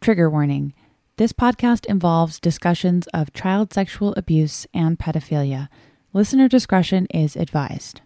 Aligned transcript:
Trigger 0.00 0.30
warning. 0.30 0.74
This 1.16 1.32
podcast 1.32 1.84
involves 1.86 2.38
discussions 2.38 3.08
of 3.08 3.32
child 3.32 3.74
sexual 3.74 4.14
abuse 4.16 4.66
and 4.72 4.98
pedophilia. 4.98 5.68
Listener 6.12 6.48
discretion 6.48 7.06
is 7.12 7.36
advised. 7.36 8.00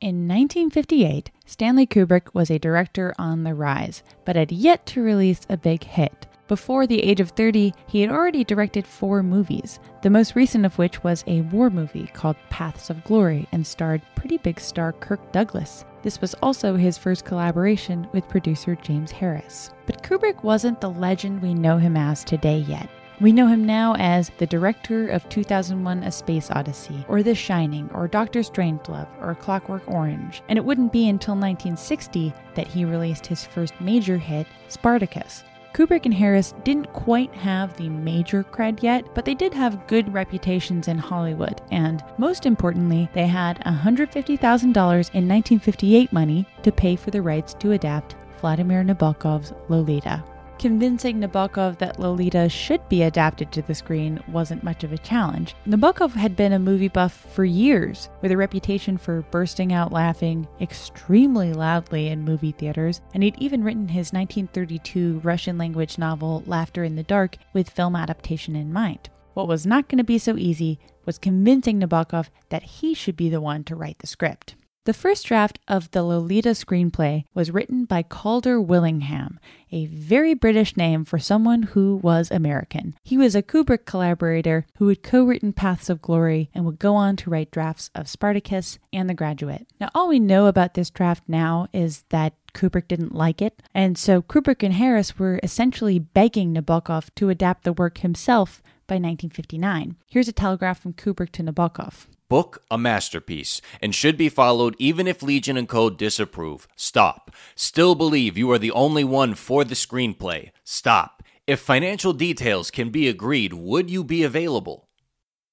In 0.00 0.28
1958, 0.28 1.30
Stanley 1.46 1.86
Kubrick 1.86 2.34
was 2.34 2.50
a 2.50 2.58
director 2.58 3.14
on 3.18 3.44
the 3.44 3.54
rise, 3.54 4.02
but 4.24 4.36
had 4.36 4.50
yet 4.50 4.84
to 4.86 5.02
release 5.02 5.40
a 5.48 5.56
big 5.56 5.84
hit. 5.84 6.26
Before 6.48 6.86
the 6.86 7.02
age 7.02 7.20
of 7.20 7.30
30, 7.30 7.72
he 7.86 8.02
had 8.02 8.10
already 8.10 8.44
directed 8.44 8.86
four 8.86 9.22
movies, 9.22 9.78
the 10.02 10.10
most 10.10 10.36
recent 10.36 10.66
of 10.66 10.76
which 10.76 11.02
was 11.02 11.24
a 11.26 11.40
war 11.42 11.70
movie 11.70 12.10
called 12.12 12.36
Paths 12.50 12.90
of 12.90 13.02
Glory 13.04 13.46
and 13.52 13.66
starred 13.66 14.02
pretty 14.14 14.36
big 14.38 14.60
star 14.60 14.92
Kirk 14.92 15.32
Douglas. 15.32 15.86
This 16.02 16.20
was 16.20 16.34
also 16.42 16.76
his 16.76 16.98
first 16.98 17.24
collaboration 17.24 18.06
with 18.12 18.28
producer 18.28 18.74
James 18.74 19.10
Harris. 19.12 19.70
But 19.86 20.02
Kubrick 20.02 20.42
wasn't 20.42 20.80
the 20.80 20.90
legend 20.90 21.42
we 21.42 21.54
know 21.54 21.78
him 21.78 21.96
as 21.96 22.24
today 22.24 22.58
yet. 22.58 22.88
We 23.20 23.32
know 23.32 23.46
him 23.46 23.64
now 23.64 23.94
as 23.96 24.30
the 24.38 24.46
director 24.46 25.08
of 25.08 25.28
2001 25.28 26.02
A 26.02 26.10
Space 26.10 26.50
Odyssey, 26.50 27.04
or 27.08 27.22
The 27.22 27.34
Shining, 27.34 27.88
or 27.94 28.08
Doctor 28.08 28.40
Strangelove, 28.40 29.08
or 29.20 29.36
Clockwork 29.36 29.86
Orange, 29.86 30.42
and 30.48 30.58
it 30.58 30.64
wouldn't 30.64 30.92
be 30.92 31.08
until 31.08 31.34
1960 31.34 32.34
that 32.56 32.66
he 32.66 32.84
released 32.84 33.26
his 33.26 33.44
first 33.44 33.80
major 33.80 34.18
hit, 34.18 34.48
Spartacus. 34.68 35.44
Kubrick 35.74 36.06
and 36.06 36.14
Harris 36.14 36.54
didn't 36.64 36.92
quite 36.92 37.32
have 37.34 37.76
the 37.76 37.88
major 37.88 38.44
cred 38.44 38.82
yet, 38.82 39.04
but 39.14 39.24
they 39.24 39.34
did 39.34 39.54
have 39.54 39.86
good 39.86 40.12
reputations 40.12 40.88
in 40.88 40.98
Hollywood, 40.98 41.60
and 41.70 42.02
most 42.18 42.46
importantly, 42.46 43.08
they 43.12 43.26
had 43.26 43.60
$150,000 43.64 44.64
in 44.64 45.28
1958 45.28 46.12
money 46.12 46.46
to 46.62 46.72
pay 46.72 46.96
for 46.96 47.10
the 47.10 47.22
rights 47.22 47.54
to 47.54 47.72
adapt 47.72 48.16
Vladimir 48.40 48.82
Nabokov's 48.82 49.52
Lolita. 49.68 50.22
Convincing 50.58 51.20
Nabokov 51.20 51.78
that 51.78 51.98
Lolita 51.98 52.48
should 52.48 52.88
be 52.88 53.02
adapted 53.02 53.50
to 53.52 53.62
the 53.62 53.74
screen 53.74 54.22
wasn't 54.28 54.62
much 54.62 54.84
of 54.84 54.92
a 54.92 54.98
challenge. 54.98 55.54
Nabokov 55.66 56.12
had 56.12 56.36
been 56.36 56.52
a 56.52 56.58
movie 56.58 56.88
buff 56.88 57.12
for 57.34 57.44
years, 57.44 58.08
with 58.22 58.30
a 58.30 58.36
reputation 58.36 58.96
for 58.96 59.22
bursting 59.30 59.72
out 59.72 59.92
laughing 59.92 60.46
extremely 60.60 61.52
loudly 61.52 62.08
in 62.08 62.24
movie 62.24 62.52
theaters, 62.52 63.00
and 63.12 63.22
he'd 63.22 63.36
even 63.38 63.64
written 63.64 63.88
his 63.88 64.12
1932 64.12 65.20
Russian 65.24 65.58
language 65.58 65.98
novel 65.98 66.42
Laughter 66.46 66.84
in 66.84 66.96
the 66.96 67.02
Dark 67.02 67.36
with 67.52 67.68
film 67.68 67.96
adaptation 67.96 68.56
in 68.56 68.72
mind. 68.72 69.10
What 69.34 69.48
was 69.48 69.66
not 69.66 69.88
going 69.88 69.98
to 69.98 70.04
be 70.04 70.18
so 70.18 70.36
easy 70.36 70.78
was 71.04 71.18
convincing 71.18 71.80
Nabokov 71.80 72.28
that 72.50 72.62
he 72.62 72.94
should 72.94 73.16
be 73.16 73.28
the 73.28 73.40
one 73.40 73.64
to 73.64 73.76
write 73.76 73.98
the 73.98 74.06
script. 74.06 74.54
The 74.84 74.92
first 74.92 75.24
draft 75.24 75.58
of 75.66 75.90
the 75.92 76.02
Lolita 76.02 76.50
screenplay 76.50 77.24
was 77.32 77.50
written 77.50 77.86
by 77.86 78.02
Calder 78.02 78.60
Willingham, 78.60 79.40
a 79.72 79.86
very 79.86 80.34
British 80.34 80.76
name 80.76 81.06
for 81.06 81.18
someone 81.18 81.62
who 81.62 81.96
was 82.02 82.30
American. 82.30 82.94
He 83.02 83.16
was 83.16 83.34
a 83.34 83.42
Kubrick 83.42 83.86
collaborator 83.86 84.66
who 84.76 84.88
had 84.88 85.02
co 85.02 85.24
written 85.24 85.54
Paths 85.54 85.88
of 85.88 86.02
Glory 86.02 86.50
and 86.52 86.66
would 86.66 86.78
go 86.78 86.96
on 86.96 87.16
to 87.16 87.30
write 87.30 87.50
drafts 87.50 87.88
of 87.94 88.10
Spartacus 88.10 88.78
and 88.92 89.08
The 89.08 89.14
Graduate. 89.14 89.66
Now, 89.80 89.88
all 89.94 90.06
we 90.06 90.20
know 90.20 90.48
about 90.48 90.74
this 90.74 90.90
draft 90.90 91.22
now 91.26 91.66
is 91.72 92.04
that 92.10 92.34
Kubrick 92.52 92.86
didn't 92.86 93.14
like 93.14 93.40
it, 93.40 93.62
and 93.74 93.96
so 93.96 94.20
Kubrick 94.20 94.62
and 94.62 94.74
Harris 94.74 95.18
were 95.18 95.40
essentially 95.42 95.98
begging 95.98 96.52
Nabokov 96.52 97.08
to 97.14 97.30
adapt 97.30 97.64
the 97.64 97.72
work 97.72 97.98
himself 97.98 98.62
by 98.86 98.96
1959. 98.96 99.96
Here's 100.10 100.28
a 100.28 100.32
telegraph 100.32 100.78
from 100.78 100.92
Kubrick 100.92 101.32
to 101.32 101.42
Nabokov. 101.42 102.06
Book 102.28 102.62
a 102.70 102.78
masterpiece 102.78 103.60
and 103.82 103.94
should 103.94 104.16
be 104.16 104.28
followed 104.28 104.74
even 104.78 105.06
if 105.06 105.22
Legion 105.22 105.56
and 105.56 105.68
Code 105.68 105.98
disapprove. 105.98 106.66
Stop. 106.74 107.30
Still 107.54 107.94
believe 107.94 108.38
you 108.38 108.50
are 108.50 108.58
the 108.58 108.70
only 108.70 109.04
one 109.04 109.34
for 109.34 109.62
the 109.62 109.74
screenplay. 109.74 110.50
Stop. 110.64 111.22
If 111.46 111.60
financial 111.60 112.14
details 112.14 112.70
can 112.70 112.88
be 112.88 113.08
agreed, 113.08 113.52
would 113.52 113.90
you 113.90 114.02
be 114.02 114.22
available? 114.22 114.88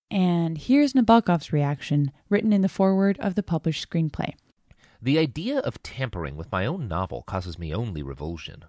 And 0.09 0.57
here's 0.57 0.93
Nabokov's 0.93 1.51
reaction, 1.51 2.11
written 2.29 2.53
in 2.53 2.61
the 2.61 2.69
foreword 2.69 3.17
of 3.19 3.35
the 3.35 3.43
published 3.43 3.89
screenplay. 3.89 4.33
The 5.01 5.17
idea 5.17 5.59
of 5.59 5.83
tampering 5.83 6.37
with 6.37 6.51
my 6.51 6.65
own 6.65 6.87
novel 6.87 7.23
causes 7.23 7.59
me 7.59 7.73
only 7.73 8.03
revulsion. 8.03 8.63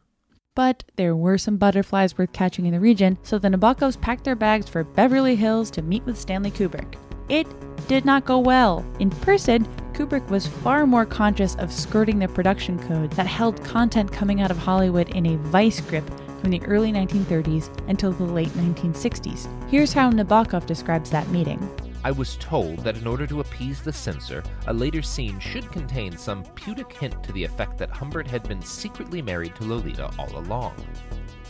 But 0.54 0.84
there 0.96 1.16
were 1.16 1.38
some 1.38 1.56
butterflies 1.56 2.18
worth 2.18 2.32
catching 2.32 2.66
in 2.66 2.72
the 2.72 2.80
region, 2.80 3.18
so 3.22 3.38
the 3.38 3.48
Nabokovs 3.48 4.00
packed 4.00 4.24
their 4.24 4.36
bags 4.36 4.68
for 4.68 4.84
Beverly 4.84 5.36
Hills 5.36 5.70
to 5.72 5.82
meet 5.82 6.04
with 6.04 6.18
Stanley 6.18 6.50
Kubrick. 6.50 6.96
It 7.32 7.46
did 7.88 8.04
not 8.04 8.26
go 8.26 8.38
well. 8.38 8.84
In 8.98 9.08
person, 9.08 9.64
Kubrick 9.94 10.28
was 10.28 10.46
far 10.46 10.86
more 10.86 11.06
conscious 11.06 11.54
of 11.54 11.72
skirting 11.72 12.18
the 12.18 12.28
production 12.28 12.78
code 12.78 13.10
that 13.12 13.26
held 13.26 13.64
content 13.64 14.12
coming 14.12 14.42
out 14.42 14.50
of 14.50 14.58
Hollywood 14.58 15.08
in 15.16 15.24
a 15.24 15.38
vice 15.38 15.80
grip 15.80 16.04
from 16.42 16.50
the 16.50 16.62
early 16.64 16.92
1930s 16.92 17.70
until 17.88 18.12
the 18.12 18.24
late 18.24 18.50
1960s. 18.50 19.48
Here's 19.70 19.94
how 19.94 20.10
Nabokov 20.10 20.66
describes 20.66 21.08
that 21.08 21.26
meeting. 21.28 21.58
I 22.04 22.10
was 22.10 22.36
told 22.36 22.80
that 22.80 22.98
in 22.98 23.06
order 23.06 23.26
to 23.28 23.40
appease 23.40 23.80
the 23.80 23.94
censor, 23.94 24.42
a 24.66 24.74
later 24.74 25.00
scene 25.00 25.40
should 25.40 25.72
contain 25.72 26.18
some 26.18 26.44
pudic 26.44 26.92
hint 26.92 27.22
to 27.22 27.32
the 27.32 27.44
effect 27.44 27.78
that 27.78 27.88
Humbert 27.88 28.26
had 28.26 28.46
been 28.46 28.60
secretly 28.60 29.22
married 29.22 29.54
to 29.54 29.64
Lolita 29.64 30.10
all 30.18 30.36
along. 30.36 30.74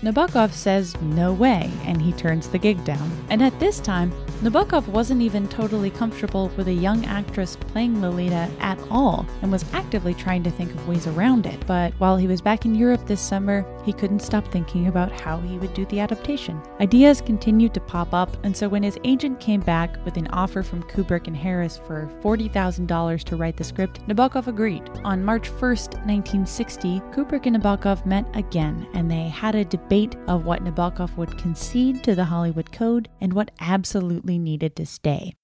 Nabokov 0.03 0.53
says 0.53 1.01
no 1.01 1.33
way, 1.33 1.71
and 1.85 2.03
he 2.03 2.13
turns 2.13 2.49
the 2.49 2.59
gig 2.59 2.85
down. 2.85 3.09
And 3.31 3.41
at 3.41 3.57
this 3.61 3.79
time, 3.79 4.11
Nabokov 4.43 4.89
wasn't 4.89 5.23
even 5.23 5.47
totally 5.47 5.91
comfortable 5.91 6.51
with 6.57 6.67
a 6.67 6.73
young 6.73 7.05
actress 7.05 7.55
playing 7.55 8.03
Lolita 8.03 8.51
at 8.59 8.81
all, 8.91 9.25
and 9.43 9.53
was 9.53 9.65
actively 9.73 10.13
trying 10.13 10.43
to 10.43 10.51
think 10.51 10.73
of 10.73 10.89
ways 10.89 11.07
around 11.07 11.47
it. 11.47 11.65
But 11.69 11.93
while 11.99 12.17
he 12.17 12.27
was 12.27 12.41
back 12.41 12.65
in 12.65 12.75
Europe 12.75 13.07
this 13.07 13.21
summer, 13.21 13.65
he 13.85 13.93
couldn't 13.93 14.21
stop 14.21 14.47
thinking 14.49 14.87
about 14.87 15.13
how 15.13 15.39
he 15.39 15.59
would 15.59 15.75
do 15.75 15.87
the 15.87 16.01
adaptation. 16.01 16.61
Ideas 16.81 17.21
continued 17.21 17.75
to 17.75 17.81
pop 17.81 18.13
up, 18.15 18.37
and 18.45 18.57
so 18.57 18.69
when 18.69 18.83
his 18.83 18.99
agent 19.05 19.41
came 19.41 19.61
back 19.61 20.03
with 20.05 20.17
an 20.17 20.29
offer 20.29 20.63
from 20.63 20.83
Kubrick 20.85 21.27
and 21.27 21.37
Harris 21.37 21.79
for 21.79 22.11
$40,000 22.23 23.25
to 23.25 23.37
write 23.37 23.57
the 23.57 23.65
script, 23.65 24.07
Nabokov 24.07 24.47
agreed. 24.47 24.89
On 25.05 25.25
March 25.25 25.51
1st, 25.51 25.95
1960, 26.07 27.01
Kubrick 27.13 27.47
and 27.47 27.57
Nabokov 27.57 28.07
met 28.07 28.27
again, 28.35 28.87
and 28.95 29.11
they 29.11 29.29
had 29.29 29.55
a 29.55 29.65
debate 29.65 30.17
of 30.29 30.45
what 30.45 30.65
Nabokov 30.65 31.17
would 31.17 31.37
concede 31.39 32.03
to 32.05 32.15
the 32.15 32.25
Hollywood 32.25 32.73
Code 32.73 33.09
and 33.21 33.33
what 33.33 33.51
absolutely 33.61 34.39
needed 34.39 34.77
to 34.77 34.87
stay. 34.87 35.35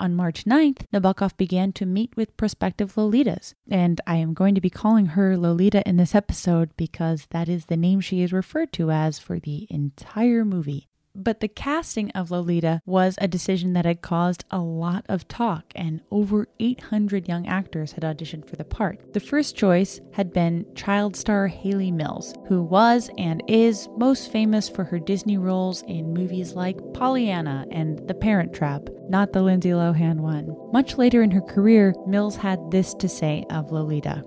On 0.00 0.14
March 0.14 0.46
9th, 0.46 0.86
Nabokov 0.94 1.36
began 1.36 1.72
to 1.72 1.84
meet 1.84 2.16
with 2.16 2.34
prospective 2.38 2.94
Lolitas, 2.94 3.52
and 3.70 4.00
I 4.06 4.16
am 4.16 4.32
going 4.32 4.54
to 4.54 4.60
be 4.62 4.70
calling 4.70 5.06
her 5.08 5.36
Lolita 5.36 5.86
in 5.86 5.98
this 5.98 6.14
episode 6.14 6.74
because 6.78 7.26
that 7.32 7.50
is 7.50 7.66
the 7.66 7.76
name 7.76 8.00
she 8.00 8.22
is 8.22 8.32
referred 8.32 8.72
to 8.72 8.90
as 8.90 9.18
for 9.18 9.38
the 9.38 9.66
entire 9.68 10.46
movie. 10.46 10.89
But 11.14 11.40
the 11.40 11.48
casting 11.48 12.10
of 12.12 12.30
Lolita 12.30 12.80
was 12.86 13.16
a 13.20 13.28
decision 13.28 13.72
that 13.72 13.84
had 13.84 14.00
caused 14.00 14.44
a 14.50 14.60
lot 14.60 15.04
of 15.08 15.26
talk, 15.26 15.72
and 15.74 16.00
over 16.10 16.48
800 16.58 17.28
young 17.28 17.46
actors 17.46 17.92
had 17.92 18.04
auditioned 18.04 18.48
for 18.48 18.56
the 18.56 18.64
part. 18.64 19.12
The 19.12 19.20
first 19.20 19.56
choice 19.56 20.00
had 20.12 20.32
been 20.32 20.66
child 20.74 21.16
star 21.16 21.48
Hayley 21.48 21.90
Mills, 21.90 22.34
who 22.48 22.62
was 22.62 23.10
and 23.18 23.42
is 23.48 23.88
most 23.96 24.30
famous 24.30 24.68
for 24.68 24.84
her 24.84 24.98
Disney 24.98 25.36
roles 25.36 25.82
in 25.82 26.14
movies 26.14 26.54
like 26.54 26.78
Pollyanna 26.94 27.66
and 27.70 28.06
The 28.06 28.14
Parent 28.14 28.52
Trap, 28.52 28.88
not 29.08 29.32
the 29.32 29.42
Lindsay 29.42 29.70
Lohan 29.70 30.20
one. 30.20 30.56
Much 30.72 30.96
later 30.96 31.22
in 31.22 31.32
her 31.32 31.40
career, 31.40 31.94
Mills 32.06 32.36
had 32.36 32.70
this 32.70 32.94
to 32.94 33.08
say 33.08 33.44
of 33.50 33.72
Lolita 33.72 34.22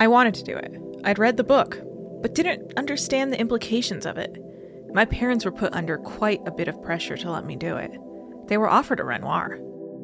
I 0.00 0.06
wanted 0.06 0.34
to 0.34 0.44
do 0.44 0.56
it. 0.56 0.80
I'd 1.02 1.18
read 1.18 1.36
the 1.36 1.44
book, 1.44 1.80
but 2.22 2.34
didn't 2.34 2.72
understand 2.76 3.32
the 3.32 3.40
implications 3.40 4.06
of 4.06 4.16
it. 4.16 4.38
My 4.92 5.04
parents 5.04 5.44
were 5.44 5.52
put 5.52 5.74
under 5.74 5.98
quite 5.98 6.40
a 6.46 6.50
bit 6.50 6.68
of 6.68 6.82
pressure 6.82 7.16
to 7.16 7.30
let 7.30 7.44
me 7.44 7.56
do 7.56 7.76
it. 7.76 7.92
They 8.48 8.56
were 8.56 8.68
offered 8.68 9.00
a 9.00 9.04
Renoir. 9.04 9.58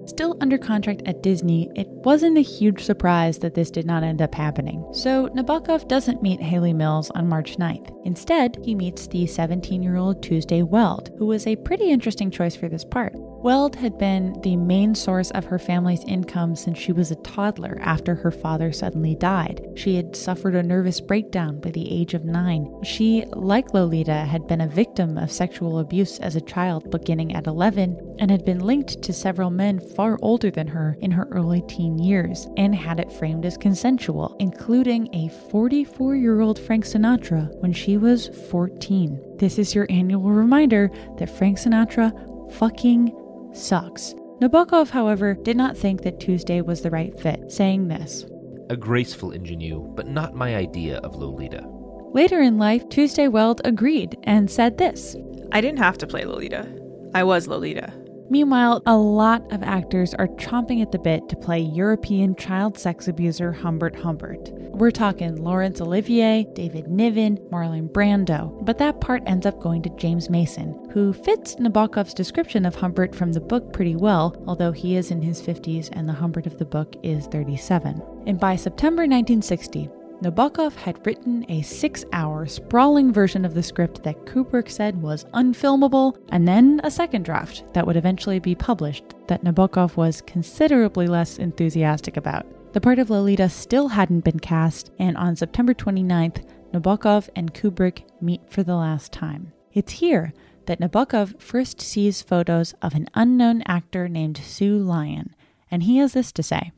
Still 0.07 0.37
under 0.43 0.59
contract 0.59 1.03
at 1.07 1.23
Disney, 1.23 1.71
it 1.75 1.89
wasn't 1.89 2.37
a 2.37 2.43
huge 2.43 2.85
surprise 2.85 3.39
that 3.39 3.55
this 3.55 3.71
did 3.71 3.87
not 3.87 4.03
end 4.03 4.21
up 4.21 4.35
happening. 4.35 4.85
So 4.93 5.29
Nabokov 5.29 5.89
doesn't 5.89 6.23
meet 6.23 6.43
Hayley 6.43 6.75
Mills 6.75 7.11
on 7.13 7.29
March 7.29 7.57
9th. 7.57 7.91
Instead, 8.05 8.59
he 8.63 8.75
meets 8.75 9.07
the 9.07 9.27
17 9.27 9.83
year 9.83 9.97
old 9.97 10.23
Tuesday 10.23 10.63
Weld, 10.63 11.11
who 11.19 11.25
was 11.25 11.47
a 11.47 11.57
pretty 11.57 11.91
interesting 11.91 12.31
choice 12.31 12.55
for 12.55 12.69
this 12.69 12.85
part. 12.85 13.15
Weld 13.45 13.77
had 13.77 13.99
been 13.99 14.41
the 14.41 14.57
main 14.57 14.95
source 14.95 15.31
of 15.33 15.45
her 15.45 15.59
family's 15.59 16.03
income 16.05 16.57
since 16.57 16.79
she 16.79 16.93
was 16.93 17.11
a 17.11 17.17
toddler 17.17 17.77
after 17.83 18.15
her 18.15 18.31
father 18.31 18.73
suddenly 18.73 19.15
died. 19.15 19.61
She 19.75 19.97
had 19.97 20.17
suffered 20.17 20.55
a 20.55 20.63
nervous 20.63 20.99
breakdown 20.99 21.61
by 21.61 21.71
the 21.71 21.93
age 21.93 22.15
of 22.15 22.25
nine. 22.25 22.75
She, 22.85 23.23
like 23.35 23.75
Lolita, 23.75 24.15
had 24.15 24.47
been 24.47 24.63
a 24.63 24.67
victim 24.67 25.19
of 25.19 25.31
sexual 25.31 25.79
abuse 25.79 26.19
as 26.21 26.37
a 26.37 26.41
child 26.41 26.91
beginning 26.91 27.35
at 27.35 27.47
11 27.47 28.17
and 28.19 28.31
had 28.31 28.47
been 28.47 28.61
linked 28.61 29.03
to 29.03 29.13
several 29.13 29.51
men 29.51 29.79
far 29.79 30.19
older 30.23 30.51
than 30.51 30.69
her 30.69 30.97
in 31.03 31.11
her 31.11 31.29
early 31.31 31.61
teen 31.69 31.99
years 31.99 32.49
and 32.57 32.75
had 32.75 32.99
it 32.99 33.13
framed 33.13 33.45
as 33.45 33.59
consensual, 33.59 34.35
including 34.41 35.15
a 35.15 35.29
44 35.51 36.17
year 36.17 36.41
old 36.41 36.59
Frank 36.59 36.87
Sinatra 36.87 37.55
when 37.61 37.75
she 37.75 37.99
was 37.99 38.29
14. 38.49 39.37
This 39.37 39.59
is 39.59 39.75
your 39.75 39.87
annual 39.91 40.31
reminder 40.31 40.91
that 41.19 41.29
Frank 41.29 41.59
Sinatra 41.59 42.11
fucking 42.55 43.15
sucks. 43.57 44.15
Nabokov, 44.41 44.91
however, 44.91 45.35
did 45.35 45.57
not 45.57 45.77
think 45.77 46.03
that 46.03 46.21
Tuesday 46.21 46.61
was 46.61 46.83
the 46.83 46.91
right 46.91 47.19
fit, 47.19 47.51
saying 47.51 47.89
this 47.89 48.27
A 48.71 48.77
graceful 48.77 49.33
ingenue, 49.33 49.81
but 49.95 50.07
not 50.07 50.35
my 50.35 50.57
idea 50.57 50.99
of 50.99 51.15
Lolita. 51.15 51.65
Later 52.13 52.41
in 52.43 52.59
life, 52.59 52.89
Tuesday 52.89 53.29
Weld 53.29 53.61
agreed 53.65 54.19
and 54.25 54.51
said 54.51 54.79
this 54.79 55.17
I 55.53 55.61
didn't 55.61 55.79
have 55.79 55.99
to 55.99 56.07
play 56.07 56.25
Lolita. 56.25 56.69
I 57.15 57.25
was 57.25 57.47
Lolita. 57.47 57.93
Meanwhile, 58.31 58.83
a 58.87 58.97
lot 58.97 59.53
of 59.53 59.63
actors 59.63 60.15
are 60.15 60.29
chomping 60.29 60.81
at 60.81 60.93
the 60.93 60.99
bit 60.99 61.29
to 61.29 61.37
play 61.37 61.61
European 61.61 62.35
child 62.37 62.79
sex 62.79 63.07
abuser 63.07 63.53
Humbert 63.53 63.97
Humbert. 63.97 64.51
We're 64.53 64.91
talking 64.91 65.37
Laurence 65.37 65.81
Olivier, 65.81 66.47
David 66.55 66.89
Niven, 66.89 67.37
Marlon 67.51 67.89
Brando, 67.89 68.65
but 68.65 68.79
that 68.79 69.01
part 69.01 69.23
ends 69.27 69.47
up 69.47 69.61
going 69.61 69.83
to 69.83 69.91
James 69.91 70.31
Mason, 70.31 70.89
who 70.93 71.13
fits 71.13 71.57
Nabokov's 71.57 72.15
description 72.15 72.65
of 72.65 72.75
Humbert 72.75 73.15
from 73.15 73.33
the 73.33 73.41
book 73.41 73.73
pretty 73.73 73.95
well, 73.95 74.35
although 74.47 74.73
he 74.73 74.97
is 74.97 75.11
in 75.11 75.23
his 75.23 75.43
50s 75.43 75.91
and 75.93 76.09
the 76.09 76.15
Humbert 76.15 76.47
of 76.47 76.59
the 76.59 76.65
book 76.65 76.97
is 77.03 77.27
37. 77.27 78.03
And 78.27 78.41
by 78.41 78.57
September 78.57 79.03
1960, 79.03 79.91
Nabokov 80.25 80.75
had 80.77 81.07
written 81.07 81.45
a 81.51 81.61
six 81.61 82.03
hour, 82.15 82.47
sprawling 82.47 83.13
version 83.13 83.45
of 83.45 83.53
the 83.53 83.63
script 83.63 84.03
that 84.05 84.25
Kubrick 84.25 84.71
said 84.71 85.03
was 85.03 85.27
unfilmable, 85.35 86.17
and 86.31 86.49
then 86.49 86.81
a 86.83 86.91
second 86.91 87.27
draft 87.27 87.63
that 87.75 87.87
would 87.87 87.99
eventually 87.99 88.39
be 88.39 88.55
published 88.55 89.05
that 89.27 89.45
Nabokov 89.45 89.99
was 89.99 90.23
considerably 90.23 91.07
less 91.07 91.39
enthusiastic 91.39 92.17
about. 92.17 92.47
The 92.73 92.81
part 92.81 92.99
of 92.99 93.11
Lolita 93.11 93.51
still 93.51 93.89
hadn't 93.89 94.25
been 94.25 94.41
cast, 94.41 94.91
and 94.99 95.15
on 95.19 95.37
September 95.37 95.75
29th, 95.75 96.43
Nabokov 96.73 97.29
and 97.37 97.53
Kubrick 97.53 98.05
meet 98.23 98.41
for 98.49 98.63
the 98.63 98.77
last 98.77 99.13
time. 99.13 99.53
It's 99.75 99.93
here 99.93 100.33
that 100.65 100.81
Nabokov 100.81 101.39
first 101.39 101.83
sees 101.83 102.23
photos 102.23 102.73
of 102.81 102.95
an 102.95 103.11
unknown 103.13 103.61
actor 103.67 104.09
named 104.09 104.39
Sue 104.39 104.79
Lyon, 104.79 105.35
and 105.71 105.83
he 105.83 105.99
has 105.99 106.15
this 106.15 106.33
to 106.33 106.43
say. 106.43 106.73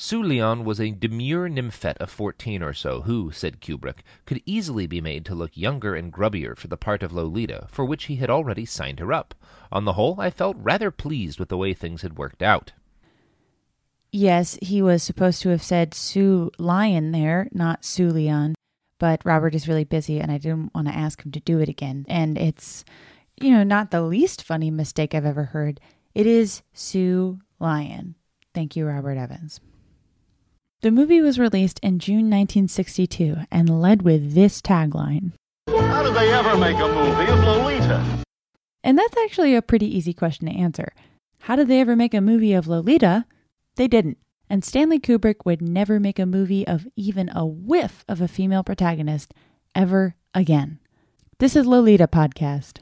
Sue 0.00 0.22
Lyon 0.22 0.64
was 0.64 0.80
a 0.80 0.92
demure 0.92 1.48
nymphette 1.48 1.98
of 1.98 2.08
fourteen 2.08 2.62
or 2.62 2.72
so 2.72 3.00
who, 3.00 3.32
said 3.32 3.60
Kubrick, 3.60 4.04
could 4.26 4.40
easily 4.46 4.86
be 4.86 5.00
made 5.00 5.24
to 5.24 5.34
look 5.34 5.56
younger 5.56 5.96
and 5.96 6.12
grubbier 6.12 6.56
for 6.56 6.68
the 6.68 6.76
part 6.76 7.02
of 7.02 7.12
Lolita, 7.12 7.66
for 7.68 7.84
which 7.84 8.04
he 8.04 8.14
had 8.14 8.30
already 8.30 8.64
signed 8.64 9.00
her 9.00 9.12
up. 9.12 9.34
On 9.72 9.84
the 9.84 9.94
whole, 9.94 10.20
I 10.20 10.30
felt 10.30 10.56
rather 10.60 10.92
pleased 10.92 11.40
with 11.40 11.48
the 11.48 11.56
way 11.56 11.74
things 11.74 12.02
had 12.02 12.16
worked 12.16 12.44
out. 12.44 12.74
Yes, 14.12 14.56
he 14.62 14.80
was 14.80 15.02
supposed 15.02 15.42
to 15.42 15.48
have 15.48 15.64
said 15.64 15.94
Sue 15.94 16.52
Lyon 16.58 17.10
there, 17.10 17.48
not 17.50 17.84
Sue 17.84 18.08
Leon, 18.08 18.54
but 19.00 19.24
Robert 19.24 19.52
is 19.56 19.66
really 19.66 19.82
busy 19.82 20.20
and 20.20 20.30
I 20.30 20.38
didn't 20.38 20.72
want 20.76 20.86
to 20.86 20.94
ask 20.94 21.24
him 21.24 21.32
to 21.32 21.40
do 21.40 21.58
it 21.58 21.68
again. 21.68 22.06
And 22.08 22.38
it's, 22.38 22.84
you 23.40 23.50
know, 23.50 23.64
not 23.64 23.90
the 23.90 24.02
least 24.02 24.44
funny 24.44 24.70
mistake 24.70 25.12
I've 25.12 25.26
ever 25.26 25.46
heard. 25.46 25.80
It 26.14 26.28
is 26.28 26.62
Sue 26.72 27.40
Lyon. 27.58 28.14
Thank 28.54 28.76
you, 28.76 28.86
Robert 28.86 29.18
Evans. 29.18 29.60
The 30.80 30.92
movie 30.92 31.20
was 31.20 31.40
released 31.40 31.80
in 31.82 31.98
June 31.98 32.30
1962 32.30 33.38
and 33.50 33.82
led 33.82 34.02
with 34.02 34.34
this 34.34 34.62
tagline 34.62 35.32
How 35.68 36.04
did 36.04 36.14
they 36.14 36.32
ever 36.32 36.56
make 36.56 36.76
a 36.76 36.86
movie 36.86 37.32
of 37.32 37.40
Lolita? 37.40 38.22
And 38.84 38.96
that's 38.96 39.16
actually 39.24 39.56
a 39.56 39.62
pretty 39.62 39.86
easy 39.86 40.12
question 40.14 40.46
to 40.46 40.54
answer. 40.54 40.92
How 41.40 41.56
did 41.56 41.66
they 41.66 41.80
ever 41.80 41.96
make 41.96 42.14
a 42.14 42.20
movie 42.20 42.52
of 42.52 42.68
Lolita? 42.68 43.26
They 43.74 43.88
didn't. 43.88 44.18
And 44.48 44.64
Stanley 44.64 45.00
Kubrick 45.00 45.44
would 45.44 45.60
never 45.60 45.98
make 45.98 46.20
a 46.20 46.26
movie 46.26 46.64
of 46.64 46.86
even 46.94 47.28
a 47.30 47.44
whiff 47.44 48.04
of 48.08 48.20
a 48.20 48.28
female 48.28 48.62
protagonist 48.62 49.34
ever 49.74 50.14
again. 50.32 50.78
This 51.40 51.56
is 51.56 51.66
Lolita 51.66 52.06
Podcast. 52.06 52.78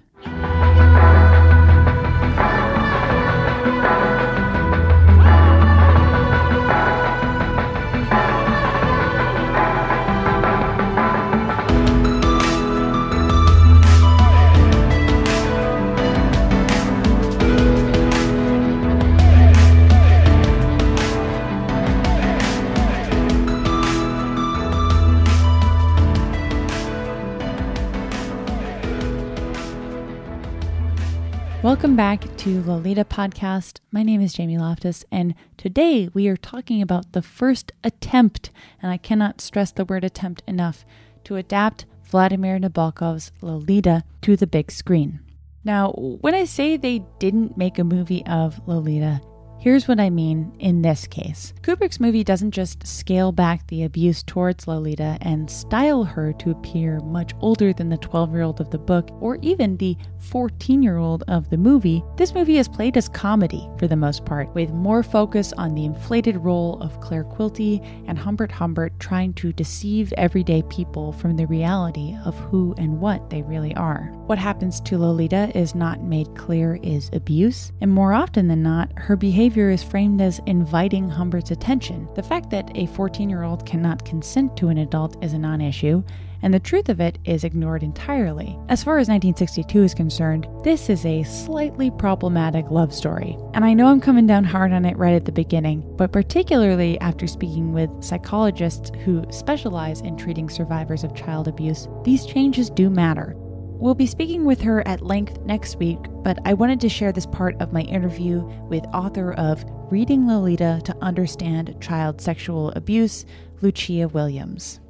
Welcome 31.62 31.96
back 31.96 32.36
to 32.36 32.62
Lolita 32.62 33.04
Podcast. 33.04 33.80
My 33.90 34.02
name 34.02 34.20
is 34.20 34.34
Jamie 34.34 34.58
Loftus, 34.58 35.06
and 35.10 35.34
today 35.56 36.08
we 36.12 36.28
are 36.28 36.36
talking 36.36 36.82
about 36.82 37.12
the 37.12 37.22
first 37.22 37.72
attempt, 37.82 38.50
and 38.82 38.92
I 38.92 38.98
cannot 38.98 39.40
stress 39.40 39.72
the 39.72 39.86
word 39.86 40.04
attempt 40.04 40.42
enough, 40.46 40.84
to 41.24 41.36
adapt 41.36 41.86
Vladimir 42.04 42.58
Nabokov's 42.58 43.32
Lolita 43.40 44.04
to 44.20 44.36
the 44.36 44.46
big 44.46 44.70
screen. 44.70 45.20
Now, 45.64 45.92
when 45.92 46.34
I 46.34 46.44
say 46.44 46.76
they 46.76 47.02
didn't 47.18 47.56
make 47.56 47.78
a 47.78 47.84
movie 47.84 48.24
of 48.26 48.60
Lolita, 48.68 49.22
Here's 49.66 49.88
what 49.88 49.98
I 49.98 50.10
mean 50.10 50.52
in 50.60 50.82
this 50.82 51.08
case. 51.08 51.52
Kubrick's 51.62 51.98
movie 51.98 52.22
doesn't 52.22 52.52
just 52.52 52.86
scale 52.86 53.32
back 53.32 53.66
the 53.66 53.82
abuse 53.82 54.22
towards 54.22 54.68
Lolita 54.68 55.18
and 55.22 55.50
style 55.50 56.04
her 56.04 56.32
to 56.34 56.52
appear 56.52 57.00
much 57.00 57.32
older 57.40 57.72
than 57.72 57.88
the 57.88 57.96
12 57.96 58.32
year 58.32 58.42
old 58.42 58.60
of 58.60 58.70
the 58.70 58.78
book 58.78 59.10
or 59.20 59.38
even 59.42 59.76
the 59.78 59.96
14 60.20 60.84
year 60.84 60.98
old 60.98 61.24
of 61.26 61.50
the 61.50 61.56
movie. 61.56 62.04
This 62.16 62.32
movie 62.32 62.58
is 62.58 62.68
played 62.68 62.96
as 62.96 63.08
comedy 63.08 63.68
for 63.76 63.88
the 63.88 63.96
most 63.96 64.24
part, 64.24 64.54
with 64.54 64.70
more 64.70 65.02
focus 65.02 65.52
on 65.54 65.74
the 65.74 65.84
inflated 65.84 66.36
role 66.36 66.80
of 66.80 67.00
Claire 67.00 67.24
Quilty 67.24 67.84
and 68.06 68.16
Humbert 68.16 68.52
Humbert 68.52 68.92
trying 69.00 69.34
to 69.34 69.52
deceive 69.52 70.12
everyday 70.12 70.62
people 70.70 71.10
from 71.10 71.36
the 71.36 71.46
reality 71.48 72.16
of 72.24 72.38
who 72.38 72.72
and 72.78 73.00
what 73.00 73.30
they 73.30 73.42
really 73.42 73.74
are. 73.74 74.12
What 74.26 74.38
happens 74.38 74.80
to 74.82 74.96
Lolita 74.96 75.50
is 75.58 75.74
not 75.74 76.02
made 76.02 76.36
clear 76.36 76.78
is 76.84 77.10
abuse, 77.12 77.72
and 77.80 77.90
more 77.90 78.12
often 78.12 78.46
than 78.46 78.62
not, 78.62 78.92
her 78.96 79.16
behavior 79.16 79.55
behavior 79.56 79.72
is 79.72 79.82
framed 79.82 80.20
as 80.20 80.38
inviting 80.44 81.08
Humbert's 81.08 81.50
attention. 81.50 82.06
The 82.14 82.22
fact 82.22 82.50
that 82.50 82.70
a 82.74 82.84
14 82.88 83.30
year 83.30 83.42
old 83.42 83.64
cannot 83.64 84.04
consent 84.04 84.54
to 84.58 84.68
an 84.68 84.76
adult 84.76 85.16
is 85.24 85.32
a 85.32 85.38
non 85.38 85.62
issue, 85.62 86.02
and 86.42 86.52
the 86.52 86.60
truth 86.60 86.90
of 86.90 87.00
it 87.00 87.16
is 87.24 87.42
ignored 87.42 87.82
entirely. 87.82 88.58
As 88.68 88.84
far 88.84 88.98
as 88.98 89.08
1962 89.08 89.82
is 89.82 89.94
concerned, 89.94 90.46
this 90.62 90.90
is 90.90 91.06
a 91.06 91.22
slightly 91.22 91.90
problematic 91.90 92.70
love 92.70 92.92
story. 92.92 93.38
And 93.54 93.64
I 93.64 93.72
know 93.72 93.86
I'm 93.86 93.98
coming 93.98 94.26
down 94.26 94.44
hard 94.44 94.72
on 94.72 94.84
it 94.84 94.98
right 94.98 95.14
at 95.14 95.24
the 95.24 95.32
beginning, 95.32 95.82
but 95.96 96.12
particularly 96.12 97.00
after 97.00 97.26
speaking 97.26 97.72
with 97.72 97.88
psychologists 98.04 98.90
who 99.06 99.24
specialize 99.30 100.02
in 100.02 100.18
treating 100.18 100.50
survivors 100.50 101.02
of 101.02 101.14
child 101.14 101.48
abuse, 101.48 101.88
these 102.04 102.26
changes 102.26 102.68
do 102.68 102.90
matter. 102.90 103.34
We'll 103.78 103.94
be 103.94 104.06
speaking 104.06 104.46
with 104.46 104.62
her 104.62 104.86
at 104.88 105.02
length 105.02 105.38
next 105.42 105.76
week, 105.76 105.98
but 106.22 106.38
I 106.46 106.54
wanted 106.54 106.80
to 106.80 106.88
share 106.88 107.12
this 107.12 107.26
part 107.26 107.60
of 107.60 107.74
my 107.74 107.82
interview 107.82 108.40
with 108.70 108.86
author 108.86 109.34
of 109.34 109.66
Reading 109.90 110.26
Lolita 110.26 110.80
to 110.84 110.96
Understand 111.02 111.76
Child 111.78 112.18
Sexual 112.18 112.70
Abuse, 112.70 113.26
Lucia 113.60 114.08
Williams. 114.08 114.80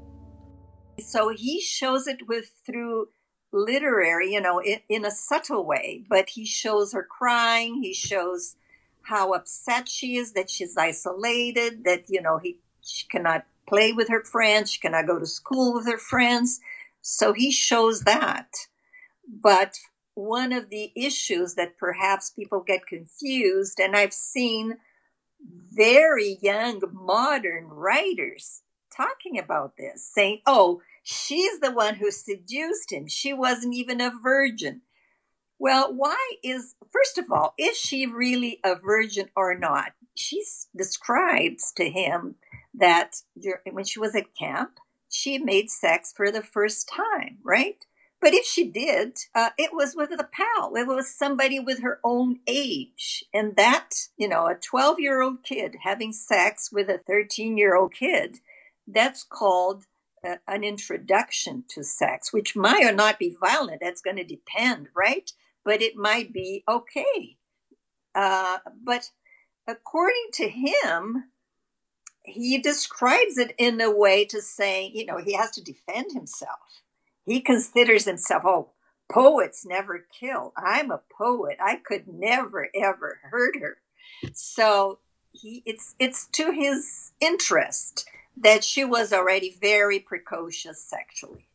So 1.01 1.31
he 1.31 1.61
shows 1.61 2.07
it 2.07 2.29
with 2.29 2.53
through 2.65 3.09
literary, 3.53 4.33
you 4.33 4.41
know, 4.41 4.61
in, 4.61 4.79
in 4.89 5.05
a 5.05 5.11
subtle 5.11 5.67
way, 5.67 6.05
but 6.09 6.31
he 6.31 6.47
shows 6.47 6.93
her 6.93 7.03
crying. 7.03 7.83
He 7.83 7.93
shows 7.93 8.55
how 9.03 9.33
upset 9.33 9.89
she 9.89 10.17
is 10.17 10.33
that 10.35 10.49
she's 10.49 10.77
isolated, 10.77 11.83
that, 11.83 12.05
you 12.09 12.23
know, 12.23 12.39
he, 12.39 12.61
she 12.83 13.09
cannot 13.09 13.47
play 13.69 13.93
with 13.93 14.09
her 14.11 14.23
friends, 14.23 14.71
she 14.71 14.81
cannot 14.81 15.09
go 15.09 15.19
to 15.19 15.27
school 15.27 15.75
with 15.75 15.87
her 15.87 15.99
friends. 15.99 16.61
So 17.03 17.33
he 17.33 17.51
shows 17.51 18.03
that. 18.03 18.47
But 19.29 19.79
one 20.15 20.53
of 20.53 20.71
the 20.71 20.93
issues 20.97 21.55
that 21.55 21.79
perhaps 21.79 22.31
people 22.31 22.63
get 22.67 22.87
confused, 22.87 23.79
and 23.81 23.97
I've 23.97 24.15
seen 24.15 24.79
very 25.41 26.39
young 26.41 26.81
modern 26.93 27.69
writers 27.69 28.63
talking 28.97 29.39
about 29.39 29.77
this, 29.77 30.11
saying, 30.13 30.41
oh, 30.47 30.81
she's 31.03 31.61
the 31.61 31.73
one 31.73 31.97
who 31.97 32.11
seduced 32.11 32.91
him. 32.91 33.07
She 33.09 33.33
wasn't 33.33 33.75
even 33.75 34.01
a 34.01 34.11
virgin. 34.23 34.83
Well, 35.59 35.93
why 35.95 36.35
is, 36.43 36.75
first 36.91 37.19
of 37.19 37.31
all, 37.31 37.55
is 37.59 37.77
she 37.77 38.07
really 38.07 38.61
a 38.65 38.75
virgin 38.75 39.29
or 39.37 39.57
not? 39.57 39.93
She 40.15 40.43
describes 40.77 41.73
to 41.77 41.89
him 41.91 42.37
that 42.75 43.17
when 43.71 43.85
she 43.85 43.99
was 43.99 44.15
at 44.15 44.35
camp, 44.39 44.79
she 45.09 45.39
made 45.39 45.71
sex 45.71 46.13
for 46.15 46.31
the 46.31 46.43
first 46.43 46.89
time, 46.89 47.39
right? 47.43 47.86
But 48.21 48.33
if 48.33 48.47
she 48.47 48.69
did, 48.69 49.19
uh, 49.35 49.51
it 49.59 49.71
was 49.73 49.95
with 49.95 50.11
a 50.13 50.25
pal. 50.25 50.75
It 50.75 50.87
was 50.87 51.15
somebody 51.15 51.61
with 51.61 51.83
her 51.83 52.01
own 52.03 52.41
age. 52.47 53.25
And 53.33 53.57
that, 53.57 53.91
you 54.17 54.29
know, 54.29 54.47
a 54.47 54.55
12 54.55 55.01
year 55.01 55.21
old 55.21 55.43
kid 55.43 55.77
having 55.83 56.13
sex 56.13 56.71
with 56.73 56.89
a 56.89 56.99
13 57.07 57.59
year 57.59 57.77
old 57.77 57.93
kid 57.93 58.39
that's 58.87 59.23
called 59.23 59.85
uh, 60.27 60.37
an 60.49 60.65
introduction 60.65 61.65
to 61.69 61.85
sex, 61.85 62.33
which 62.33 62.57
might 62.57 62.85
or 62.85 62.93
not 62.93 63.19
be 63.19 63.37
violent. 63.41 63.81
That's 63.83 64.01
going 64.01 64.17
to 64.17 64.25
depend, 64.25 64.89
right? 64.97 65.31
But 65.65 65.83
it 65.83 65.97
might 65.97 66.33
be 66.33 66.65
okay. 66.69 67.37
Uh, 68.15 68.59
but 68.83 69.11
according 69.69 70.29
to 70.35 70.49
him, 70.49 71.25
he 72.25 72.59
describes 72.59 73.39
it 73.39 73.55
in 73.59 73.81
a 73.81 73.91
way 73.91 74.25
to 74.25 74.41
say, 74.41 74.91
you 74.93 75.05
know, 75.05 75.19
he 75.19 75.35
has 75.35 75.51
to 75.53 75.63
defend 75.63 76.13
himself. 76.13 76.83
He 77.27 77.41
considers 77.41 78.05
himself, 78.05 78.45
oh, 78.47 78.71
poets 79.13 79.67
never 79.67 80.07
kill. 80.19 80.53
I'm 80.57 80.91
a 80.91 81.03
poet. 81.19 81.59
I 81.61 81.77
could 81.77 82.07
never 82.09 82.69
ever 82.75 83.19
hurt 83.31 83.57
her. 83.61 83.77
So 84.33 85.01
he, 85.33 85.63
it's 85.67 85.95
it's 85.99 86.27
to 86.29 86.53
his 86.53 87.13
interest 87.21 88.09
that 88.37 88.65
she 88.65 88.85
was 88.85 89.13
already 89.13 89.57
very 89.61 89.99
precocious 89.99 90.83
sexually. 90.83 91.49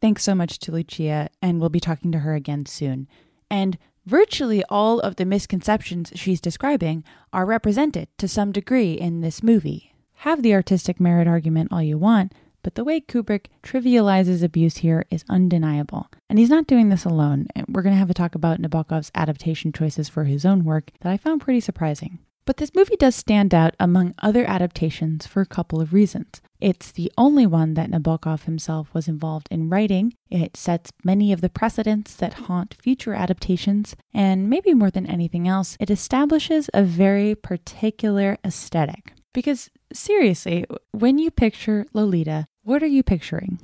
Thanks 0.00 0.22
so 0.22 0.34
much 0.34 0.58
to 0.60 0.72
Lucia, 0.72 1.28
and 1.42 1.60
we'll 1.60 1.70
be 1.70 1.80
talking 1.80 2.12
to 2.12 2.20
her 2.20 2.34
again 2.34 2.66
soon. 2.66 3.08
And 3.50 3.78
virtually 4.06 4.62
all 4.68 5.00
of 5.00 5.16
the 5.16 5.24
misconceptions 5.24 6.12
she's 6.14 6.40
describing 6.40 7.04
are 7.32 7.44
represented 7.44 8.08
to 8.18 8.28
some 8.28 8.52
degree 8.52 8.92
in 8.92 9.20
this 9.20 9.42
movie. 9.42 9.92
Have 10.22 10.42
the 10.42 10.54
artistic 10.54 11.00
merit 11.00 11.26
argument 11.26 11.72
all 11.72 11.82
you 11.82 11.98
want, 11.98 12.32
but 12.62 12.74
the 12.74 12.84
way 12.84 13.00
Kubrick 13.00 13.46
trivializes 13.62 14.42
abuse 14.42 14.78
here 14.78 15.04
is 15.10 15.24
undeniable. 15.28 16.08
And 16.28 16.38
he's 16.38 16.50
not 16.50 16.66
doing 16.66 16.88
this 16.88 17.04
alone. 17.04 17.46
We're 17.68 17.82
going 17.82 17.94
to 17.94 17.98
have 17.98 18.10
a 18.10 18.14
talk 18.14 18.34
about 18.34 18.60
Nabokov's 18.60 19.10
adaptation 19.14 19.72
choices 19.72 20.08
for 20.08 20.24
his 20.24 20.44
own 20.44 20.64
work 20.64 20.90
that 21.00 21.10
I 21.10 21.16
found 21.16 21.40
pretty 21.40 21.60
surprising. 21.60 22.18
But 22.44 22.56
this 22.56 22.74
movie 22.74 22.96
does 22.96 23.14
stand 23.14 23.54
out 23.54 23.74
among 23.78 24.14
other 24.20 24.46
adaptations 24.46 25.26
for 25.26 25.42
a 25.42 25.46
couple 25.46 25.82
of 25.82 25.92
reasons. 25.92 26.40
It's 26.60 26.90
the 26.90 27.12
only 27.18 27.46
one 27.46 27.74
that 27.74 27.90
Nabokov 27.90 28.44
himself 28.44 28.92
was 28.94 29.06
involved 29.06 29.48
in 29.50 29.68
writing. 29.68 30.14
It 30.30 30.56
sets 30.56 30.90
many 31.04 31.30
of 31.30 31.42
the 31.42 31.50
precedents 31.50 32.16
that 32.16 32.34
haunt 32.34 32.74
future 32.80 33.12
adaptations, 33.12 33.94
and 34.14 34.48
maybe 34.48 34.72
more 34.72 34.90
than 34.90 35.06
anything 35.06 35.46
else, 35.46 35.76
it 35.78 35.90
establishes 35.90 36.70
a 36.72 36.82
very 36.82 37.34
particular 37.34 38.38
aesthetic. 38.42 39.12
Because 39.38 39.70
seriously, 39.92 40.66
when 40.90 41.16
you 41.16 41.30
picture 41.30 41.86
Lolita, 41.92 42.48
what 42.64 42.82
are 42.82 42.88
you 42.88 43.04
picturing? 43.04 43.60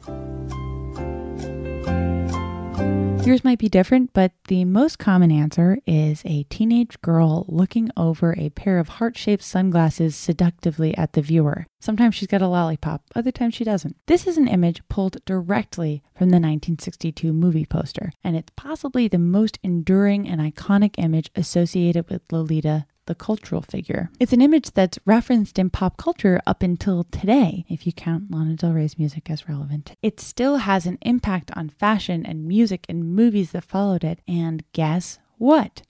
Yours 3.26 3.42
might 3.42 3.58
be 3.58 3.68
different, 3.68 4.12
but 4.12 4.30
the 4.46 4.64
most 4.66 5.00
common 5.00 5.32
answer 5.32 5.78
is 5.84 6.22
a 6.24 6.44
teenage 6.44 7.00
girl 7.00 7.44
looking 7.48 7.90
over 7.96 8.36
a 8.38 8.50
pair 8.50 8.78
of 8.78 8.86
heart 8.86 9.18
shaped 9.18 9.42
sunglasses 9.42 10.14
seductively 10.14 10.96
at 10.96 11.14
the 11.14 11.22
viewer. 11.22 11.66
Sometimes 11.80 12.14
she's 12.14 12.28
got 12.28 12.40
a 12.40 12.46
lollipop, 12.46 13.02
other 13.16 13.32
times 13.32 13.54
she 13.54 13.64
doesn't. 13.64 13.96
This 14.06 14.28
is 14.28 14.38
an 14.38 14.46
image 14.46 14.80
pulled 14.88 15.24
directly 15.24 16.04
from 16.14 16.28
the 16.28 16.36
1962 16.36 17.32
movie 17.32 17.66
poster, 17.66 18.12
and 18.22 18.36
it's 18.36 18.52
possibly 18.54 19.08
the 19.08 19.18
most 19.18 19.58
enduring 19.64 20.28
and 20.28 20.40
iconic 20.40 20.94
image 20.98 21.32
associated 21.34 22.08
with 22.08 22.22
Lolita 22.30 22.86
the 23.06 23.14
cultural 23.14 23.62
figure. 23.62 24.10
It's 24.18 24.32
an 24.32 24.40
image 24.40 24.72
that's 24.72 24.98
referenced 25.04 25.58
in 25.58 25.70
pop 25.70 25.96
culture 25.96 26.40
up 26.46 26.62
until 26.62 27.04
today, 27.04 27.64
if 27.68 27.86
you 27.86 27.92
count 27.92 28.30
Lana 28.30 28.54
Del 28.54 28.72
Rey's 28.72 28.98
music 28.98 29.30
as 29.30 29.48
relevant. 29.48 29.94
It 30.02 30.20
still 30.20 30.58
has 30.58 30.86
an 30.86 30.98
impact 31.02 31.50
on 31.56 31.68
fashion 31.68 32.24
and 32.24 32.46
music 32.46 32.86
and 32.88 33.14
movies 33.14 33.52
that 33.52 33.64
followed 33.64 34.04
it, 34.04 34.20
and 34.26 34.64
guess 34.72 35.18
what? 35.38 35.82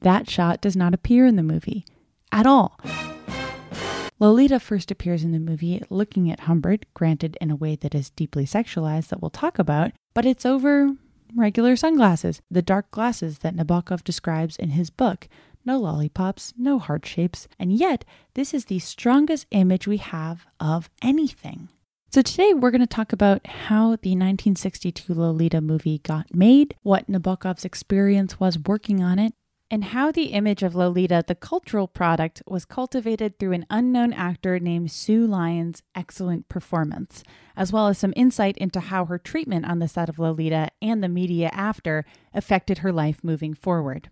That 0.00 0.28
shot 0.28 0.60
does 0.60 0.76
not 0.76 0.94
appear 0.94 1.26
in 1.26 1.36
the 1.36 1.42
movie 1.42 1.84
at 2.32 2.46
all. 2.46 2.78
Lolita 4.18 4.58
first 4.58 4.90
appears 4.90 5.22
in 5.22 5.32
the 5.32 5.38
movie 5.38 5.82
looking 5.90 6.30
at 6.30 6.40
Humbert, 6.40 6.86
granted 6.94 7.36
in 7.40 7.50
a 7.50 7.56
way 7.56 7.76
that 7.76 7.94
is 7.94 8.10
deeply 8.10 8.46
sexualized 8.46 9.08
that 9.08 9.20
we'll 9.20 9.30
talk 9.30 9.58
about, 9.58 9.92
but 10.14 10.24
it's 10.24 10.46
over 10.46 10.92
regular 11.34 11.76
sunglasses, 11.76 12.40
the 12.50 12.62
dark 12.62 12.90
glasses 12.90 13.40
that 13.40 13.54
Nabokov 13.54 14.04
describes 14.04 14.56
in 14.56 14.70
his 14.70 14.88
book, 14.88 15.28
no 15.66 15.78
lollipops, 15.78 16.54
no 16.56 16.78
heart 16.78 17.04
shapes, 17.04 17.48
and 17.58 17.72
yet 17.72 18.04
this 18.34 18.54
is 18.54 18.66
the 18.66 18.78
strongest 18.78 19.46
image 19.50 19.86
we 19.86 19.98
have 19.98 20.46
of 20.60 20.88
anything. 21.02 21.68
So, 22.10 22.22
today 22.22 22.54
we're 22.54 22.70
going 22.70 22.80
to 22.80 22.86
talk 22.86 23.12
about 23.12 23.46
how 23.46 23.96
the 23.96 24.14
1962 24.14 25.12
Lolita 25.12 25.60
movie 25.60 25.98
got 25.98 26.34
made, 26.34 26.74
what 26.82 27.10
Nabokov's 27.10 27.64
experience 27.64 28.40
was 28.40 28.58
working 28.58 29.02
on 29.02 29.18
it, 29.18 29.34
and 29.70 29.84
how 29.84 30.12
the 30.12 30.26
image 30.26 30.62
of 30.62 30.74
Lolita, 30.74 31.24
the 31.26 31.34
cultural 31.34 31.88
product, 31.88 32.42
was 32.46 32.64
cultivated 32.64 33.38
through 33.38 33.52
an 33.52 33.66
unknown 33.68 34.12
actor 34.12 34.60
named 34.60 34.92
Sue 34.92 35.26
Lyon's 35.26 35.82
excellent 35.94 36.48
performance, 36.48 37.24
as 37.56 37.72
well 37.72 37.88
as 37.88 37.98
some 37.98 38.12
insight 38.16 38.56
into 38.58 38.78
how 38.80 39.04
her 39.06 39.18
treatment 39.18 39.66
on 39.66 39.80
the 39.80 39.88
set 39.88 40.08
of 40.08 40.18
Lolita 40.18 40.68
and 40.80 41.02
the 41.02 41.08
media 41.08 41.50
after 41.52 42.04
affected 42.32 42.78
her 42.78 42.92
life 42.92 43.24
moving 43.24 43.54
forward. 43.54 44.08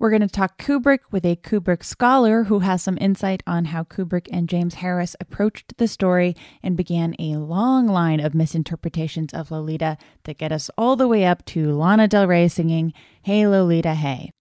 We're 0.00 0.08
going 0.08 0.22
to 0.22 0.28
talk 0.28 0.56
Kubrick 0.56 1.00
with 1.10 1.26
a 1.26 1.36
Kubrick 1.36 1.84
scholar 1.84 2.44
who 2.44 2.60
has 2.60 2.80
some 2.80 2.96
insight 3.02 3.42
on 3.46 3.66
how 3.66 3.84
Kubrick 3.84 4.28
and 4.32 4.48
James 4.48 4.76
Harris 4.76 5.14
approached 5.20 5.76
the 5.76 5.86
story 5.86 6.34
and 6.62 6.74
began 6.74 7.14
a 7.18 7.36
long 7.36 7.86
line 7.86 8.18
of 8.18 8.34
misinterpretations 8.34 9.34
of 9.34 9.50
Lolita 9.50 9.98
that 10.24 10.38
get 10.38 10.52
us 10.52 10.70
all 10.78 10.96
the 10.96 11.06
way 11.06 11.26
up 11.26 11.44
to 11.44 11.74
Lana 11.74 12.08
Del 12.08 12.26
Rey 12.26 12.48
singing, 12.48 12.94
Hey 13.20 13.46
Lolita, 13.46 13.92
hey. 13.92 14.32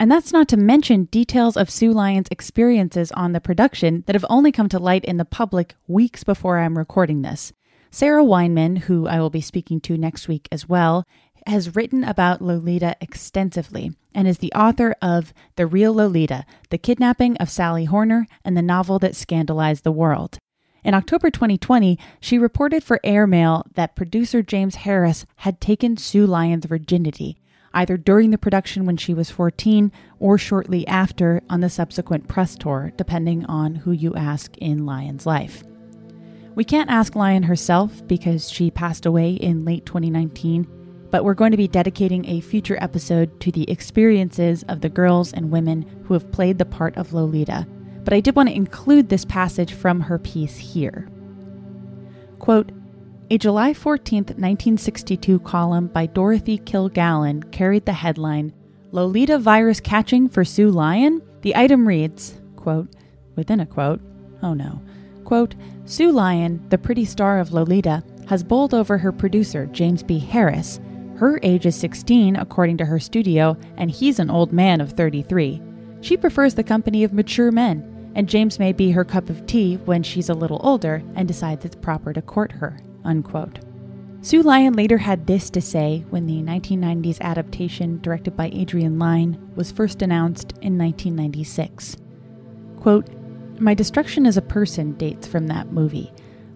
And 0.00 0.10
that's 0.10 0.32
not 0.32 0.48
to 0.48 0.56
mention 0.56 1.04
details 1.04 1.58
of 1.58 1.68
Sue 1.68 1.92
Lyon's 1.92 2.28
experiences 2.30 3.12
on 3.12 3.32
the 3.32 3.42
production 3.42 4.04
that 4.06 4.16
have 4.16 4.24
only 4.30 4.52
come 4.52 4.70
to 4.70 4.78
light 4.78 5.04
in 5.04 5.18
the 5.18 5.26
public 5.26 5.74
weeks 5.86 6.24
before 6.24 6.60
I'm 6.60 6.78
recording 6.78 7.20
this. 7.20 7.52
Sarah 7.90 8.24
Weinman, 8.24 8.78
who 8.78 9.06
I 9.06 9.20
will 9.20 9.30
be 9.30 9.42
speaking 9.42 9.80
to 9.82 9.98
next 9.98 10.28
week 10.28 10.48
as 10.50 10.66
well, 10.66 11.06
has 11.46 11.74
written 11.76 12.04
about 12.04 12.40
Lolita 12.42 12.96
extensively 13.00 13.92
and 14.14 14.26
is 14.26 14.38
the 14.38 14.52
author 14.52 14.94
of 15.02 15.32
The 15.56 15.66
Real 15.66 15.94
Lolita 15.94 16.44
The 16.70 16.78
Kidnapping 16.78 17.36
of 17.38 17.50
Sally 17.50 17.84
Horner 17.84 18.26
and 18.44 18.56
the 18.56 18.62
Novel 18.62 18.98
That 18.98 19.16
Scandalized 19.16 19.84
the 19.84 19.92
World. 19.92 20.38
In 20.82 20.94
October 20.94 21.30
2020, 21.30 21.98
she 22.20 22.38
reported 22.38 22.84
for 22.84 23.00
Airmail 23.02 23.64
that 23.74 23.96
producer 23.96 24.42
James 24.42 24.74
Harris 24.76 25.24
had 25.36 25.60
taken 25.60 25.96
Sue 25.96 26.26
Lyon's 26.26 26.66
virginity. 26.66 27.38
either 27.74 27.96
during 27.96 28.30
the 28.30 28.38
production 28.38 28.86
when 28.86 28.96
she 28.96 29.12
was 29.12 29.30
14 29.30 29.90
or 30.20 30.38
shortly 30.38 30.86
after 30.86 31.42
on 31.50 31.60
the 31.60 31.68
subsequent 31.68 32.28
press 32.28 32.54
tour, 32.54 32.92
depending 32.96 33.44
on 33.46 33.74
who 33.74 33.90
you 33.90 34.14
ask 34.14 34.56
in 34.58 34.86
Lyon's 34.86 35.26
life. 35.26 35.64
We 36.54 36.62
can't 36.62 36.88
ask 36.88 37.16
Lyon 37.16 37.42
herself 37.42 38.06
because 38.06 38.48
she 38.48 38.70
passed 38.70 39.04
away 39.04 39.32
in 39.32 39.64
late 39.64 39.84
2019, 39.84 40.68
but 41.14 41.24
we're 41.24 41.32
going 41.32 41.52
to 41.52 41.56
be 41.56 41.68
dedicating 41.68 42.26
a 42.26 42.40
future 42.40 42.76
episode 42.80 43.38
to 43.38 43.52
the 43.52 43.70
experiences 43.70 44.64
of 44.68 44.80
the 44.80 44.88
girls 44.88 45.32
and 45.32 45.48
women 45.48 45.86
who 46.06 46.12
have 46.12 46.32
played 46.32 46.58
the 46.58 46.64
part 46.64 46.96
of 46.96 47.12
Lolita. 47.12 47.68
But 48.02 48.12
I 48.12 48.18
did 48.18 48.34
want 48.34 48.48
to 48.48 48.54
include 48.56 49.08
this 49.08 49.24
passage 49.24 49.74
from 49.74 50.00
her 50.00 50.18
piece 50.18 50.56
here. 50.56 51.08
Quote, 52.40 52.72
a 53.30 53.38
July 53.38 53.74
14, 53.74 54.24
1962 54.24 55.38
column 55.38 55.86
by 55.86 56.06
Dorothy 56.06 56.58
Kilgallen 56.58 57.48
carried 57.52 57.86
the 57.86 57.92
headline, 57.92 58.52
Lolita 58.90 59.38
virus 59.38 59.78
catching 59.78 60.28
for 60.28 60.44
Sue 60.44 60.68
Lyon? 60.68 61.22
The 61.42 61.54
item 61.54 61.86
reads, 61.86 62.40
quote, 62.56 62.88
within 63.36 63.60
a 63.60 63.66
quote, 63.66 64.00
oh 64.42 64.52
no, 64.52 64.82
quote, 65.22 65.54
Sue 65.84 66.10
Lyon, 66.10 66.68
the 66.70 66.78
pretty 66.78 67.04
star 67.04 67.38
of 67.38 67.52
Lolita, 67.52 68.02
has 68.28 68.42
bowled 68.42 68.74
over 68.74 68.98
her 68.98 69.12
producer, 69.12 69.66
James 69.66 70.02
B. 70.02 70.18
Harris. 70.18 70.80
Her 71.16 71.38
age 71.42 71.64
is 71.64 71.76
16, 71.76 72.36
according 72.36 72.76
to 72.78 72.86
her 72.86 72.98
studio, 72.98 73.56
and 73.76 73.90
he's 73.90 74.18
an 74.18 74.30
old 74.30 74.52
man 74.52 74.80
of 74.80 74.92
33. 74.92 75.62
She 76.00 76.16
prefers 76.16 76.54
the 76.54 76.64
company 76.64 77.04
of 77.04 77.12
mature 77.12 77.52
men, 77.52 78.12
and 78.14 78.28
James 78.28 78.58
may 78.58 78.72
be 78.72 78.90
her 78.90 79.04
cup 79.04 79.30
of 79.30 79.46
tea 79.46 79.76
when 79.84 80.02
she's 80.02 80.28
a 80.28 80.34
little 80.34 80.60
older 80.62 81.02
and 81.14 81.28
decides 81.28 81.64
it's 81.64 81.76
proper 81.76 82.12
to 82.12 82.22
court 82.22 82.52
her. 82.52 82.78
Unquote. 83.04 83.60
Sue 84.22 84.42
Lyon 84.42 84.72
later 84.72 84.96
had 84.96 85.26
this 85.26 85.50
to 85.50 85.60
say 85.60 86.02
when 86.08 86.26
the 86.26 86.42
1990s 86.42 87.20
adaptation, 87.20 88.00
directed 88.00 88.34
by 88.34 88.50
Adrian 88.54 88.98
Lyne, 88.98 89.38
was 89.54 89.70
first 89.70 90.00
announced 90.00 90.52
in 90.62 90.78
1996. 90.78 91.98
Quote, 92.78 93.06
My 93.60 93.74
destruction 93.74 94.26
as 94.26 94.38
a 94.38 94.42
person 94.42 94.92
dates 94.92 95.26
from 95.26 95.48
that 95.48 95.72
movie. 95.72 96.10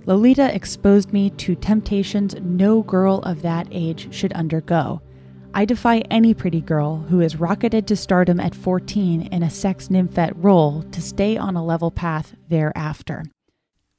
Lolita 0.08 0.54
exposed 0.54 1.12
me 1.12 1.28
to 1.28 1.54
temptations 1.54 2.34
no 2.40 2.82
girl 2.82 3.18
of 3.24 3.42
that 3.42 3.68
age 3.70 4.08
should 4.10 4.32
undergo. 4.32 5.02
I 5.52 5.66
defy 5.66 5.98
any 6.10 6.32
pretty 6.32 6.62
girl 6.62 6.96
who 7.10 7.20
is 7.20 7.36
rocketed 7.36 7.86
to 7.88 7.94
stardom 7.96 8.40
at 8.40 8.54
14 8.54 9.20
in 9.20 9.42
a 9.42 9.50
sex 9.50 9.90
nymphette 9.90 10.32
role 10.42 10.82
to 10.92 11.02
stay 11.02 11.36
on 11.36 11.56
a 11.56 11.64
level 11.64 11.90
path 11.90 12.34
thereafter. 12.48 13.26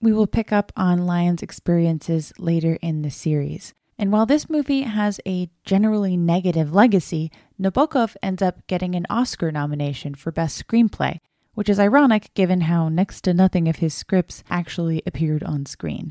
We 0.01 0.11
will 0.11 0.25
pick 0.25 0.51
up 0.51 0.71
on 0.75 1.05
Lyon's 1.05 1.43
experiences 1.43 2.33
later 2.39 2.79
in 2.81 3.03
the 3.03 3.11
series. 3.11 3.75
And 3.99 4.11
while 4.11 4.25
this 4.25 4.49
movie 4.49 4.81
has 4.81 5.19
a 5.27 5.51
generally 5.63 6.17
negative 6.17 6.73
legacy, 6.73 7.31
Nabokov 7.61 8.15
ends 8.23 8.41
up 8.41 8.65
getting 8.65 8.95
an 8.95 9.05
Oscar 9.11 9.51
nomination 9.51 10.15
for 10.15 10.31
Best 10.31 10.67
Screenplay, 10.67 11.19
which 11.59 11.67
is 11.67 11.77
ironic 11.77 12.33
given 12.35 12.61
how 12.61 12.87
next 12.87 13.19
to 13.19 13.33
nothing 13.33 13.67
of 13.67 13.75
his 13.75 13.93
scripts 13.93 14.45
actually 14.49 15.03
appeared 15.05 15.43
on 15.43 15.65
screen. 15.65 16.09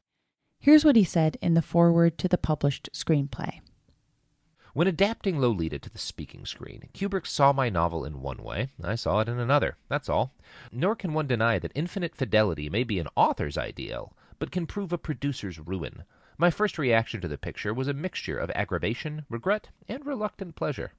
Here's 0.61 0.85
what 0.85 0.95
he 0.95 1.05
said 1.05 1.39
in 1.41 1.55
the 1.55 1.63
foreword 1.63 2.19
to 2.19 2.29
the 2.29 2.37
published 2.37 2.91
screenplay. 2.93 3.61
When 4.75 4.87
adapting 4.87 5.41
Lolita 5.41 5.79
to 5.79 5.89
the 5.89 5.99
speaking 5.99 6.45
screen, 6.45 6.91
Kubrick 6.93 7.27
saw 7.27 7.55
my 7.55 7.71
novel 7.71 8.05
in 8.05 8.21
one 8.21 8.43
way, 8.43 8.69
I 8.85 8.95
saw 8.95 9.21
it 9.21 9.29
in 9.31 9.39
another, 9.39 9.79
that's 9.89 10.11
all. 10.11 10.35
Nor 10.71 10.95
can 10.95 11.15
one 11.15 11.27
deny 11.27 11.59
that 11.59 11.73
infinite 11.75 12.15
fidelity 12.15 12.69
may 12.69 12.85
be 12.85 12.99
an 12.99 13.09
author's 13.17 13.57
ideal, 13.57 14.15
but 14.39 14.51
can 14.51 14.67
prove 14.67 14.93
a 14.93 14.99
producer's 14.99 15.59
ruin. 15.59 16.05
My 16.37 16.51
first 16.51 16.77
reaction 16.77 17.23
to 17.23 17.29
the 17.29 17.39
picture 17.39 17.73
was 17.73 17.89
a 17.89 17.95
mixture 17.95 18.37
of 18.37 18.51
aggravation, 18.55 19.25
regret, 19.31 19.71
and 19.89 20.05
reluctant 20.05 20.57
pleasure. 20.57 20.93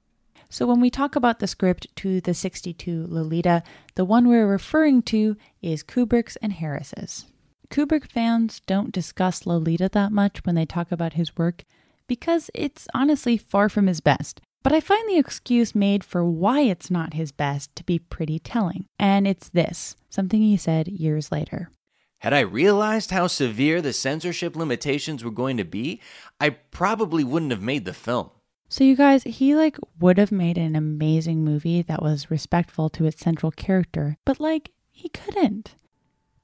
So, 0.52 0.66
when 0.66 0.80
we 0.80 0.90
talk 0.90 1.14
about 1.14 1.38
the 1.38 1.46
script 1.46 1.86
to 1.96 2.20
the 2.20 2.34
62 2.34 3.06
Lolita, 3.08 3.62
the 3.94 4.04
one 4.04 4.26
we're 4.26 4.48
referring 4.48 5.00
to 5.02 5.36
is 5.62 5.84
Kubrick's 5.84 6.34
and 6.42 6.52
Harris's. 6.52 7.26
Kubrick 7.70 8.10
fans 8.10 8.60
don't 8.66 8.90
discuss 8.90 9.46
Lolita 9.46 9.88
that 9.92 10.10
much 10.10 10.44
when 10.44 10.56
they 10.56 10.66
talk 10.66 10.90
about 10.90 11.12
his 11.12 11.36
work 11.36 11.62
because 12.08 12.50
it's 12.52 12.88
honestly 12.92 13.36
far 13.36 13.68
from 13.68 13.86
his 13.86 14.00
best. 14.00 14.40
But 14.64 14.72
I 14.72 14.80
find 14.80 15.08
the 15.08 15.18
excuse 15.18 15.72
made 15.72 16.02
for 16.02 16.24
why 16.24 16.62
it's 16.62 16.90
not 16.90 17.14
his 17.14 17.30
best 17.30 17.74
to 17.76 17.84
be 17.84 18.00
pretty 18.00 18.40
telling. 18.40 18.86
And 18.98 19.28
it's 19.28 19.48
this 19.48 19.94
something 20.08 20.42
he 20.42 20.56
said 20.56 20.88
years 20.88 21.30
later. 21.30 21.70
Had 22.18 22.34
I 22.34 22.40
realized 22.40 23.12
how 23.12 23.28
severe 23.28 23.80
the 23.80 23.92
censorship 23.92 24.56
limitations 24.56 25.22
were 25.22 25.30
going 25.30 25.56
to 25.58 25.64
be, 25.64 26.00
I 26.40 26.50
probably 26.50 27.22
wouldn't 27.22 27.52
have 27.52 27.62
made 27.62 27.84
the 27.84 27.94
film. 27.94 28.30
So 28.72 28.84
you 28.84 28.94
guys, 28.94 29.24
he 29.24 29.56
like 29.56 29.78
would 29.98 30.16
have 30.16 30.30
made 30.30 30.56
an 30.56 30.76
amazing 30.76 31.44
movie 31.44 31.82
that 31.82 32.00
was 32.00 32.30
respectful 32.30 32.88
to 32.90 33.04
its 33.04 33.20
central 33.20 33.50
character, 33.50 34.16
but 34.24 34.38
like 34.38 34.70
he 34.92 35.08
couldn't. 35.08 35.74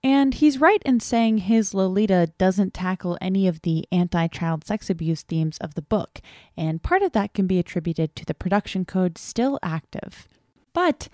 And 0.03 0.35
he's 0.35 0.61
right 0.61 0.83
in 0.85 0.99
saying 0.99 1.39
his 1.39 1.73
Lolita 1.73 2.33
doesn't 2.37 2.75
tackle 2.75 3.17
any 3.21 3.47
of 3.47 3.63
the 3.63 3.87
anti 3.93 4.27
child 4.27 4.67
sex 4.67 4.91
abuse 4.91 5.23
themes 5.23 5.57
of 5.59 5.75
the 5.75 5.83
book, 5.83 6.21
and 6.57 6.83
part 6.83 7.03
of 7.03 7.13
that 7.13 7.33
can 7.33 7.47
be 7.47 7.61
attributed 7.61 8.17
to 8.17 8.25
the 8.25 8.35
production 8.35 8.85
code 8.85 9.19
still 9.19 9.61
active. 9.63 10.27
But 10.73 11.09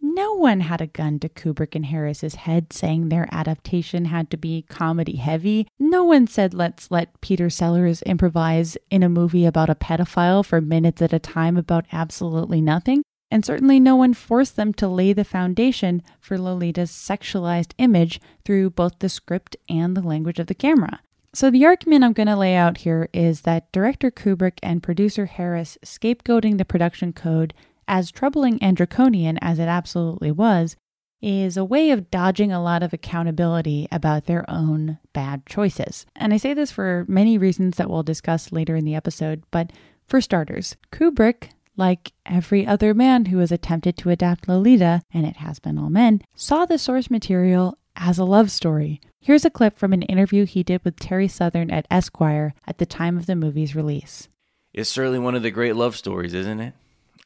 no 0.00 0.32
one 0.32 0.60
had 0.60 0.80
a 0.80 0.86
gun 0.86 1.18
to 1.20 1.28
Kubrick 1.28 1.74
and 1.74 1.86
Harris's 1.86 2.36
head 2.36 2.72
saying 2.72 3.08
their 3.08 3.28
adaptation 3.30 4.06
had 4.06 4.30
to 4.30 4.36
be 4.36 4.62
comedy 4.62 5.16
heavy. 5.16 5.68
No 5.78 6.04
one 6.04 6.26
said 6.26 6.54
let's 6.54 6.90
let 6.90 7.20
Peter 7.20 7.50
Sellers 7.50 8.02
improvise 8.02 8.78
in 8.90 9.02
a 9.02 9.08
movie 9.08 9.44
about 9.44 9.68
a 9.68 9.74
pedophile 9.74 10.44
for 10.44 10.60
minutes 10.60 11.02
at 11.02 11.12
a 11.12 11.18
time 11.18 11.56
about 11.56 11.86
absolutely 11.92 12.60
nothing. 12.60 13.02
And 13.30 13.44
certainly 13.44 13.78
no 13.78 13.96
one 13.96 14.14
forced 14.14 14.56
them 14.56 14.72
to 14.74 14.88
lay 14.88 15.12
the 15.12 15.24
foundation 15.24 16.02
for 16.20 16.38
Lolita's 16.38 16.90
sexualized 16.90 17.72
image 17.76 18.20
through 18.44 18.70
both 18.70 19.00
the 19.00 19.08
script 19.08 19.56
and 19.68 19.96
the 19.96 20.02
language 20.02 20.38
of 20.38 20.46
the 20.46 20.54
camera. 20.54 21.00
So, 21.34 21.50
the 21.50 21.66
argument 21.66 22.04
I'm 22.04 22.14
going 22.14 22.28
to 22.28 22.36
lay 22.36 22.54
out 22.54 22.78
here 22.78 23.10
is 23.12 23.42
that 23.42 23.70
director 23.70 24.10
Kubrick 24.10 24.58
and 24.62 24.82
producer 24.82 25.26
Harris 25.26 25.76
scapegoating 25.84 26.56
the 26.56 26.64
production 26.64 27.12
code, 27.12 27.52
as 27.88 28.10
troubling 28.10 28.62
and 28.62 28.76
draconian 28.76 29.38
as 29.38 29.58
it 29.58 29.68
absolutely 29.68 30.30
was, 30.30 30.76
is 31.22 31.56
a 31.56 31.64
way 31.64 31.90
of 31.90 32.10
dodging 32.10 32.52
a 32.52 32.62
lot 32.62 32.82
of 32.82 32.92
accountability 32.92 33.88
about 33.90 34.26
their 34.26 34.48
own 34.50 34.98
bad 35.12 35.46
choices. 35.46 36.06
And 36.14 36.34
I 36.34 36.36
say 36.36 36.54
this 36.54 36.70
for 36.70 37.04
many 37.08 37.38
reasons 37.38 37.76
that 37.76 37.88
we'll 37.88 38.02
discuss 38.02 38.52
later 38.52 38.76
in 38.76 38.84
the 38.84 38.94
episode, 38.94 39.42
but 39.50 39.72
for 40.06 40.20
starters, 40.20 40.76
Kubrick 40.92 41.50
like 41.76 42.12
every 42.24 42.66
other 42.66 42.94
man 42.94 43.26
who 43.26 43.38
has 43.38 43.52
attempted 43.52 43.96
to 43.98 44.10
adapt 44.10 44.48
Lolita, 44.48 45.02
and 45.12 45.26
it 45.26 45.36
has 45.36 45.58
been 45.58 45.78
all 45.78 45.90
men, 45.90 46.22
saw 46.34 46.64
the 46.64 46.78
source 46.78 47.10
material 47.10 47.78
as 47.94 48.18
a 48.18 48.24
love 48.24 48.50
story. 48.50 49.00
Here's 49.20 49.44
a 49.44 49.50
clip 49.50 49.78
from 49.78 49.92
an 49.92 50.02
interview 50.02 50.46
he 50.46 50.62
did 50.62 50.84
with 50.84 50.98
Terry 50.98 51.28
Southern 51.28 51.70
at 51.70 51.86
Esquire 51.90 52.54
at 52.66 52.78
the 52.78 52.86
time 52.86 53.16
of 53.16 53.26
the 53.26 53.36
movie's 53.36 53.74
release. 53.74 54.28
It's 54.72 54.90
certainly 54.90 55.18
one 55.18 55.34
of 55.34 55.42
the 55.42 55.50
great 55.50 55.76
love 55.76 55.96
stories, 55.96 56.34
isn't 56.34 56.60
it? 56.60 56.74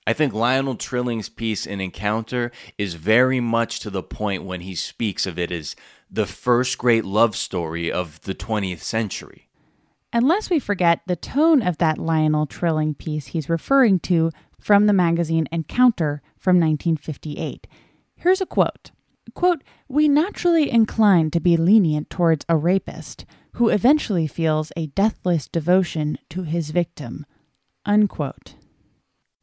I 0.07 0.13
think 0.13 0.33
Lionel 0.33 0.77
Trilling's 0.77 1.29
piece 1.29 1.67
in 1.67 1.81
Encounter 1.81 2.51
is 2.79 2.95
very 2.95 3.41
much 3.41 3.81
to 3.81 3.91
the 3.91 4.03
point 4.03 4.45
when 4.45 4.63
he 4.63 4.75
speaks 4.75 5.27
of 5.27 5.39
it 5.39 5.53
as 5.53 5.77
the 6.11 6.27
first 6.27 6.79
great 6.79 7.05
love 7.05 7.37
story 7.37 7.93
of 7.93 8.21
the 8.23 8.35
20th 8.35 8.81
century. 8.81 9.49
Unless 10.13 10.51
we 10.51 10.59
forget 10.59 11.03
the 11.07 11.17
tone 11.17 11.63
of 11.63 11.79
that 11.79 11.99
Lionel 11.99 12.47
Trilling 12.47 12.95
piece 12.95 13.27
he's 13.29 13.49
referring 13.49 14.01
to 14.01 14.33
from 14.59 14.87
the 14.87 14.93
magazine 14.93 15.47
Encounter 15.53 16.23
from 16.37 16.57
1958. 16.57 17.69
Here's 18.17 18.41
a 18.41 18.47
quote. 18.47 18.91
Quote, 19.35 19.63
we 19.89 20.09
naturally 20.09 20.71
incline 20.71 21.31
to 21.31 21.41
be 21.41 21.57
lenient 21.57 22.11
towards 22.11 22.45
a 22.49 22.57
rapist 22.57 23.25
who 23.53 23.69
eventually 23.69 24.27
feels 24.27 24.73
a 24.77 24.89
deathless 24.89 25.47
devotion 25.47 26.19
to 26.31 26.43
his 26.43 26.71
victim. 26.71 27.25
Unquote. 27.87 28.55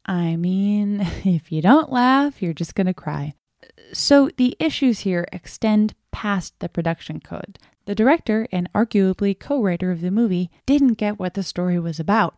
I 0.08 0.36
mean, 0.36 1.00
if 1.24 1.52
you 1.52 1.60
don't 1.62 1.92
laugh, 1.92 2.42
you're 2.42 2.54
just 2.54 2.74
going 2.74 2.86
to 2.86 2.94
cry. 2.94 3.34
So 3.92 4.30
the 4.36 4.56
issues 4.58 5.00
here 5.00 5.26
extend 5.32 5.94
past 6.10 6.58
the 6.58 6.68
production 6.68 7.20
code. 7.20 7.58
The 7.84 7.94
director 7.94 8.48
and 8.50 8.72
arguably 8.72 9.38
co 9.38 9.62
writer 9.62 9.90
of 9.90 10.00
the 10.00 10.10
movie 10.10 10.50
didn't 10.66 10.94
get 10.94 11.18
what 11.18 11.34
the 11.34 11.42
story 11.42 11.78
was 11.78 12.00
about. 12.00 12.34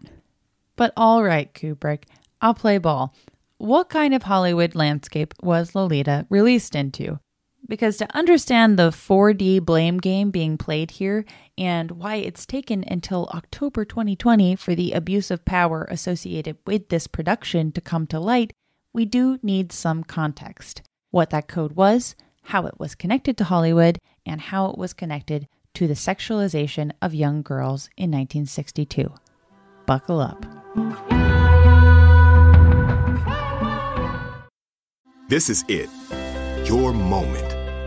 But 0.76 0.92
all 0.96 1.22
right, 1.22 1.52
Kubrick, 1.54 2.04
I'll 2.40 2.54
play 2.54 2.78
ball. 2.78 3.14
What 3.58 3.88
kind 3.88 4.14
of 4.14 4.24
Hollywood 4.24 4.74
landscape 4.74 5.34
was 5.42 5.74
Lolita 5.74 6.26
released 6.30 6.74
into? 6.74 7.18
Because 7.68 7.96
to 7.98 8.16
understand 8.16 8.78
the 8.78 8.90
4D 8.90 9.64
blame 9.64 9.98
game 9.98 10.30
being 10.30 10.58
played 10.58 10.92
here 10.92 11.24
and 11.56 11.92
why 11.92 12.16
it's 12.16 12.46
taken 12.46 12.84
until 12.88 13.30
October 13.32 13.84
2020 13.84 14.56
for 14.56 14.74
the 14.74 14.92
abuse 14.92 15.30
of 15.30 15.44
power 15.44 15.86
associated 15.90 16.56
with 16.66 16.88
this 16.88 17.06
production 17.06 17.70
to 17.72 17.80
come 17.80 18.06
to 18.08 18.18
light, 18.18 18.52
we 18.92 19.04
do 19.04 19.38
need 19.42 19.72
some 19.72 20.02
context. 20.02 20.82
What 21.10 21.30
that 21.30 21.48
code 21.48 21.72
was, 21.72 22.16
how 22.42 22.66
it 22.66 22.78
was 22.78 22.94
connected 22.94 23.36
to 23.38 23.44
Hollywood, 23.44 23.98
and 24.26 24.40
how 24.40 24.66
it 24.70 24.78
was 24.78 24.92
connected 24.92 25.46
to 25.74 25.86
the 25.86 25.94
sexualization 25.94 26.90
of 27.00 27.14
young 27.14 27.42
girls 27.42 27.88
in 27.96 28.10
1962. 28.10 29.12
Buckle 29.86 30.20
up. 30.20 30.44
This 35.28 35.48
is 35.48 35.64
it. 35.68 35.88
Your 36.68 36.92
moment. 36.92 37.49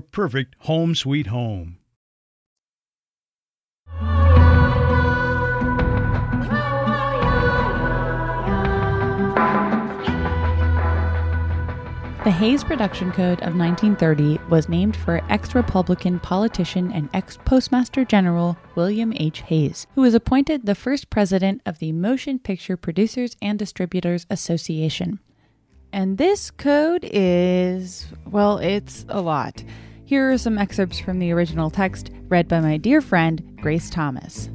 perfect 0.00 0.54
home 0.60 0.94
sweet 0.94 1.28
home. 1.28 1.78
The 12.26 12.32
Hays 12.32 12.64
Production 12.64 13.12
Code 13.12 13.38
of 13.42 13.54
1930 13.54 14.40
was 14.48 14.68
named 14.68 14.96
for 14.96 15.22
ex 15.28 15.54
Republican 15.54 16.18
politician 16.18 16.90
and 16.90 17.08
ex 17.14 17.38
Postmaster 17.44 18.04
General 18.04 18.58
William 18.74 19.12
H. 19.14 19.42
Hays, 19.42 19.86
who 19.94 20.00
was 20.00 20.12
appointed 20.12 20.66
the 20.66 20.74
first 20.74 21.08
president 21.08 21.62
of 21.64 21.78
the 21.78 21.92
Motion 21.92 22.40
Picture 22.40 22.76
Producers 22.76 23.36
and 23.40 23.56
Distributors 23.56 24.26
Association. 24.28 25.20
And 25.92 26.18
this 26.18 26.50
code 26.50 27.08
is, 27.12 28.08
well, 28.26 28.58
it's 28.58 29.06
a 29.08 29.20
lot. 29.20 29.62
Here 30.06 30.30
are 30.30 30.38
some 30.38 30.56
excerpts 30.56 31.00
from 31.00 31.18
the 31.18 31.32
original 31.32 31.68
text 31.68 32.12
read 32.28 32.46
by 32.46 32.60
my 32.60 32.76
dear 32.76 33.00
friend, 33.00 33.42
Grace 33.60 33.90
Thomas. 33.90 34.48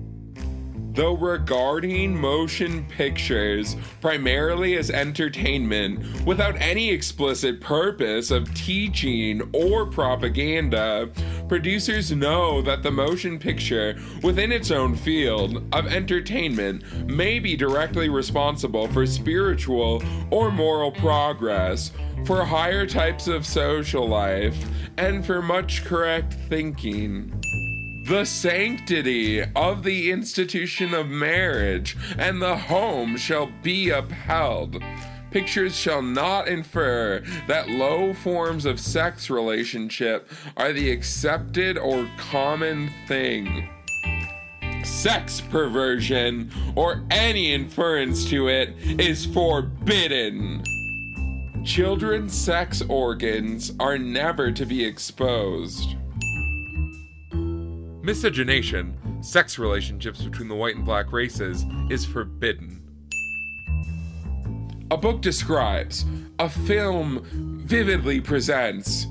Though 0.93 1.15
regarding 1.15 2.19
motion 2.19 2.86
pictures 2.86 3.77
primarily 4.01 4.75
as 4.75 4.91
entertainment 4.91 6.25
without 6.25 6.60
any 6.60 6.89
explicit 6.89 7.62
purpose 7.62 8.30
of 8.30 8.54
teaching 8.54 9.41
or 9.54 9.86
propaganda, 9.86 11.10
producers 11.47 12.12
know 12.12 12.62
that 12.63 12.84
the 12.84 12.91
motion 12.91 13.39
picture 13.39 13.97
within 14.21 14.51
its 14.51 14.69
own 14.69 14.97
field 14.97 15.63
of 15.73 15.88
entertainment 15.88 16.84
may 17.08 17.39
be 17.39 17.56
directly 17.56 18.10
responsible 18.10 18.89
for 18.89 19.06
spiritual 19.06 20.04
or 20.30 20.51
moral 20.51 20.91
progress, 20.91 21.91
for 22.25 22.43
higher 22.43 22.86
types 22.86 23.30
of 23.30 23.45
social 23.45 24.08
life, 24.08 24.65
and 24.97 25.25
for 25.25 25.41
much 25.41 25.86
correct 25.86 26.34
thinking 26.49 27.34
the 28.12 28.26
sanctity 28.26 29.41
of 29.56 29.84
the 29.84 30.12
institution 30.12 30.93
of 30.93 31.08
marriage 31.08 31.95
and 32.17 32.41
the 32.41 32.58
home 32.58 33.15
shall 33.15 33.50
be 33.63 33.89
upheld. 33.89 34.76
Pictures 35.32 35.74
shall 35.74 36.02
not 36.02 36.45
infer 36.50 37.24
that 37.47 37.69
low 37.69 38.13
forms 38.13 38.65
of 38.65 38.82
sex 38.82 39.30
relationship 39.30 40.30
are 40.58 40.74
the 40.74 40.91
accepted 40.91 41.78
or 41.78 42.06
common 42.17 42.91
thing. 43.08 43.69
Sex 44.84 45.39
perversion, 45.39 46.52
or 46.76 47.06
any 47.12 47.54
inference 47.54 48.30
to 48.30 48.50
it, 48.50 48.76
is 49.00 49.26
forbidden. 49.26 50.62
Children's 51.63 52.34
sex 52.34 52.82
organs 52.89 53.71
are 53.80 53.97
never 53.97 54.52
to 54.52 54.65
be 54.65 54.84
exposed. 54.84 55.95
Miscegenation, 58.04 58.98
sex 59.22 59.60
relationships 59.60 60.24
between 60.24 60.48
the 60.48 60.56
white 60.56 60.76
and 60.76 60.84
black 60.84 61.12
races, 61.12 61.66
is 61.90 62.04
forbidden. 62.04 62.82
A 64.90 64.98
book 64.98 65.22
describes, 65.22 66.06
a 66.40 66.50
film 66.50 67.24
vividly 67.66 68.20
presents. 68.20 69.06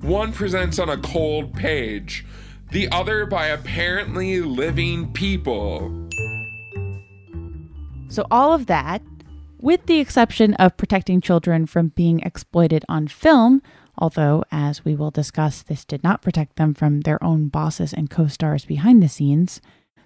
One 0.00 0.32
presents 0.32 0.78
on 0.78 0.88
a 0.88 0.96
cold 0.96 1.52
page, 1.52 2.24
the 2.70 2.88
other 2.90 3.26
by 3.26 3.48
apparently 3.48 4.40
living 4.40 5.12
people. 5.12 6.08
So, 8.08 8.26
all 8.30 8.54
of 8.54 8.66
that, 8.66 9.02
with 9.58 9.84
the 9.84 10.00
exception 10.00 10.54
of 10.54 10.78
protecting 10.78 11.20
children 11.20 11.66
from 11.66 11.88
being 11.88 12.20
exploited 12.20 12.86
on 12.88 13.06
film, 13.06 13.60
although, 14.00 14.44
as 14.50 14.84
we 14.84 14.94
will 14.94 15.10
discuss, 15.10 15.62
this 15.62 15.84
did 15.84 16.02
not 16.02 16.22
protect 16.22 16.56
them 16.56 16.74
from 16.74 17.02
their 17.02 17.22
own 17.22 17.48
bosses 17.48 17.92
and 17.92 18.10
co 18.10 18.26
stars 18.26 18.64
behind 18.64 19.02
the 19.02 19.08
scenes. 19.08 19.60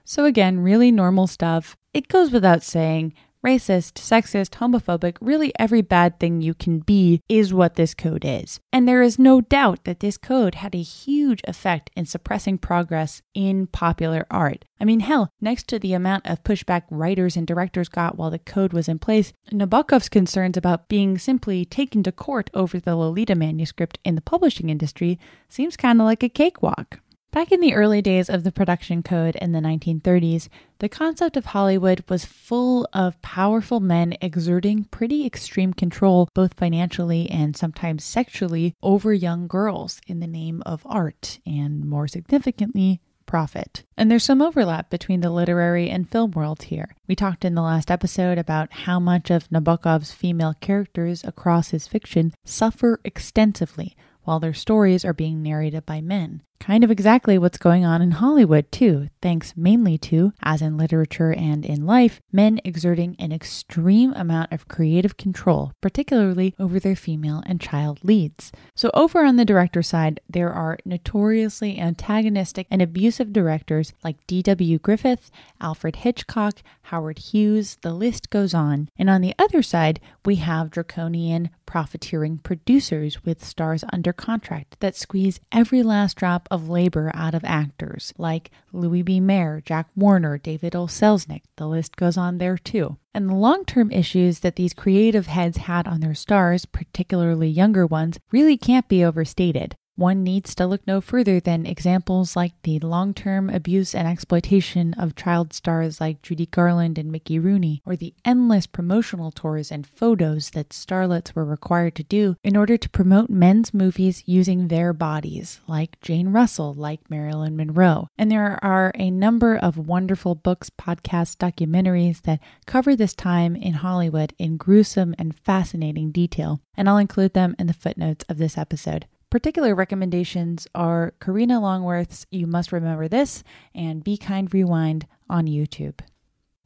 So, 0.04 0.24
again, 0.24 0.61
really 0.61 0.90
normal 0.90 1.26
stuff. 1.26 1.76
It 1.92 2.09
goes 2.09 2.30
without 2.30 2.62
saying 2.62 3.14
racist, 3.44 3.94
sexist, 3.94 4.59
homophobic, 4.59 5.16
really 5.20 5.52
every 5.59 5.83
bad 5.83 6.18
thing 6.18 6.40
you 6.40 6.54
can 6.54 6.80
be 6.80 7.20
is 7.28 7.52
what 7.52 7.74
this 7.74 7.94
code 7.94 8.24
is. 8.24 8.59
And 8.72 8.88
there 8.88 9.02
is 9.02 9.18
no 9.18 9.40
doubt 9.40 9.85
that 9.85 10.00
this 10.00 10.16
code 10.16 10.57
had 10.57 10.74
a 10.74 10.83
huge 10.83 11.42
effect 11.46 11.90
in 11.94 12.07
suppressing 12.07 12.59
progress 12.59 13.22
in 13.35 13.66
popular 13.66 14.26
art. 14.30 14.64
I 14.80 14.85
mean, 14.85 15.00
hell, 15.00 15.30
next 15.40 15.68
to 15.68 15.78
the 15.78 15.92
amount 15.92 16.26
of 16.26 16.42
pushback 16.42 16.83
writers 16.90 17.37
and 17.37 17.46
directors 17.46 17.88
got 17.88 18.18
while 18.18 18.30
the 18.30 18.38
code 18.38 18.72
was 18.72 18.88
in 18.88 18.98
place, 18.98 19.33
Nabokov's 19.52 20.09
concerns 20.09 20.57
about 20.57 20.88
being 20.88 21.16
simply 21.16 21.64
taken 21.64 22.02
to 22.02 22.12
court 22.12 22.50
over 22.54 22.80
the 22.80 22.96
Lolita 22.96 23.35
manuscript 23.35 23.98
in 24.04 24.14
the 24.14 24.20
publishing 24.20 24.70
industry 24.70 25.18
seems 25.48 25.76
kind 25.76 26.00
of 26.00 26.04
like 26.04 26.22
a 26.22 26.28
cakewalk. 26.28 27.00
Back 27.35 27.51
in 27.51 27.61
the 27.61 27.75
early 27.75 28.01
days 28.01 28.31
of 28.31 28.44
the 28.44 28.53
production 28.53 29.03
code 29.03 29.35
in 29.35 29.51
the 29.51 29.59
1930s, 29.59 30.49
the 30.79 30.88
concept 30.88 31.37
of 31.37 31.47
Hollywood 31.47 32.05
was 32.09 32.25
full 32.25 32.87
of 32.92 33.20
powerful 33.23 33.81
men 33.81 34.16
exerting 34.20 34.85
pretty 34.85 35.27
extreme 35.27 35.75
control, 35.75 36.29
both 36.33 36.55
financially 36.55 37.29
and 37.29 37.57
sometimes 37.57 38.05
sexually, 38.05 38.77
over 38.85 39.12
young 39.12 39.49
girls 39.49 40.01
in 40.07 40.20
the 40.20 40.29
name 40.29 40.62
of 40.64 40.87
art 40.87 41.40
and, 41.44 41.85
more 41.85 42.07
significantly, 42.07 43.01
profit. 43.27 43.83
And 43.97 44.12
there's 44.12 44.23
some 44.23 44.40
overlap 44.40 44.88
between 44.88 45.20
the 45.20 45.31
literary 45.31 45.90
and 45.90 46.09
film 46.09 46.31
worlds 46.31 46.66
here. 46.66 46.94
We 47.09 47.16
talked 47.16 47.44
in 47.44 47.57
the 47.57 47.62
last 47.62 47.90
episode 47.90 48.38
about 48.38 48.73
how 48.73 49.01
much 49.01 49.29
of 49.33 49.51
Nabokov's 49.51 50.12
female 50.12 50.55
characters 50.61 51.25
across 51.25 51.70
his 51.70 51.88
fiction 51.88 52.33
suffer 52.44 53.01
extensively 53.03 53.97
while 54.24 54.40
their 54.40 54.54
stories 54.54 55.04
are 55.04 55.12
being 55.12 55.42
narrated 55.42 55.87
by 55.87 56.00
men. 56.00 56.42
Kind 56.64 56.82
of 56.82 56.90
exactly 56.90 57.37
what's 57.37 57.58
going 57.58 57.84
on 57.84 58.00
in 58.00 58.12
Hollywood, 58.12 58.72
too, 58.72 59.10
thanks 59.20 59.52
mainly 59.54 59.98
to, 59.98 60.32
as 60.42 60.62
in 60.62 60.78
literature 60.78 61.30
and 61.30 61.62
in 61.62 61.84
life, 61.84 62.22
men 62.32 62.58
exerting 62.64 63.16
an 63.18 63.32
extreme 63.32 64.14
amount 64.14 64.50
of 64.50 64.66
creative 64.66 65.18
control, 65.18 65.72
particularly 65.82 66.54
over 66.58 66.80
their 66.80 66.96
female 66.96 67.42
and 67.44 67.60
child 67.60 68.02
leads. 68.02 68.50
So, 68.74 68.90
over 68.94 69.26
on 69.26 69.37
the 69.37 69.44
director 69.44 69.82
side, 69.82 70.20
there 70.26 70.50
are 70.50 70.78
notoriously 70.87 71.78
antagonistic 71.78 72.66
and 72.70 72.80
abusive 72.80 73.30
directors 73.30 73.92
like 74.02 74.26
D.W. 74.26 74.78
Griffith, 74.78 75.30
Alfred 75.60 75.96
Hitchcock, 75.96 76.62
Howard 76.84 77.18
Hughes, 77.18 77.76
the 77.82 77.92
list 77.92 78.30
goes 78.30 78.54
on. 78.54 78.88
And 78.96 79.10
on 79.10 79.20
the 79.20 79.34
other 79.38 79.60
side, 79.60 80.00
we 80.24 80.37
have 80.37 80.70
draconian, 80.70 81.50
profiteering 81.74 82.38
producers 82.38 83.24
with 83.24 83.44
stars 83.44 83.82
under 83.92 84.12
contract 84.12 84.76
that 84.78 84.94
squeeze 84.94 85.40
every 85.50 85.82
last 85.82 86.16
drop 86.16 86.46
of 86.48 86.68
labor 86.68 87.10
out 87.14 87.34
of 87.34 87.42
actors, 87.44 88.14
like 88.16 88.52
Louis 88.72 89.02
B. 89.02 89.18
Mayer, 89.18 89.60
Jack 89.66 89.88
Warner, 89.96 90.38
David 90.38 90.76
O. 90.76 90.87
Selznick. 90.87 91.42
The 91.56 91.66
list 91.66 91.96
goes 91.96 92.16
on 92.16 92.38
there 92.38 92.56
too. 92.56 92.96
And 93.12 93.28
the 93.28 93.34
long 93.34 93.64
term 93.64 93.90
issues 93.90 94.38
that 94.38 94.54
these 94.54 94.72
creative 94.72 95.26
heads 95.26 95.56
had 95.56 95.88
on 95.88 95.98
their 95.98 96.14
stars, 96.14 96.64
particularly 96.64 97.48
younger 97.48 97.88
ones, 97.88 98.20
really 98.30 98.56
can't 98.56 98.87
be 98.87 99.04
overstated. 99.04 99.74
One 99.96 100.24
needs 100.24 100.57
to 100.57 100.66
look 100.66 100.85
no 100.88 101.00
further 101.00 101.38
than 101.38 101.66
examples 101.66 102.35
like 102.35 102.52
the 102.62 102.80
long 102.80 103.14
term 103.14 103.48
abuse 103.48 103.94
and 103.94 104.09
exploitation 104.09 104.92
of 104.94 105.14
child 105.14 105.52
stars 105.52 106.00
like 106.00 106.20
Judy 106.20 106.46
Garland 106.46 106.98
and 106.98 107.12
Mickey 107.12 107.38
Rooney, 107.38 107.80
or 107.87 107.94
the 107.94 108.12
endless 108.24 108.66
promotional 108.66 109.30
tours 109.30 109.70
and 109.70 109.87
photos 109.87 110.50
that 110.50 110.70
starlets 110.70 111.37
were 111.37 111.44
required 111.44 111.94
to 111.94 112.02
do 112.02 112.35
in 112.42 112.57
order 112.57 112.76
to 112.76 112.90
promote 112.90 113.30
men's 113.30 113.72
movies 113.72 114.24
using 114.26 114.66
their 114.66 114.92
bodies, 114.92 115.61
like 115.68 116.00
Jane 116.00 116.30
Russell, 116.30 116.74
like 116.74 117.09
Marilyn 117.09 117.57
Monroe. 117.57 118.09
And 118.18 118.33
there 118.33 118.59
are 118.64 118.90
a 118.96 119.12
number 119.12 119.57
of 119.57 119.78
wonderful 119.78 120.35
books, 120.35 120.70
podcasts, 120.70 121.37
documentaries 121.37 122.22
that 122.22 122.40
cover 122.66 122.96
this 122.96 123.14
time 123.14 123.54
in 123.54 123.74
Hollywood 123.74 124.35
in 124.38 124.57
gruesome 124.57 125.14
and 125.20 125.38
fascinating 125.38 126.11
detail, 126.11 126.61
and 126.76 126.88
I'll 126.88 126.98
include 126.98 127.35
them 127.35 127.54
in 127.61 127.68
the 127.68 127.72
footnotes 127.72 128.24
of 128.28 128.38
this 128.38 128.59
episode. 128.59 129.07
Particular 129.35 129.75
recommendations 129.75 130.68
are 130.77 131.12
Karina 131.18 131.61
Longworth's 131.61 132.25
You 132.31 132.47
Must 132.47 132.70
Remember 132.70 133.09
This 133.09 133.42
and 133.75 134.05
Be 134.05 134.16
Kind 134.16 134.55
Rewind 134.55 135.09
on 135.29 135.49
YouTube. 135.49 135.99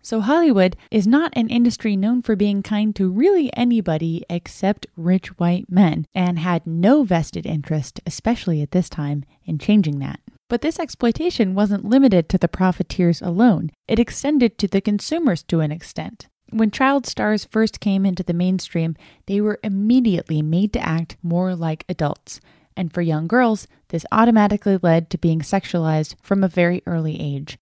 So, 0.03 0.21
Hollywood 0.21 0.77
is 0.91 1.07
not 1.07 1.33
an 1.35 1.49
industry 1.49 1.97
known 1.97 2.21
for 2.21 2.37
being 2.37 2.63
kind 2.63 2.95
to 2.97 3.09
really 3.09 3.51
anybody 3.57 4.23
except 4.29 4.87
rich 4.99 5.29
white 5.39 5.73
men, 5.73 6.05
and 6.15 6.41
had 6.41 6.67
no 6.67 7.05
vested 7.05 7.47
interest, 7.47 8.03
especially 8.05 8.61
at 8.61 8.73
this 8.73 8.91
time, 8.91 9.25
in 9.47 9.59
changing 9.59 9.99
that. 10.01 10.21
But 10.51 10.61
this 10.61 10.79
exploitation 10.79 11.55
wasn't 11.55 11.87
limited 11.87 12.29
to 12.29 12.37
the 12.37 12.49
profiteers 12.49 13.23
alone, 13.23 13.71
it 13.87 13.99
extended 13.99 14.59
to 14.59 14.69
the 14.69 14.83
consumers 14.83 15.43
to 15.45 15.61
an 15.61 15.73
extent. 15.73 16.27
When 16.51 16.71
child 16.71 17.07
stars 17.07 17.47
first 17.47 17.81
came 17.81 18.05
into 18.05 18.23
the 18.23 18.35
mainstream, 18.35 18.95
they 19.27 19.41
were 19.41 19.59
immediately 19.65 20.43
made 20.43 20.75
to 20.75 20.87
act 20.87 21.17
more 21.23 21.55
like 21.55 21.87
adults 21.89 22.41
and 22.79 22.95
for 22.95 23.03
young 23.03 23.27
girls, 23.27 23.67
this 23.89 24.07
automatically 24.13 24.79
led 24.81 25.11
to 25.11 25.19
being 25.19 25.41
sexualized 25.41 26.15
from 26.23 26.45
a 26.45 26.49
very 26.49 26.81
early 26.87 27.21
age. 27.21 27.59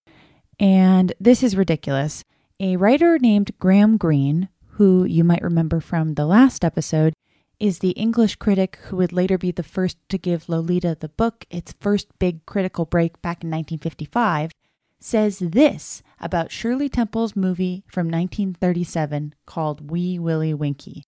And 0.60 1.14
this 1.18 1.42
is 1.42 1.56
ridiculous. 1.56 2.22
A 2.60 2.76
writer 2.76 3.18
named 3.18 3.58
Graham 3.58 3.96
Greene, 3.96 4.50
who 4.72 5.04
you 5.04 5.24
might 5.24 5.42
remember 5.42 5.80
from 5.80 6.14
the 6.14 6.26
last 6.26 6.64
episode, 6.64 7.14
is 7.58 7.78
the 7.78 7.90
English 7.92 8.36
critic 8.36 8.78
who 8.84 8.96
would 8.96 9.12
later 9.12 9.38
be 9.38 9.50
the 9.50 9.62
first 9.62 9.96
to 10.10 10.18
give 10.18 10.48
Lolita 10.50 10.94
the 11.00 11.08
book 11.08 11.46
its 11.50 11.74
first 11.80 12.06
big 12.18 12.44
critical 12.44 12.84
break 12.84 13.20
back 13.22 13.42
in 13.42 13.48
1955, 13.48 14.52
says 15.00 15.38
this 15.38 16.02
about 16.20 16.50
Shirley 16.50 16.90
Temple's 16.90 17.34
movie 17.34 17.84
from 17.86 18.06
1937 18.06 19.34
called 19.46 19.90
Wee 19.90 20.18
Willie 20.18 20.52
Winkie. 20.52 21.04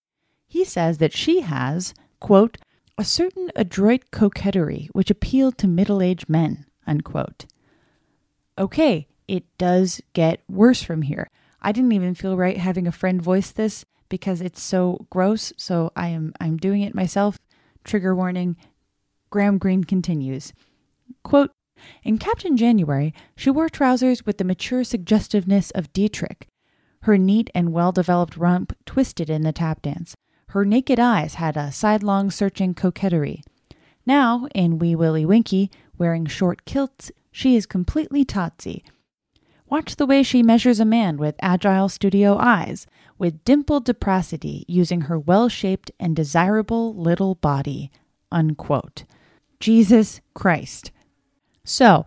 He 0.46 0.64
says 0.64 0.96
that 0.96 1.12
she 1.12 1.42
has, 1.42 1.92
quote, 2.20 2.56
a 2.98 3.04
certain 3.04 3.50
adroit 3.54 4.10
coquetry 4.10 4.90
which 4.92 5.10
appealed 5.10 5.56
to 5.56 5.68
middle 5.68 6.02
aged 6.02 6.28
men. 6.28 6.66
Unquote. 6.86 7.46
Okay, 8.58 9.06
it 9.28 9.44
does 9.56 10.00
get 10.14 10.42
worse 10.48 10.82
from 10.82 11.02
here. 11.02 11.30
I 11.62 11.70
didn't 11.72 11.92
even 11.92 12.14
feel 12.14 12.36
right 12.36 12.56
having 12.56 12.86
a 12.86 12.92
friend 12.92 13.22
voice 13.22 13.52
this 13.52 13.84
because 14.08 14.40
it's 14.40 14.62
so 14.62 15.06
gross, 15.10 15.52
so 15.56 15.92
I 15.94 16.08
am 16.08 16.32
I'm 16.40 16.56
doing 16.56 16.82
it 16.82 16.94
myself. 16.94 17.38
Trigger 17.84 18.14
warning. 18.14 18.56
Graham 19.30 19.58
Greene 19.58 19.84
continues. 19.84 20.52
Quote, 21.22 21.50
in 22.02 22.18
Captain 22.18 22.56
January, 22.56 23.14
she 23.36 23.50
wore 23.50 23.68
trousers 23.68 24.26
with 24.26 24.38
the 24.38 24.44
mature 24.44 24.82
suggestiveness 24.82 25.70
of 25.72 25.92
Dietrich. 25.92 26.48
Her 27.02 27.16
neat 27.16 27.50
and 27.54 27.72
well 27.72 27.92
developed 27.92 28.36
rump 28.36 28.76
twisted 28.84 29.30
in 29.30 29.42
the 29.42 29.52
tap 29.52 29.82
dance. 29.82 30.16
Her 30.48 30.64
naked 30.64 30.98
eyes 30.98 31.34
had 31.34 31.56
a 31.56 31.70
sidelong 31.70 32.30
searching 32.30 32.74
coquetry. 32.74 33.42
Now, 34.06 34.46
in 34.54 34.78
Wee 34.78 34.94
Willie 34.94 35.26
Winkie, 35.26 35.70
wearing 35.98 36.24
short 36.24 36.64
kilts, 36.64 37.12
she 37.30 37.54
is 37.54 37.66
completely 37.66 38.24
totsy. 38.24 38.82
Watch 39.68 39.96
the 39.96 40.06
way 40.06 40.22
she 40.22 40.42
measures 40.42 40.80
a 40.80 40.86
man 40.86 41.18
with 41.18 41.34
agile 41.42 41.90
studio 41.90 42.38
eyes, 42.38 42.86
with 43.18 43.44
dimpled 43.44 43.84
deprosity, 43.84 44.64
using 44.66 45.02
her 45.02 45.18
well 45.18 45.50
shaped 45.50 45.90
and 46.00 46.16
desirable 46.16 46.94
little 46.94 47.34
body. 47.34 47.90
Unquote. 48.32 49.04
Jesus 49.60 50.22
Christ. 50.32 50.92
So, 51.64 52.06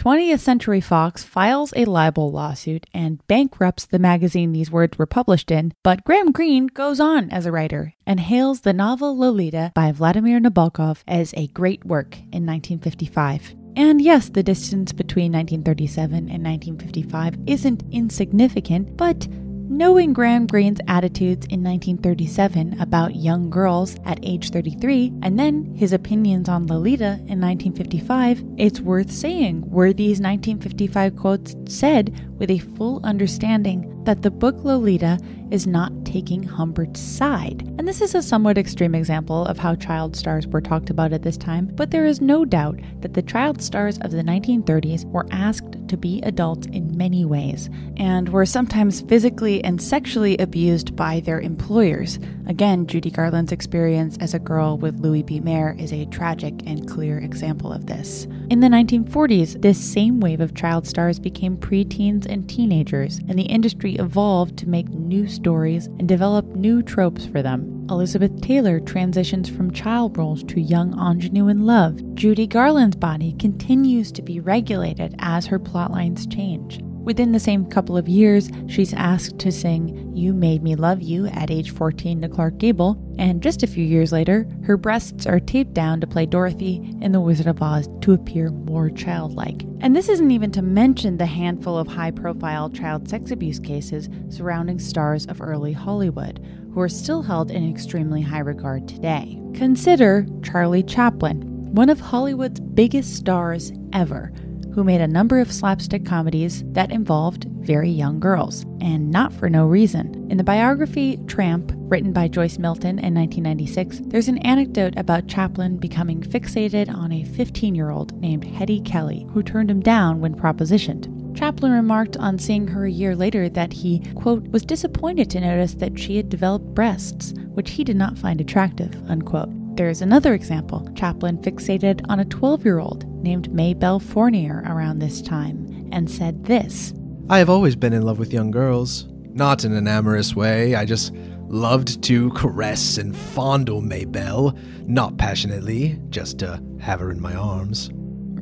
20th 0.00 0.40
Century 0.40 0.80
Fox 0.80 1.22
files 1.22 1.74
a 1.76 1.84
libel 1.84 2.32
lawsuit 2.32 2.86
and 2.94 3.20
bankrupts 3.26 3.84
the 3.84 3.98
magazine 3.98 4.52
these 4.52 4.70
words 4.70 4.96
were 4.96 5.04
published 5.04 5.50
in, 5.50 5.74
but 5.82 6.02
Graham 6.04 6.32
Greene 6.32 6.68
goes 6.68 7.00
on 7.00 7.28
as 7.28 7.44
a 7.44 7.52
writer 7.52 7.92
and 8.06 8.18
hails 8.18 8.62
the 8.62 8.72
novel 8.72 9.14
Lolita 9.18 9.72
by 9.74 9.92
Vladimir 9.92 10.40
Nabokov 10.40 11.02
as 11.06 11.34
a 11.36 11.48
great 11.48 11.84
work 11.84 12.16
in 12.32 12.46
1955. 12.46 13.54
And 13.76 14.00
yes, 14.00 14.30
the 14.30 14.42
distance 14.42 14.90
between 14.90 15.32
1937 15.32 16.30
and 16.30 16.42
1955 16.42 17.36
isn't 17.46 17.84
insignificant, 17.92 18.96
but 18.96 19.28
Knowing 19.72 20.12
Graham 20.12 20.48
Greene's 20.48 20.80
attitudes 20.88 21.46
in 21.46 21.62
1937 21.62 22.80
about 22.80 23.14
young 23.14 23.48
girls 23.50 23.94
at 24.04 24.18
age 24.24 24.50
33, 24.50 25.12
and 25.22 25.38
then 25.38 25.64
his 25.76 25.92
opinions 25.92 26.48
on 26.48 26.66
Lolita 26.66 27.20
in 27.28 27.40
1955, 27.40 28.42
it's 28.58 28.80
worth 28.80 29.12
saying 29.12 29.62
were 29.70 29.92
these 29.92 30.18
1955 30.18 31.14
quotes 31.14 31.54
said 31.68 32.12
with 32.36 32.50
a 32.50 32.58
full 32.58 33.00
understanding 33.04 33.86
that 34.04 34.22
the 34.22 34.30
book 34.30 34.56
Lolita 34.64 35.20
is 35.50 35.66
not 35.66 35.92
taking 36.04 36.42
Humbert's 36.42 37.00
side. 37.00 37.62
And 37.78 37.86
this 37.86 38.00
is 38.00 38.14
a 38.14 38.22
somewhat 38.22 38.58
extreme 38.58 38.94
example 38.94 39.44
of 39.46 39.58
how 39.58 39.74
child 39.74 40.16
stars 40.16 40.46
were 40.46 40.60
talked 40.60 40.90
about 40.90 41.12
at 41.12 41.22
this 41.22 41.36
time, 41.36 41.66
but 41.74 41.90
there 41.90 42.06
is 42.06 42.20
no 42.20 42.44
doubt 42.44 42.80
that 43.00 43.14
the 43.14 43.22
child 43.22 43.62
stars 43.62 43.98
of 43.98 44.10
the 44.10 44.22
1930s 44.22 45.04
were 45.06 45.26
asked 45.30 45.76
to 45.88 45.96
be 45.96 46.20
adults 46.22 46.66
in 46.68 46.96
many 46.96 47.24
ways, 47.24 47.68
and 47.96 48.28
were 48.28 48.46
sometimes 48.46 49.02
physically 49.02 49.59
and 49.64 49.80
sexually 49.80 50.36
abused 50.38 50.96
by 50.96 51.20
their 51.20 51.40
employers. 51.40 52.18
Again, 52.46 52.86
Judy 52.86 53.10
Garland's 53.10 53.52
experience 53.52 54.16
as 54.20 54.34
a 54.34 54.38
girl 54.38 54.76
with 54.76 55.00
Louis 55.00 55.22
B. 55.22 55.40
Mayer 55.40 55.76
is 55.78 55.92
a 55.92 56.06
tragic 56.06 56.54
and 56.66 56.88
clear 56.88 57.18
example 57.18 57.72
of 57.72 57.86
this. 57.86 58.26
In 58.50 58.60
the 58.60 58.68
1940s, 58.68 59.62
this 59.62 59.78
same 59.78 60.20
wave 60.20 60.40
of 60.40 60.54
child 60.54 60.86
stars 60.86 61.18
became 61.18 61.56
preteens 61.56 62.26
and 62.26 62.48
teenagers, 62.48 63.18
and 63.28 63.38
the 63.38 63.44
industry 63.44 63.94
evolved 63.96 64.56
to 64.58 64.68
make 64.68 64.88
new 64.88 65.28
stories 65.28 65.86
and 65.86 66.08
develop 66.08 66.44
new 66.46 66.82
tropes 66.82 67.26
for 67.26 67.42
them. 67.42 67.86
Elizabeth 67.90 68.40
Taylor 68.40 68.80
transitions 68.80 69.48
from 69.48 69.72
child 69.72 70.16
roles 70.16 70.44
to 70.44 70.60
young 70.60 70.92
ingenue 70.98 71.48
in 71.48 71.66
love. 71.66 72.14
Judy 72.14 72.46
Garland's 72.46 72.96
body 72.96 73.34
continues 73.38 74.12
to 74.12 74.22
be 74.22 74.38
regulated 74.38 75.14
as 75.18 75.46
her 75.46 75.58
plotlines 75.58 76.32
change. 76.32 76.80
Within 77.02 77.32
the 77.32 77.40
same 77.40 77.64
couple 77.64 77.96
of 77.96 78.08
years, 78.08 78.50
she's 78.68 78.92
asked 78.92 79.38
to 79.38 79.50
sing 79.50 80.14
You 80.14 80.34
Made 80.34 80.62
Me 80.62 80.74
Love 80.76 81.00
You 81.00 81.26
at 81.28 81.50
age 81.50 81.70
14 81.70 82.20
to 82.20 82.28
Clark 82.28 82.58
Gable, 82.58 83.02
and 83.18 83.42
just 83.42 83.62
a 83.62 83.66
few 83.66 83.82
years 83.82 84.12
later, 84.12 84.46
her 84.64 84.76
breasts 84.76 85.24
are 85.24 85.40
taped 85.40 85.72
down 85.72 86.00
to 86.02 86.06
play 86.06 86.26
Dorothy 86.26 86.94
in 87.00 87.12
The 87.12 87.20
Wizard 87.20 87.46
of 87.46 87.62
Oz 87.62 87.88
to 88.02 88.12
appear 88.12 88.50
more 88.50 88.90
childlike. 88.90 89.62
And 89.80 89.96
this 89.96 90.10
isn't 90.10 90.30
even 90.30 90.52
to 90.52 90.62
mention 90.62 91.16
the 91.16 91.26
handful 91.26 91.78
of 91.78 91.88
high 91.88 92.10
profile 92.10 92.68
child 92.68 93.08
sex 93.08 93.30
abuse 93.30 93.58
cases 93.58 94.10
surrounding 94.28 94.78
stars 94.78 95.26
of 95.26 95.40
early 95.40 95.72
Hollywood, 95.72 96.44
who 96.74 96.80
are 96.80 96.88
still 96.88 97.22
held 97.22 97.50
in 97.50 97.68
extremely 97.68 98.20
high 98.20 98.40
regard 98.40 98.86
today. 98.86 99.40
Consider 99.54 100.26
Charlie 100.42 100.82
Chaplin, 100.82 101.40
one 101.74 101.88
of 101.88 101.98
Hollywood's 101.98 102.60
biggest 102.60 103.16
stars 103.16 103.72
ever 103.94 104.32
who 104.74 104.84
made 104.84 105.00
a 105.00 105.08
number 105.08 105.40
of 105.40 105.52
slapstick 105.52 106.04
comedies 106.04 106.62
that 106.72 106.90
involved 106.90 107.46
very 107.60 107.90
young 107.90 108.20
girls, 108.20 108.64
and 108.80 109.10
not 109.10 109.32
for 109.32 109.48
no 109.50 109.66
reason. 109.66 110.26
In 110.30 110.36
the 110.36 110.44
biography 110.44 111.18
Tramp, 111.26 111.72
Written 111.90 112.12
by 112.12 112.28
Joyce 112.28 112.56
Milton 112.56 113.00
in 113.00 113.14
1996, 113.14 114.02
there's 114.04 114.28
an 114.28 114.38
anecdote 114.38 114.94
about 114.96 115.26
Chaplin 115.26 115.76
becoming 115.76 116.20
fixated 116.22 116.88
on 116.88 117.10
a 117.10 117.24
15 117.24 117.74
year 117.74 117.90
old 117.90 118.12
named 118.20 118.44
Hetty 118.44 118.80
Kelly, 118.82 119.26
who 119.32 119.42
turned 119.42 119.72
him 119.72 119.80
down 119.80 120.20
when 120.20 120.36
propositioned. 120.36 121.36
Chaplin 121.36 121.72
remarked 121.72 122.16
on 122.16 122.38
seeing 122.38 122.68
her 122.68 122.84
a 122.84 122.90
year 122.90 123.16
later 123.16 123.48
that 123.48 123.72
he, 123.72 124.00
quote, 124.14 124.46
was 124.52 124.62
disappointed 124.64 125.28
to 125.30 125.40
notice 125.40 125.74
that 125.74 125.98
she 125.98 126.16
had 126.16 126.28
developed 126.28 126.74
breasts, 126.74 127.34
which 127.54 127.70
he 127.70 127.82
did 127.82 127.96
not 127.96 128.16
find 128.16 128.40
attractive, 128.40 128.94
unquote. 129.10 129.50
There's 129.74 130.02
another 130.02 130.34
example. 130.34 130.88
Chaplin 130.94 131.38
fixated 131.38 132.04
on 132.08 132.20
a 132.20 132.24
12 132.24 132.64
year 132.64 132.78
old 132.78 133.06
named 133.22 133.52
Maybelle 133.52 134.00
Fournier 134.00 134.62
around 134.66 134.98
this 134.98 135.22
time 135.22 135.88
and 135.92 136.10
said 136.10 136.44
this 136.44 136.92
I 137.28 137.38
have 137.38 137.50
always 137.50 137.76
been 137.76 137.92
in 137.92 138.02
love 138.02 138.18
with 138.18 138.32
young 138.32 138.50
girls. 138.50 139.06
Not 139.32 139.64
in 139.64 139.72
an 139.72 139.86
amorous 139.86 140.34
way, 140.34 140.74
I 140.74 140.84
just 140.84 141.14
loved 141.48 142.02
to 142.04 142.30
caress 142.30 142.98
and 142.98 143.16
fondle 143.16 143.80
Maybelle, 143.80 144.56
not 144.86 145.16
passionately, 145.16 146.00
just 146.10 146.40
to 146.40 146.62
have 146.80 147.00
her 147.00 147.10
in 147.10 147.20
my 147.20 147.34
arms 147.34 147.90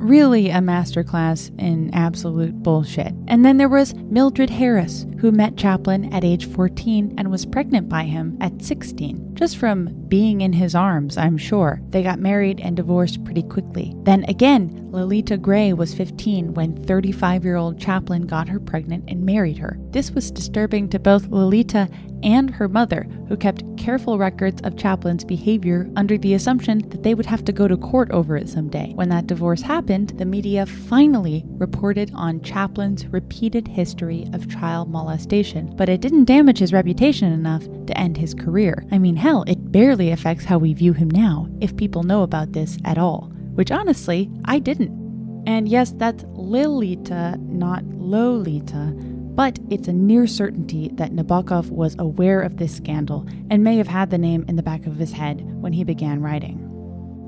really 0.01 0.49
a 0.49 0.55
masterclass 0.55 1.51
in 1.59 1.93
absolute 1.93 2.63
bullshit. 2.63 3.13
And 3.27 3.45
then 3.45 3.57
there 3.57 3.69
was 3.69 3.93
Mildred 3.95 4.49
Harris, 4.49 5.05
who 5.19 5.31
met 5.31 5.57
Chaplin 5.57 6.13
at 6.13 6.23
age 6.23 6.47
14 6.47 7.15
and 7.17 7.29
was 7.29 7.45
pregnant 7.45 7.89
by 7.89 8.03
him 8.03 8.37
at 8.41 8.61
16. 8.61 9.35
Just 9.35 9.57
from 9.57 9.89
being 10.07 10.41
in 10.41 10.53
his 10.53 10.75
arms, 10.75 11.17
I'm 11.17 11.37
sure. 11.37 11.81
They 11.89 12.03
got 12.03 12.19
married 12.19 12.59
and 12.59 12.75
divorced 12.75 13.23
pretty 13.23 13.43
quickly. 13.43 13.93
Then 14.03 14.23
again, 14.25 14.89
Lolita 14.91 15.37
Gray 15.37 15.73
was 15.73 15.93
15 15.93 16.53
when 16.55 16.75
35 16.85 17.43
year 17.43 17.55
old 17.55 17.79
Chaplin 17.79 18.23
got 18.23 18.49
her 18.49 18.59
pregnant 18.59 19.05
and 19.07 19.25
married 19.25 19.57
her. 19.59 19.77
This 19.91 20.11
was 20.11 20.31
disturbing 20.31 20.89
to 20.89 20.99
both 20.99 21.27
Lolita 21.27 21.89
and 22.23 22.49
her 22.49 22.67
mother, 22.67 23.07
who 23.27 23.37
kept 23.37 23.63
careful 23.77 24.17
records 24.17 24.61
of 24.63 24.75
Chaplin's 24.75 25.23
behavior 25.23 25.89
under 25.95 26.17
the 26.17 26.33
assumption 26.33 26.87
that 26.89 27.03
they 27.03 27.13
would 27.13 27.25
have 27.25 27.43
to 27.45 27.51
go 27.51 27.67
to 27.67 27.77
court 27.77 28.11
over 28.11 28.37
it 28.37 28.49
someday. 28.49 28.91
When 28.93 29.09
that 29.09 29.27
divorce 29.27 29.61
happened, 29.61 30.09
the 30.17 30.25
media 30.25 30.65
finally 30.65 31.43
reported 31.47 32.11
on 32.13 32.41
Chaplin's 32.41 33.05
repeated 33.07 33.67
history 33.67 34.27
of 34.33 34.49
child 34.49 34.89
molestation, 34.89 35.75
but 35.75 35.89
it 35.89 36.01
didn't 36.01 36.25
damage 36.25 36.59
his 36.59 36.73
reputation 36.73 37.31
enough 37.31 37.63
to 37.87 37.97
end 37.97 38.17
his 38.17 38.33
career. 38.33 38.85
I 38.91 38.97
mean, 38.97 39.15
hell, 39.15 39.43
it 39.47 39.71
barely 39.71 40.11
affects 40.11 40.45
how 40.45 40.57
we 40.57 40.73
view 40.73 40.93
him 40.93 41.09
now, 41.09 41.47
if 41.61 41.75
people 41.77 42.03
know 42.03 42.23
about 42.23 42.53
this 42.53 42.77
at 42.85 42.97
all 42.97 43.31
which 43.59 43.71
honestly, 43.71 44.31
I 44.45 44.59
didn't. 44.59 45.43
And 45.45 45.67
yes, 45.67 45.91
that's 45.91 46.23
Lilita, 46.23 47.37
not 47.41 47.83
Lolita, 47.83 48.95
but 49.39 49.57
it's 49.69 49.87
a 49.87 49.93
near 49.93 50.27
certainty 50.27 50.89
that 50.95 51.13
Nabokov 51.13 51.69
was 51.69 51.95
aware 51.97 52.41
of 52.41 52.57
this 52.57 52.75
scandal 52.75 53.25
and 53.49 53.63
may 53.63 53.77
have 53.77 53.87
had 53.87 54.09
the 54.09 54.17
name 54.17 54.43
in 54.49 54.57
the 54.57 54.61
back 54.61 54.85
of 54.85 54.97
his 54.97 55.13
head 55.13 55.39
when 55.61 55.71
he 55.71 55.85
began 55.85 56.21
writing. 56.21 56.65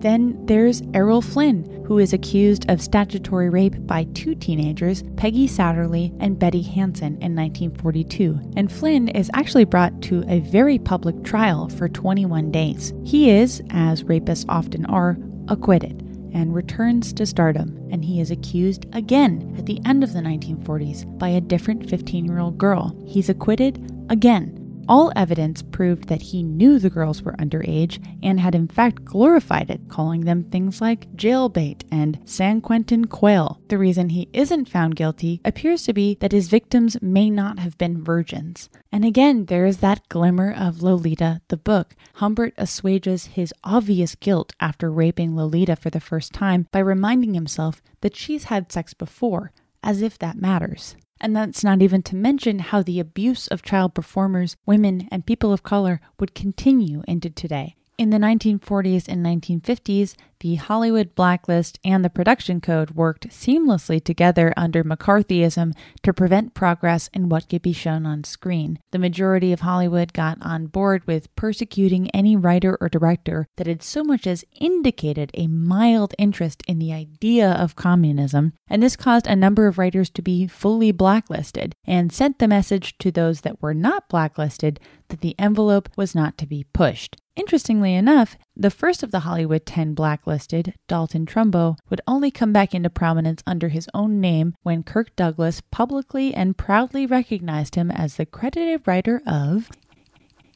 Then 0.01 0.37
there's 0.45 0.81
Errol 0.93 1.21
Flynn, 1.21 1.85
who 1.87 1.99
is 1.99 2.11
accused 2.11 2.69
of 2.69 2.81
statutory 2.81 3.49
rape 3.49 3.75
by 3.87 4.03
two 4.13 4.35
teenagers, 4.35 5.03
Peggy 5.15 5.47
Satterlee 5.47 6.13
and 6.19 6.37
Betty 6.37 6.61
Hansen, 6.61 7.13
in 7.21 7.33
1942. 7.33 8.37
And 8.57 8.69
Flynn 8.69 9.07
is 9.07 9.31
actually 9.33 9.63
brought 9.63 10.01
to 10.01 10.25
a 10.27 10.41
very 10.41 10.79
public 10.79 11.23
trial 11.23 11.69
for 11.69 11.87
21 11.87 12.51
days. 12.51 12.93
He 13.05 13.29
is, 13.29 13.63
as 13.69 14.03
rapists 14.03 14.43
often 14.49 14.85
are, 14.87 15.17
acquitted 15.47 16.10
and 16.33 16.55
returns 16.55 17.13
to 17.13 17.25
stardom, 17.25 17.77
and 17.91 18.05
he 18.05 18.19
is 18.21 18.31
accused 18.31 18.85
again 18.93 19.55
at 19.57 19.65
the 19.65 19.79
end 19.85 20.03
of 20.03 20.13
the 20.13 20.19
1940s 20.19 21.17
by 21.17 21.29
a 21.29 21.41
different 21.41 21.89
15 21.89 22.25
year 22.25 22.39
old 22.39 22.57
girl. 22.57 22.95
He's 23.05 23.29
acquitted 23.29 24.05
again 24.09 24.60
all 24.87 25.11
evidence 25.15 25.61
proved 25.61 26.07
that 26.07 26.21
he 26.21 26.43
knew 26.43 26.79
the 26.79 26.89
girls 26.89 27.21
were 27.21 27.33
underage 27.33 28.03
and 28.23 28.39
had 28.39 28.55
in 28.55 28.67
fact 28.67 29.05
glorified 29.05 29.69
it, 29.69 29.87
calling 29.87 30.21
them 30.21 30.43
things 30.43 30.81
like 30.81 31.11
jailbait 31.15 31.83
and 31.91 32.19
San 32.25 32.61
Quentin 32.61 33.05
quail. 33.05 33.61
The 33.67 33.77
reason 33.77 34.09
he 34.09 34.29
isn't 34.33 34.69
found 34.69 34.95
guilty 34.95 35.41
appears 35.45 35.83
to 35.83 35.93
be 35.93 36.15
that 36.21 36.31
his 36.31 36.49
victims 36.49 36.97
may 37.01 37.29
not 37.29 37.59
have 37.59 37.77
been 37.77 38.03
virgins. 38.03 38.69
And 38.91 39.05
again, 39.05 39.45
there 39.45 39.65
is 39.65 39.77
that 39.77 40.07
glimmer 40.09 40.51
of 40.51 40.81
Lolita, 40.81 41.41
the 41.47 41.57
book. 41.57 41.95
Humbert 42.15 42.53
assuages 42.57 43.27
his 43.27 43.53
obvious 43.63 44.15
guilt 44.15 44.53
after 44.59 44.91
raping 44.91 45.35
Lolita 45.35 45.75
for 45.75 45.89
the 45.89 45.99
first 45.99 46.33
time 46.33 46.67
by 46.71 46.79
reminding 46.79 47.33
himself 47.33 47.81
that 48.01 48.15
she's 48.15 48.45
had 48.45 48.71
sex 48.71 48.93
before, 48.93 49.51
as 49.83 50.01
if 50.01 50.19
that 50.19 50.39
matters. 50.39 50.95
And 51.23 51.35
that's 51.35 51.63
not 51.63 51.83
even 51.83 52.01
to 52.03 52.15
mention 52.15 52.59
how 52.59 52.81
the 52.81 52.99
abuse 52.99 53.47
of 53.47 53.61
child 53.61 53.93
performers, 53.93 54.57
women, 54.65 55.07
and 55.11 55.25
people 55.25 55.53
of 55.53 55.61
color 55.61 56.01
would 56.19 56.33
continue 56.33 57.03
into 57.07 57.29
today. 57.29 57.75
In 58.01 58.09
the 58.09 58.17
1940s 58.17 59.07
and 59.07 59.23
1950s, 59.23 60.15
the 60.39 60.55
Hollywood 60.55 61.13
blacklist 61.13 61.77
and 61.85 62.03
the 62.03 62.09
production 62.09 62.59
code 62.59 62.95
worked 62.95 63.29
seamlessly 63.29 64.03
together 64.03 64.55
under 64.57 64.83
McCarthyism 64.83 65.73
to 66.01 66.11
prevent 66.11 66.55
progress 66.55 67.11
in 67.13 67.29
what 67.29 67.47
could 67.47 67.61
be 67.61 67.73
shown 67.73 68.07
on 68.07 68.23
screen. 68.23 68.79
The 68.89 68.97
majority 68.97 69.53
of 69.53 69.59
Hollywood 69.59 70.13
got 70.13 70.39
on 70.41 70.65
board 70.65 71.05
with 71.05 71.35
persecuting 71.35 72.09
any 72.09 72.35
writer 72.35 72.75
or 72.81 72.89
director 72.89 73.45
that 73.57 73.67
had 73.67 73.83
so 73.83 74.03
much 74.03 74.25
as 74.25 74.45
indicated 74.59 75.29
a 75.35 75.45
mild 75.45 76.15
interest 76.17 76.63
in 76.67 76.79
the 76.79 76.91
idea 76.91 77.51
of 77.51 77.75
communism, 77.75 78.53
and 78.67 78.81
this 78.81 78.95
caused 78.95 79.27
a 79.27 79.35
number 79.35 79.67
of 79.67 79.77
writers 79.77 80.09
to 80.09 80.23
be 80.23 80.47
fully 80.47 80.91
blacklisted 80.91 81.75
and 81.85 82.11
sent 82.11 82.39
the 82.39 82.47
message 82.47 82.97
to 82.97 83.11
those 83.11 83.41
that 83.41 83.61
were 83.61 83.75
not 83.75 84.09
blacklisted 84.09 84.79
that 85.09 85.21
the 85.21 85.35
envelope 85.37 85.87
was 85.95 86.15
not 86.15 86.35
to 86.39 86.47
be 86.47 86.65
pushed. 86.73 87.20
Interestingly 87.35 87.95
enough, 87.95 88.37
the 88.57 88.69
first 88.69 89.03
of 89.03 89.11
the 89.11 89.21
Hollywood 89.21 89.65
10 89.65 89.93
blacklisted, 89.93 90.73
Dalton 90.87 91.25
Trumbo, 91.25 91.77
would 91.89 92.01
only 92.05 92.29
come 92.29 92.51
back 92.51 92.75
into 92.75 92.89
prominence 92.89 93.41
under 93.47 93.69
his 93.69 93.87
own 93.93 94.19
name 94.19 94.53
when 94.63 94.83
Kirk 94.83 95.15
Douglas 95.15 95.61
publicly 95.71 96.33
and 96.33 96.57
proudly 96.57 97.05
recognized 97.05 97.75
him 97.75 97.89
as 97.89 98.17
the 98.17 98.25
credited 98.25 98.85
writer 98.85 99.21
of 99.25 99.69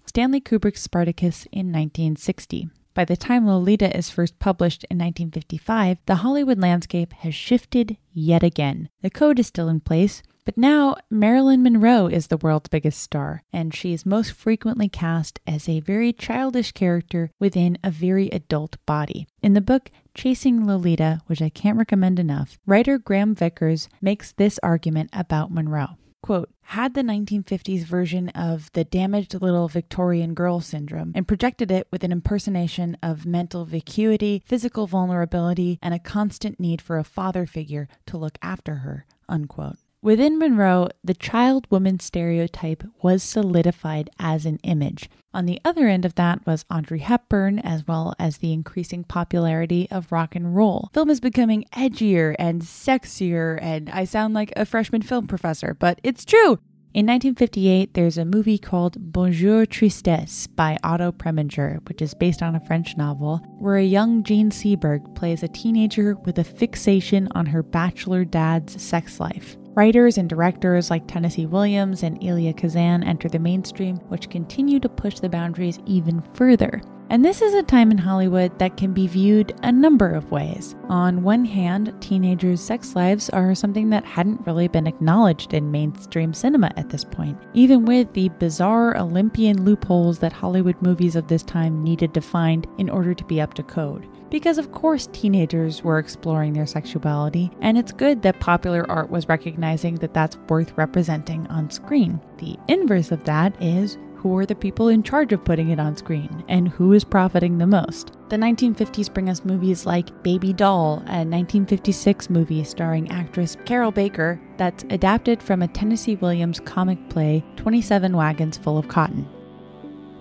Stanley 0.06 0.42
Kubrick's 0.42 0.82
Spartacus 0.82 1.46
in 1.52 1.72
1960. 1.72 2.70
By 2.94 3.06
the 3.06 3.18
time 3.18 3.48
Lolita 3.48 3.96
is 3.96 4.10
first 4.10 4.40
published 4.40 4.84
in 4.86 4.98
1955, 4.98 5.98
the 6.06 6.16
Hollywood 6.16 6.60
landscape 6.60 7.14
has 7.14 7.36
shifted 7.36 7.98
yet 8.14 8.44
again. 8.44 8.90
The 9.02 9.10
code 9.10 9.40
is 9.40 9.48
still 9.48 9.68
in 9.70 9.82
place, 9.82 10.24
but 10.46 10.58
now, 10.58 10.96
Marilyn 11.10 11.64
Monroe 11.64 12.08
is 12.08 12.28
the 12.28 12.38
world's 12.38 12.70
biggest 12.70 13.02
star, 13.02 13.44
and 13.52 13.74
she 13.74 13.94
is 13.94 14.06
most 14.06 14.32
frequently 14.32 14.88
cast 14.88 15.40
as 15.48 15.68
a 15.68 15.80
very 15.80 16.14
childish 16.14 16.72
character 16.72 17.32
within 17.40 17.78
a 17.84 17.90
very 17.90 18.30
adult 18.30 18.78
body. 18.86 19.28
In 19.42 19.54
the 19.54 19.62
book 19.62 19.90
Chasing 20.14 20.68
Lolita, 20.68 21.20
which 21.26 21.42
I 21.42 21.50
can't 21.50 21.78
recommend 21.78 22.20
enough, 22.20 22.60
writer 22.66 22.98
Graham 23.00 23.34
Vickers 23.34 23.90
makes 24.02 24.32
this 24.32 24.60
argument 24.62 25.10
about 25.12 25.52
Monroe. 25.52 25.98
Quote, 26.22 26.50
had 26.62 26.96
the 26.96 27.02
1950s 27.02 27.84
version 27.84 28.30
of 28.30 28.72
the 28.74 28.84
damaged 28.84 29.40
little 29.40 29.68
Victorian 29.68 30.34
girl 30.34 30.60
syndrome 30.60 31.12
and 31.14 31.28
projected 31.28 31.70
it 31.72 31.88
with 31.92 32.04
an 32.04 32.12
impersonation 32.12 32.98
of 33.04 33.26
mental 33.26 33.66
vacuity, 33.66 34.42
physical 34.46 34.88
vulnerability, 34.88 35.78
and 35.84 35.94
a 35.94 36.00
constant 36.00 36.60
need 36.60 36.82
for 36.82 36.98
a 36.98 37.04
father 37.04 37.46
figure 37.46 37.88
to 38.08 38.18
look 38.18 38.40
after 38.42 38.76
her, 38.76 39.06
unquote. 39.30 39.78
Within 40.06 40.38
Monroe, 40.38 40.90
the 41.04 41.16
child 41.16 41.66
woman 41.72 42.00
stereotype 42.00 42.84
was 43.02 43.24
solidified 43.24 44.08
as 44.20 44.46
an 44.46 44.60
image. 44.62 45.10
On 45.34 45.48
the 45.48 45.60
other 45.66 45.88
end 45.88 46.06
of 46.06 46.14
that 46.14 46.46
was 46.46 46.64
Audrey 46.70 47.00
Hepburn, 47.00 47.58
as 47.58 47.88
well 47.88 48.14
as 48.20 48.38
the 48.38 48.54
increasing 48.54 49.04
popularity 49.04 49.88
of 49.90 50.12
rock 50.12 50.36
and 50.36 50.56
roll. 50.56 50.92
Film 50.94 51.10
is 51.10 51.20
becoming 51.20 51.66
edgier 51.74 52.36
and 52.38 52.62
sexier, 52.62 53.58
and 53.60 53.90
I 53.90 54.06
sound 54.06 54.36
like 54.36 54.54
a 54.56 54.64
freshman 54.64 55.02
film 55.02 55.26
professor, 55.26 55.74
but 55.74 56.00
it's 56.04 56.24
true. 56.24 56.60
In 56.94 57.08
1958, 57.08 57.96
there's 57.96 58.20
a 58.20 58.26
movie 58.26 58.60
called 58.60 59.12
Bonjour 59.12 59.66
Tristesse 59.66 60.46
by 60.46 60.78
Otto 60.84 61.14
Preminger, 61.14 61.80
which 61.90 62.04
is 62.04 62.14
based 62.14 62.44
on 62.44 62.56
a 62.56 62.64
French 62.68 62.96
novel, 62.96 63.38
where 63.58 63.78
a 63.78 63.84
young 63.84 64.22
Jean 64.22 64.52
Seberg 64.52 65.16
plays 65.16 65.42
a 65.42 65.48
teenager 65.48 66.14
with 66.26 66.38
a 66.38 66.44
fixation 66.44 67.28
on 67.32 67.48
her 67.48 67.64
bachelor 67.64 68.24
dad's 68.24 68.80
sex 68.80 69.20
life. 69.20 69.58
Writers 69.76 70.18
and 70.18 70.30
directors 70.30 70.90
like 70.90 71.06
Tennessee 71.06 71.46
Williams 71.46 72.02
and 72.04 72.24
Elia 72.24 72.54
Kazan 72.54 73.04
enter 73.04 73.28
the 73.28 73.40
mainstream, 73.40 73.98
which 74.08 74.30
continue 74.30 74.80
to 74.80 74.88
push 74.88 75.20
the 75.20 75.28
boundaries 75.28 75.80
even 75.86 76.22
further. 76.34 76.82
And 77.10 77.24
this 77.24 77.42
is 77.42 77.54
a 77.54 77.62
time 77.62 77.92
in 77.92 77.98
Hollywood 77.98 78.58
that 78.58 78.78
can 78.78 78.94
be 78.94 79.06
viewed 79.06 79.54
a 79.64 79.72
number 79.74 80.12
of 80.12 80.32
ways. 80.32 80.78
On 80.88 81.24
one 81.24 81.44
hand, 81.44 81.94
teenagers' 82.00 82.62
sex 82.62 82.96
lives 82.96 83.30
are 83.32 83.54
something 83.54 83.90
that 83.90 84.06
hadn't 84.06 84.48
really 84.48 84.70
been 84.70 84.88
acknowledged 84.88 85.54
in 85.54 85.70
mainstream 85.70 86.34
cinema 86.34 86.72
at 86.78 86.90
this 86.90 87.04
point, 87.04 87.38
even 87.54 87.84
with 87.84 88.12
the 88.14 88.30
bizarre 88.40 88.96
Olympian 88.98 89.66
loopholes 89.66 90.20
that 90.20 90.32
Hollywood 90.32 90.82
movies 90.82 91.18
of 91.18 91.28
this 91.28 91.44
time 91.44 91.84
needed 91.84 92.14
to 92.14 92.22
find 92.22 92.66
in 92.78 92.90
order 92.90 93.14
to 93.14 93.26
be 93.26 93.42
up 93.42 93.54
to 93.56 93.64
code 93.64 94.08
because 94.36 94.58
of 94.58 94.74
course 94.74 95.08
teenagers 95.14 95.82
were 95.82 95.98
exploring 95.98 96.52
their 96.52 96.66
sexuality, 96.66 97.50
and 97.62 97.78
it's 97.78 97.94
good 97.94 98.22
that 98.22 98.38
popular 98.42 98.86
art 98.92 99.10
was 99.10 99.30
recognizing 99.30 99.96
that 99.96 100.14
that's 100.14 100.36
worth 100.50 100.78
representing 100.78 101.48
on 101.48 101.70
screen. 101.70 102.20
The 102.40 102.58
inverse 102.68 103.14
of 103.14 103.24
that 103.24 103.56
is 103.64 103.98
who 104.18 104.38
are 104.38 104.46
the 104.46 104.54
people 104.54 104.90
in 104.90 105.04
charge 105.04 105.32
of 105.32 105.46
putting 105.46 105.70
it 105.70 105.80
on 105.80 105.96
screen 105.96 106.44
and 106.50 106.68
who 106.68 106.92
is 106.92 107.06
profiting 107.06 107.58
the 107.58 107.66
most. 107.66 108.12
The 108.28 108.36
1950s 108.36 109.14
bring 109.14 109.30
us 109.30 109.46
movies 109.46 109.86
like 109.86 110.22
Baby 110.22 110.52
Doll, 110.52 110.96
a 111.06 111.24
1956 111.24 112.30
movie 112.30 112.66
starring 112.66 113.10
actress 113.12 113.56
Carroll 113.64 113.92
Baker 113.92 114.38
that's 114.58 114.84
adapted 114.90 115.42
from 115.42 115.62
a 115.62 115.70
Tennessee 115.70 116.16
Williams 116.18 116.60
comic 116.60 117.10
play, 117.10 117.42
27 117.56 118.18
Wagons 118.18 118.58
Full 118.58 118.78
of 118.78 118.90
Cotton. 118.90 119.30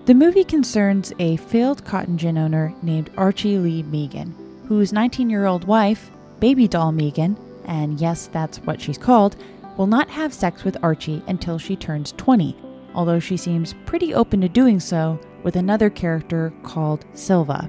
The 0.05 0.13
movie 0.13 0.43
concerns 0.43 1.11
a 1.17 1.37
failed 1.37 1.83
cotton 1.83 2.15
gin 2.19 2.37
owner 2.37 2.71
named 2.83 3.09
Archie 3.17 3.57
Lee 3.57 3.81
Meighan, 3.81 4.35
whose 4.67 4.93
19 4.93 5.31
year 5.31 5.47
old 5.47 5.65
wife, 5.65 6.11
Baby 6.39 6.67
Doll 6.67 6.91
Meighan, 6.91 7.35
and 7.65 7.99
yes, 7.99 8.27
that's 8.27 8.59
what 8.59 8.79
she's 8.79 8.99
called, 8.99 9.35
will 9.77 9.87
not 9.87 10.07
have 10.11 10.31
sex 10.31 10.63
with 10.63 10.77
Archie 10.83 11.23
until 11.25 11.57
she 11.57 11.75
turns 11.75 12.11
20, 12.17 12.55
although 12.93 13.17
she 13.17 13.35
seems 13.35 13.73
pretty 13.87 14.13
open 14.13 14.41
to 14.41 14.47
doing 14.47 14.79
so 14.79 15.19
with 15.41 15.55
another 15.55 15.89
character 15.89 16.53
called 16.61 17.03
Silva. 17.15 17.67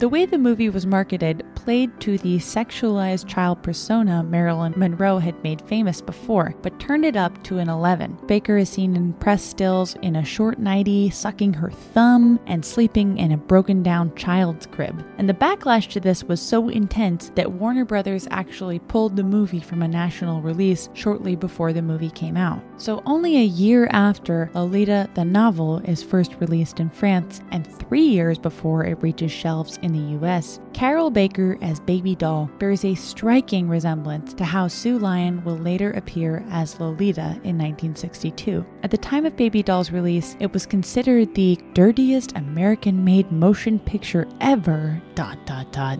The 0.00 0.08
way 0.08 0.26
the 0.26 0.38
movie 0.38 0.70
was 0.70 0.86
marketed 0.86 1.44
played 1.54 2.00
to 2.00 2.18
the 2.18 2.38
sexualized 2.38 3.28
child 3.28 3.62
persona 3.62 4.24
Marilyn 4.24 4.74
Monroe 4.76 5.18
had 5.18 5.40
made 5.44 5.62
famous 5.62 6.02
before, 6.02 6.52
but 6.62 6.78
turned 6.80 7.04
it 7.04 7.16
up 7.16 7.42
to 7.44 7.58
an 7.58 7.68
11. 7.68 8.18
Baker 8.26 8.58
is 8.58 8.68
seen 8.68 8.96
in 8.96 9.12
press 9.14 9.42
stills 9.42 9.94
in 10.02 10.16
a 10.16 10.24
short 10.24 10.58
nightie, 10.58 11.10
sucking 11.10 11.54
her 11.54 11.70
thumb, 11.70 12.40
and 12.46 12.64
sleeping 12.64 13.18
in 13.18 13.30
a 13.30 13.36
broken 13.36 13.84
down 13.84 14.14
child's 14.16 14.66
crib. 14.66 15.02
And 15.16 15.28
the 15.28 15.32
backlash 15.32 15.88
to 15.90 16.00
this 16.00 16.24
was 16.24 16.40
so 16.40 16.68
intense 16.68 17.30
that 17.36 17.52
Warner 17.52 17.84
Brothers 17.84 18.26
actually 18.32 18.80
pulled 18.80 19.14
the 19.14 19.22
movie 19.22 19.60
from 19.60 19.80
a 19.80 19.88
national 19.88 20.42
release 20.42 20.88
shortly 20.92 21.36
before 21.36 21.72
the 21.72 21.82
movie 21.82 22.10
came 22.10 22.36
out. 22.36 22.60
So, 22.78 23.00
only 23.06 23.36
a 23.36 23.44
year 23.44 23.86
after 23.92 24.50
Lolita 24.54 25.08
the 25.14 25.24
novel 25.24 25.78
is 25.84 26.02
first 26.02 26.34
released 26.40 26.80
in 26.80 26.90
France, 26.90 27.40
and 27.52 27.64
three 27.64 28.04
years 28.04 28.38
before 28.38 28.84
it 28.84 29.00
reaches 29.00 29.30
shelves 29.30 29.78
in 29.84 29.92
the 29.92 30.26
US, 30.26 30.58
Carroll 30.72 31.10
Baker 31.10 31.58
as 31.60 31.78
Baby 31.78 32.14
Doll 32.14 32.50
bears 32.58 32.86
a 32.86 32.94
striking 32.94 33.68
resemblance 33.68 34.32
to 34.34 34.44
how 34.44 34.66
Sue 34.66 34.98
Lyon 34.98 35.44
will 35.44 35.58
later 35.58 35.92
appear 35.92 36.42
as 36.50 36.80
Lolita 36.80 37.38
in 37.44 37.58
1962. 37.58 38.64
At 38.82 38.90
the 38.90 38.96
time 38.96 39.26
of 39.26 39.36
Baby 39.36 39.62
Doll's 39.62 39.92
release, 39.92 40.36
it 40.40 40.52
was 40.54 40.64
considered 40.64 41.34
the 41.34 41.58
dirtiest 41.74 42.32
American 42.34 43.04
made 43.04 43.30
motion 43.30 43.78
picture 43.78 44.26
ever, 44.40 45.00
dot 45.14 45.38
dot 45.44 45.70
dot, 45.70 45.98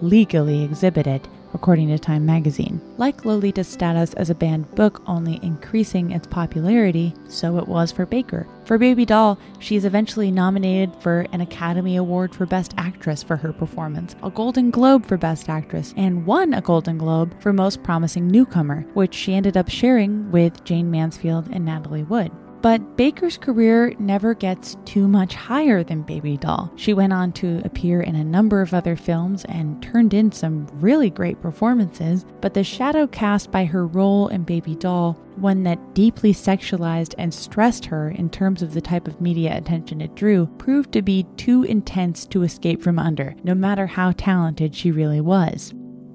legally 0.00 0.62
exhibited 0.62 1.28
according 1.54 1.88
to 1.88 1.98
Time 1.98 2.26
magazine. 2.26 2.80
Like 2.98 3.24
Lolita's 3.24 3.68
status 3.68 4.12
as 4.14 4.28
a 4.28 4.34
banned 4.34 4.70
book 4.74 5.02
only 5.06 5.40
increasing 5.42 6.10
its 6.10 6.26
popularity, 6.26 7.14
so 7.28 7.56
it 7.58 7.66
was 7.66 7.90
for 7.92 8.04
Baker. 8.04 8.46
For 8.66 8.78
Baby 8.78 9.04
Doll, 9.04 9.38
she 9.58 9.76
is 9.76 9.84
eventually 9.84 10.30
nominated 10.30 10.94
for 11.00 11.26
an 11.32 11.40
Academy 11.40 11.96
Award 11.96 12.34
for 12.34 12.46
Best 12.46 12.74
Actress 12.76 13.22
for 13.22 13.36
her 13.36 13.52
performance, 13.52 14.16
a 14.22 14.30
Golden 14.30 14.70
Globe 14.70 15.06
for 15.06 15.16
Best 15.16 15.48
Actress, 15.48 15.94
and 15.96 16.26
won 16.26 16.54
a 16.54 16.60
Golden 16.60 16.98
Globe 16.98 17.40
for 17.40 17.52
Most 17.52 17.82
Promising 17.82 18.28
Newcomer, 18.28 18.82
which 18.94 19.14
she 19.14 19.34
ended 19.34 19.56
up 19.56 19.68
sharing 19.68 20.30
with 20.30 20.64
Jayne 20.64 20.90
Mansfield 20.90 21.48
and 21.52 21.64
Natalie 21.64 22.02
Wood. 22.02 22.32
But 22.64 22.96
Baker's 22.96 23.36
career 23.36 23.92
never 23.98 24.32
gets 24.32 24.78
too 24.86 25.06
much 25.06 25.34
higher 25.34 25.84
than 25.84 26.00
Baby 26.00 26.38
Doll. 26.38 26.72
She 26.76 26.94
went 26.94 27.12
on 27.12 27.30
to 27.32 27.60
appear 27.62 28.00
in 28.00 28.16
a 28.16 28.24
number 28.24 28.62
of 28.62 28.72
other 28.72 28.96
films 28.96 29.44
and 29.50 29.82
turned 29.82 30.14
in 30.14 30.32
some 30.32 30.66
really 30.80 31.10
great 31.10 31.42
performances, 31.42 32.24
but 32.40 32.54
the 32.54 32.64
shadow 32.64 33.06
cast 33.06 33.50
by 33.50 33.66
her 33.66 33.86
role 33.86 34.28
in 34.28 34.44
Baby 34.44 34.76
Doll, 34.76 35.12
one 35.36 35.62
that 35.64 35.94
deeply 35.94 36.32
sexualized 36.32 37.14
and 37.18 37.34
stressed 37.34 37.84
her 37.84 38.08
in 38.08 38.30
terms 38.30 38.62
of 38.62 38.72
the 38.72 38.80
type 38.80 39.06
of 39.06 39.20
media 39.20 39.54
attention 39.54 40.00
it 40.00 40.14
drew, 40.14 40.46
proved 40.56 40.90
to 40.92 41.02
be 41.02 41.26
too 41.36 41.64
intense 41.64 42.24
to 42.24 42.44
escape 42.44 42.80
from 42.80 42.98
under, 42.98 43.36
no 43.44 43.54
matter 43.54 43.86
how 43.86 44.12
talented 44.12 44.74
she 44.74 44.90
really 44.90 45.20
was. 45.20 45.74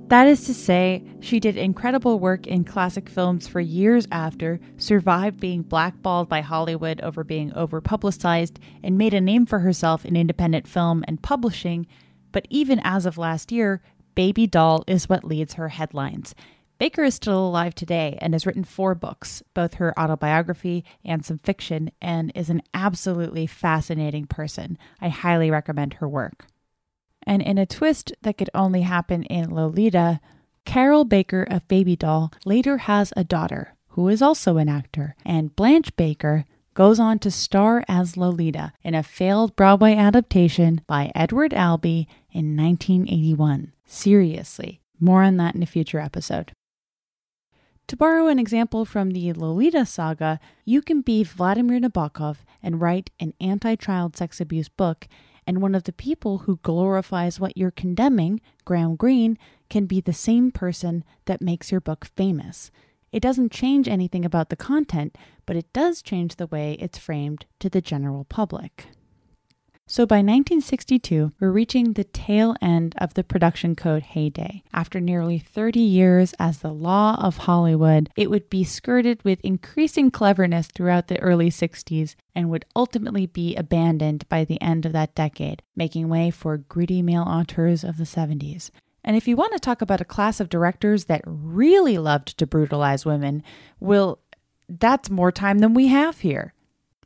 That 0.09 0.25
is 0.25 0.43
to 0.45 0.55
say, 0.55 1.03
she 1.19 1.39
did 1.39 1.55
incredible 1.55 2.17
work 2.17 2.47
in 2.47 2.63
classic 2.63 3.07
films 3.07 3.47
for 3.47 3.59
years 3.59 4.07
after, 4.11 4.59
survived 4.75 5.39
being 5.39 5.61
blackballed 5.61 6.27
by 6.27 6.41
Hollywood 6.41 6.99
over 7.01 7.23
being 7.23 7.51
overpublicized, 7.51 8.57
and 8.83 8.97
made 8.97 9.13
a 9.13 9.21
name 9.21 9.45
for 9.45 9.59
herself 9.59 10.05
in 10.05 10.15
independent 10.15 10.67
film 10.67 11.05
and 11.07 11.21
publishing. 11.21 11.85
But 12.31 12.47
even 12.49 12.81
as 12.83 13.05
of 13.05 13.19
last 13.19 13.51
year, 13.51 13.83
Baby 14.15 14.47
Doll 14.47 14.83
is 14.87 15.07
what 15.07 15.23
leads 15.23 15.53
her 15.53 15.69
headlines. 15.69 16.33
Baker 16.79 17.03
is 17.03 17.13
still 17.13 17.47
alive 17.47 17.75
today 17.75 18.17
and 18.19 18.33
has 18.33 18.47
written 18.47 18.63
four 18.63 18.95
books, 18.95 19.43
both 19.53 19.75
her 19.75 19.97
autobiography 19.99 20.83
and 21.05 21.23
some 21.23 21.37
fiction, 21.37 21.91
and 22.01 22.31
is 22.33 22.49
an 22.49 22.63
absolutely 22.73 23.45
fascinating 23.45 24.25
person. 24.25 24.75
I 24.99 25.09
highly 25.09 25.51
recommend 25.51 25.95
her 25.95 26.09
work. 26.09 26.47
And 27.29 27.43
in 27.43 27.59
a 27.59 27.65
twist 27.67 28.11
that 28.23 28.39
could 28.39 28.49
only 28.55 28.81
happen 28.81 29.21
in 29.21 29.51
Lolita, 29.51 30.19
Carroll 30.65 31.05
Baker 31.05 31.43
of 31.43 31.67
Baby 31.67 31.95
Doll 31.95 32.33
later 32.43 32.79
has 32.79 33.13
a 33.15 33.23
daughter 33.23 33.75
who 33.89 34.07
is 34.07 34.19
also 34.19 34.57
an 34.57 34.67
actor, 34.67 35.15
and 35.23 35.55
Blanche 35.55 35.95
Baker 35.95 36.45
goes 36.73 36.99
on 36.99 37.19
to 37.19 37.29
star 37.29 37.85
as 37.87 38.17
Lolita 38.17 38.73
in 38.83 38.95
a 38.95 39.03
failed 39.03 39.55
Broadway 39.55 39.93
adaptation 39.93 40.81
by 40.87 41.11
Edward 41.13 41.53
Albee 41.53 42.07
in 42.31 42.57
1981. 42.57 43.73
Seriously, 43.85 44.81
more 44.99 45.21
on 45.21 45.37
that 45.37 45.53
in 45.53 45.61
a 45.61 45.67
future 45.67 45.99
episode. 45.99 46.51
To 47.89 47.95
borrow 47.95 48.27
an 48.27 48.39
example 48.39 48.85
from 48.85 49.11
the 49.11 49.33
Lolita 49.33 49.85
saga, 49.85 50.39
you 50.65 50.81
can 50.81 51.01
be 51.01 51.23
Vladimir 51.23 51.79
Nabokov 51.79 52.37
and 52.63 52.81
write 52.81 53.11
an 53.19 53.35
anti 53.39 53.75
child 53.75 54.17
sex 54.17 54.41
abuse 54.41 54.69
book 54.69 55.07
and 55.49 55.63
one 55.63 55.73
of 55.73 55.85
the 55.85 55.91
people 55.91 56.39
who 56.39 56.59
glorifies 56.61 57.39
what 57.39 57.57
you're 57.57 57.71
condemning, 57.71 58.39
Graham 58.65 58.95
Greene, 58.95 59.35
can 59.67 59.87
be 59.87 59.99
the 59.99 60.13
same 60.13 60.51
person 60.51 61.03
that 61.25 61.41
makes 61.41 61.71
your 61.71 61.81
book 61.81 62.05
famous. 62.15 62.69
It 63.11 63.23
doesn't 63.23 63.51
change 63.51 63.87
anything 63.87 64.23
about 64.23 64.49
the 64.49 64.55
content, 64.55 65.17
but 65.47 65.55
it 65.55 65.73
does 65.73 66.03
change 66.03 66.35
the 66.35 66.45
way 66.45 66.73
it's 66.73 66.99
framed 66.99 67.47
to 67.61 67.67
the 67.67 67.81
general 67.81 68.25
public. 68.25 68.89
So 69.91 70.05
by 70.05 70.17
1962, 70.17 71.31
we're 71.39 71.49
reaching 71.49 71.93
the 71.93 72.03
tail 72.03 72.55
end 72.61 72.93
of 72.99 73.15
the 73.15 73.23
production 73.23 73.75
code 73.75 74.03
heyday. 74.03 74.61
After 74.71 74.99
nearly 74.99 75.39
30 75.39 75.79
years 75.79 76.35
as 76.37 76.59
the 76.59 76.71
law 76.71 77.17
of 77.19 77.37
Hollywood, 77.37 78.11
it 78.15 78.29
would 78.29 78.51
be 78.51 78.63
skirted 78.63 79.23
with 79.23 79.39
increasing 79.41 80.11
cleverness 80.11 80.67
throughout 80.67 81.07
the 81.07 81.19
early 81.21 81.49
60s 81.49 82.13
and 82.35 82.51
would 82.51 82.65
ultimately 82.75 83.25
be 83.25 83.55
abandoned 83.55 84.29
by 84.29 84.45
the 84.45 84.61
end 84.61 84.85
of 84.85 84.93
that 84.93 85.15
decade, 85.15 85.63
making 85.75 86.07
way 86.07 86.29
for 86.29 86.57
gritty 86.57 87.01
male 87.01 87.23
auteurs 87.23 87.83
of 87.83 87.97
the 87.97 88.03
70s. 88.03 88.69
And 89.03 89.17
if 89.17 89.27
you 89.27 89.35
want 89.35 89.53
to 89.53 89.59
talk 89.59 89.81
about 89.81 90.01
a 90.01 90.05
class 90.05 90.39
of 90.39 90.49
directors 90.49 91.05
that 91.05 91.23
really 91.25 91.97
loved 91.97 92.37
to 92.37 92.45
brutalize 92.45 93.07
women, 93.07 93.41
well, 93.79 94.19
that's 94.69 95.09
more 95.09 95.31
time 95.31 95.57
than 95.57 95.73
we 95.73 95.87
have 95.87 96.19
here. 96.19 96.53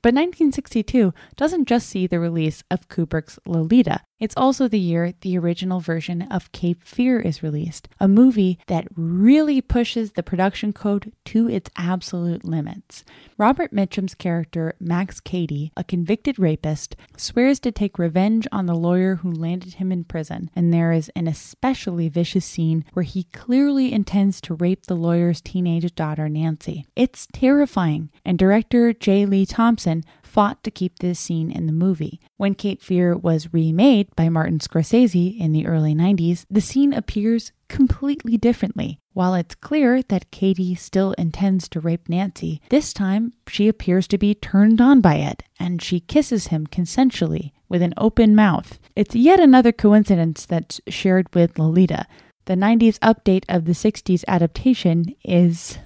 But 0.04 0.16
1962 0.16 1.14
doesn't 1.38 1.66
just 1.66 1.88
see 1.88 2.08
the 2.08 2.20
release 2.20 2.62
of 2.70 2.90
Kubrick's 2.90 3.40
Lolita. 3.46 4.02
It's 4.24 4.38
also 4.38 4.70
the 4.70 4.80
year 4.80 5.14
the 5.20 5.38
original 5.38 5.82
version 5.82 6.22
of 6.22 6.50
Cape 6.54 6.82
Fear 6.86 7.20
is 7.20 7.44
released, 7.44 7.90
a 8.00 8.08
movie 8.08 8.58
that 8.68 8.88
really 8.96 9.60
pushes 9.60 10.14
the 10.14 10.24
production 10.24 10.72
code 10.72 11.12
to 11.26 11.50
its 11.50 11.70
absolute 11.76 12.46
limits. 12.46 13.04
Robert 13.38 13.74
Mitchum's 13.74 14.16
character, 14.16 14.76
Max 14.80 15.20
Cady, 15.20 15.74
a 15.76 15.84
convicted 15.84 16.40
rapist, 16.40 16.96
swears 17.18 17.60
to 17.60 17.72
take 17.74 18.00
revenge 18.00 18.48
on 18.50 18.66
the 18.66 18.76
lawyer 18.76 19.16
who 19.16 19.30
landed 19.30 19.74
him 19.74 19.92
in 19.92 20.06
prison, 20.06 20.50
and 20.56 20.74
there 20.74 20.94
is 20.94 21.12
an 21.18 21.28
especially 21.28 22.08
vicious 22.08 22.46
scene 22.46 22.86
where 22.94 23.04
he 23.04 23.24
clearly 23.34 23.92
intends 23.92 24.40
to 24.40 24.54
rape 24.54 24.86
the 24.86 24.96
lawyer's 24.96 25.42
teenage 25.42 25.94
daughter, 25.96 26.30
Nancy. 26.30 26.86
It's 26.96 27.28
terrifying, 27.34 28.10
and 28.24 28.40
director 28.40 28.94
J. 28.94 29.26
Lee 29.26 29.46
Thompson 29.46 30.06
fought 30.34 30.64
to 30.64 30.72
keep 30.72 30.98
this 30.98 31.20
scene 31.20 31.52
in 31.52 31.68
the 31.68 31.72
movie. 31.72 32.20
When 32.38 32.56
Cape 32.56 32.82
Fear 32.82 33.18
was 33.18 33.54
remade 33.54 34.08
by 34.16 34.30
Martin 34.30 34.58
Scorsese 34.58 35.40
in 35.40 35.52
the 35.52 35.68
early 35.68 35.94
90s, 35.94 36.46
the 36.50 36.60
scene 36.60 36.92
appears 36.92 37.52
completely 37.70 38.36
differently. 38.38 38.98
While 39.14 39.36
it's 39.36 39.54
clear 39.54 40.02
that 40.02 40.32
Cady 40.32 40.74
still 40.74 41.12
intends 41.20 41.70
to 41.70 41.80
rape 41.80 42.10
Nancy, 42.10 42.62
this 42.70 42.94
time 42.94 43.34
she 43.48 43.68
appears 43.68 44.08
to 44.08 44.18
be 44.18 44.34
turned 44.34 44.82
on 44.82 45.02
by 45.02 45.16
it, 45.18 45.44
and 45.60 45.84
she 45.84 46.00
kisses 46.00 46.48
him 46.48 46.66
consensually 46.66 47.52
with 47.70 47.84
an 47.84 47.94
open 47.96 48.36
mouth. 48.36 48.80
It's 48.96 49.16
yet 49.16 49.40
another 49.40 49.72
coincidence 49.72 50.48
that's 50.48 50.82
shared 50.88 51.28
with 51.36 51.60
Lolita. 51.60 52.08
The 52.46 52.56
90s 52.56 52.98
update 53.00 53.46
of 53.48 53.66
the 53.66 53.74
60s 53.74 54.24
adaptation 54.28 55.16
is 55.24 55.78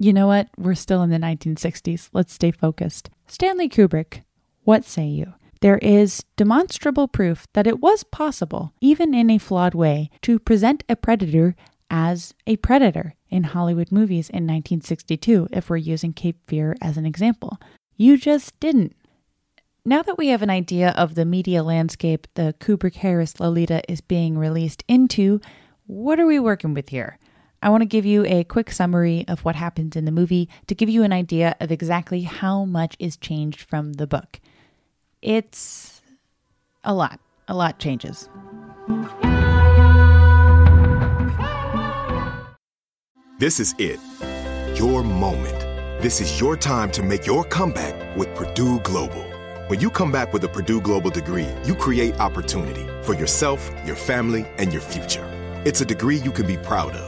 you 0.00 0.12
know 0.12 0.28
what? 0.28 0.48
We're 0.56 0.76
still 0.76 1.02
in 1.02 1.10
the 1.10 1.18
1960s. 1.18 2.10
Let's 2.12 2.32
stay 2.32 2.52
focused. 2.52 3.10
Stanley 3.30 3.68
Kubrick, 3.68 4.22
what 4.64 4.84
say 4.84 5.06
you? 5.06 5.34
There 5.60 5.76
is 5.78 6.24
demonstrable 6.36 7.08
proof 7.08 7.46
that 7.52 7.66
it 7.66 7.80
was 7.80 8.02
possible, 8.02 8.72
even 8.80 9.12
in 9.12 9.28
a 9.28 9.36
flawed 9.36 9.74
way, 9.74 10.10
to 10.22 10.38
present 10.38 10.82
a 10.88 10.96
predator 10.96 11.54
as 11.90 12.32
a 12.46 12.56
predator 12.56 13.14
in 13.28 13.44
Hollywood 13.44 13.92
movies 13.92 14.30
in 14.30 14.46
1962, 14.46 15.48
if 15.52 15.68
we're 15.68 15.76
using 15.76 16.14
Cape 16.14 16.38
Fear 16.46 16.76
as 16.80 16.96
an 16.96 17.04
example. 17.04 17.58
You 17.96 18.16
just 18.16 18.58
didn't. 18.60 18.96
Now 19.84 20.02
that 20.02 20.16
we 20.16 20.28
have 20.28 20.42
an 20.42 20.50
idea 20.50 20.90
of 20.90 21.14
the 21.14 21.26
media 21.26 21.62
landscape 21.62 22.26
the 22.34 22.54
Kubrick 22.60 22.96
Harris 22.96 23.38
Lolita 23.38 23.82
is 23.90 24.00
being 24.00 24.38
released 24.38 24.84
into, 24.88 25.40
what 25.86 26.18
are 26.18 26.26
we 26.26 26.38
working 26.38 26.72
with 26.72 26.88
here? 26.88 27.18
I 27.60 27.70
want 27.70 27.80
to 27.82 27.86
give 27.86 28.06
you 28.06 28.24
a 28.26 28.44
quick 28.44 28.70
summary 28.70 29.24
of 29.26 29.44
what 29.44 29.56
happens 29.56 29.96
in 29.96 30.04
the 30.04 30.12
movie 30.12 30.48
to 30.68 30.76
give 30.76 30.88
you 30.88 31.02
an 31.02 31.12
idea 31.12 31.56
of 31.58 31.72
exactly 31.72 32.22
how 32.22 32.64
much 32.64 32.94
is 33.00 33.16
changed 33.16 33.62
from 33.62 33.94
the 33.94 34.06
book. 34.06 34.40
It's 35.22 36.00
a 36.84 36.94
lot. 36.94 37.18
A 37.48 37.54
lot 37.54 37.80
changes. 37.80 38.28
This 43.38 43.58
is 43.58 43.74
it. 43.78 43.98
Your 44.78 45.02
moment. 45.02 45.58
This 46.00 46.20
is 46.20 46.40
your 46.40 46.56
time 46.56 46.92
to 46.92 47.02
make 47.02 47.26
your 47.26 47.42
comeback 47.42 48.16
with 48.16 48.32
Purdue 48.36 48.78
Global. 48.80 49.24
When 49.66 49.80
you 49.80 49.90
come 49.90 50.12
back 50.12 50.32
with 50.32 50.44
a 50.44 50.48
Purdue 50.48 50.80
Global 50.80 51.10
degree, 51.10 51.48
you 51.64 51.74
create 51.74 52.20
opportunity 52.20 52.86
for 53.02 53.14
yourself, 53.14 53.68
your 53.84 53.96
family, 53.96 54.46
and 54.58 54.72
your 54.72 54.82
future. 54.82 55.26
It's 55.64 55.80
a 55.80 55.84
degree 55.84 56.18
you 56.18 56.30
can 56.30 56.46
be 56.46 56.56
proud 56.56 56.92
of, 56.92 57.07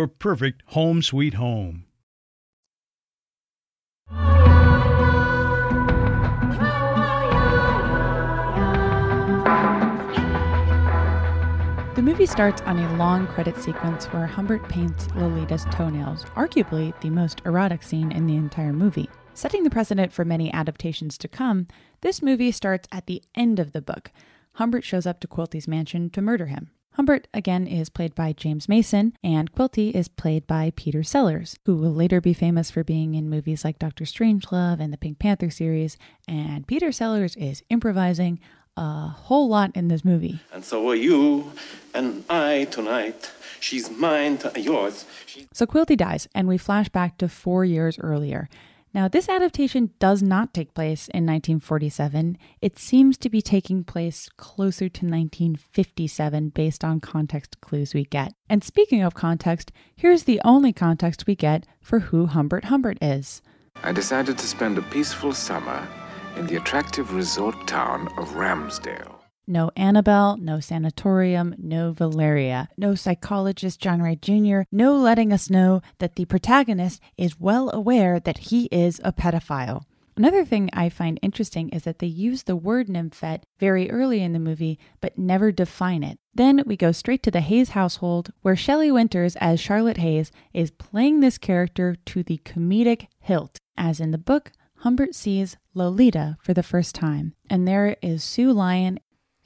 perfect 0.07 0.63
home 0.67 1.01
sweet 1.01 1.35
home. 1.35 1.85
The 12.01 12.01
movie 12.01 12.25
starts 12.25 12.61
on 12.63 12.79
a 12.79 12.95
long 12.95 13.27
credit 13.27 13.57
sequence 13.57 14.05
where 14.05 14.25
Humbert 14.25 14.67
paints 14.67 15.07
Lolita's 15.09 15.65
toenails, 15.71 16.25
arguably 16.35 16.99
the 17.01 17.11
most 17.11 17.41
erotic 17.45 17.83
scene 17.83 18.11
in 18.11 18.25
the 18.25 18.37
entire 18.37 18.73
movie. 18.73 19.07
Setting 19.35 19.63
the 19.63 19.69
precedent 19.69 20.11
for 20.11 20.25
many 20.25 20.51
adaptations 20.51 21.17
to 21.19 21.27
come, 21.27 21.67
this 22.01 22.21
movie 22.21 22.51
starts 22.51 22.87
at 22.91 23.05
the 23.05 23.21
end 23.35 23.59
of 23.59 23.71
the 23.71 23.81
book. 23.81 24.11
Humbert 24.53 24.83
shows 24.83 25.05
up 25.05 25.19
to 25.19 25.27
Quilty's 25.27 25.67
mansion 25.67 26.09
to 26.09 26.23
murder 26.23 26.47
him. 26.47 26.71
Humbert, 26.95 27.27
again, 27.33 27.67
is 27.67 27.89
played 27.89 28.13
by 28.15 28.33
James 28.33 28.67
Mason, 28.67 29.13
and 29.23 29.51
Quilty 29.53 29.91
is 29.95 30.09
played 30.09 30.45
by 30.45 30.73
Peter 30.75 31.03
Sellers, 31.03 31.57
who 31.65 31.77
will 31.77 31.93
later 31.93 32.19
be 32.19 32.33
famous 32.33 32.69
for 32.69 32.83
being 32.83 33.15
in 33.15 33.29
movies 33.29 33.63
like 33.63 33.79
Doctor 33.79 34.03
Strangelove 34.03 34.81
and 34.81 34.91
the 34.91 34.97
Pink 34.97 35.17
Panther 35.17 35.49
series. 35.49 35.97
And 36.27 36.67
Peter 36.67 36.91
Sellers 36.91 37.37
is 37.37 37.63
improvising 37.69 38.41
a 38.75 39.07
whole 39.07 39.47
lot 39.47 39.71
in 39.73 39.87
this 39.87 40.03
movie. 40.03 40.41
And 40.53 40.65
so 40.65 40.89
are 40.89 40.95
you 40.95 41.53
and 41.93 42.25
I 42.29 42.65
tonight. 42.65 43.31
She's 43.61 43.89
mine, 43.89 44.39
yours. 44.57 45.05
She- 45.25 45.47
So 45.53 45.65
Quilty 45.65 45.95
dies, 45.95 46.27
and 46.35 46.45
we 46.47 46.57
flash 46.57 46.89
back 46.89 47.17
to 47.19 47.29
four 47.29 47.63
years 47.63 47.97
earlier. 47.99 48.49
Now, 48.93 49.07
this 49.07 49.29
adaptation 49.29 49.91
does 49.99 50.21
not 50.21 50.53
take 50.53 50.73
place 50.73 51.07
in 51.07 51.25
1947. 51.25 52.37
It 52.61 52.77
seems 52.77 53.17
to 53.19 53.29
be 53.29 53.41
taking 53.41 53.85
place 53.85 54.29
closer 54.35 54.89
to 54.89 55.05
1957 55.05 56.49
based 56.49 56.83
on 56.83 56.99
context 56.99 57.61
clues 57.61 57.93
we 57.93 58.03
get. 58.03 58.33
And 58.49 58.63
speaking 58.63 59.01
of 59.01 59.13
context, 59.13 59.71
here's 59.95 60.23
the 60.23 60.41
only 60.43 60.73
context 60.73 61.25
we 61.25 61.35
get 61.35 61.65
for 61.79 61.99
who 61.99 62.25
Humbert 62.25 62.65
Humbert 62.65 62.97
is. 63.01 63.41
I 63.81 63.93
decided 63.93 64.37
to 64.37 64.47
spend 64.47 64.77
a 64.77 64.81
peaceful 64.81 65.33
summer 65.33 65.87
in 66.35 66.47
the 66.47 66.57
attractive 66.57 67.13
resort 67.13 67.67
town 67.67 68.09
of 68.17 68.29
Ramsdale. 68.31 69.10
No 69.51 69.69
Annabelle, 69.75 70.37
no 70.37 70.61
sanatorium, 70.61 71.55
no 71.57 71.91
Valeria, 71.91 72.69
no 72.77 72.95
psychologist 72.95 73.81
John 73.81 74.01
Ray 74.01 74.15
Jr., 74.15 74.61
no 74.71 74.95
letting 74.95 75.33
us 75.33 75.49
know 75.49 75.81
that 75.99 76.15
the 76.15 76.23
protagonist 76.23 77.01
is 77.17 77.37
well 77.37 77.69
aware 77.73 78.17
that 78.17 78.37
he 78.37 78.69
is 78.71 79.01
a 79.03 79.11
pedophile. 79.11 79.83
Another 80.15 80.45
thing 80.45 80.69
I 80.71 80.87
find 80.87 81.19
interesting 81.21 81.67
is 81.71 81.83
that 81.83 81.99
they 81.99 82.07
use 82.07 82.43
the 82.43 82.55
word 82.55 82.87
nymphette 82.87 83.45
very 83.59 83.91
early 83.91 84.23
in 84.23 84.31
the 84.31 84.39
movie, 84.39 84.79
but 85.01 85.17
never 85.17 85.51
define 85.51 86.01
it. 86.01 86.17
Then 86.33 86.63
we 86.65 86.77
go 86.77 86.93
straight 86.93 87.21
to 87.23 87.31
the 87.31 87.41
Haze 87.41 87.71
household, 87.71 88.31
where 88.43 88.55
Shelley 88.55 88.89
Winters, 88.89 89.35
as 89.41 89.59
Charlotte 89.59 89.97
Haze, 89.97 90.31
is 90.53 90.71
playing 90.71 91.19
this 91.19 91.37
character 91.37 91.97
to 92.05 92.23
the 92.23 92.39
comedic 92.45 93.07
hilt. 93.19 93.57
As 93.75 93.99
in 93.99 94.11
the 94.11 94.17
book, 94.17 94.53
Humbert 94.77 95.13
sees 95.13 95.57
Lolita 95.73 96.37
for 96.41 96.53
the 96.53 96.63
first 96.63 96.95
time, 96.95 97.33
and 97.49 97.67
there 97.67 97.97
is 98.01 98.23
Sue 98.23 98.53
Lyon 98.53 98.97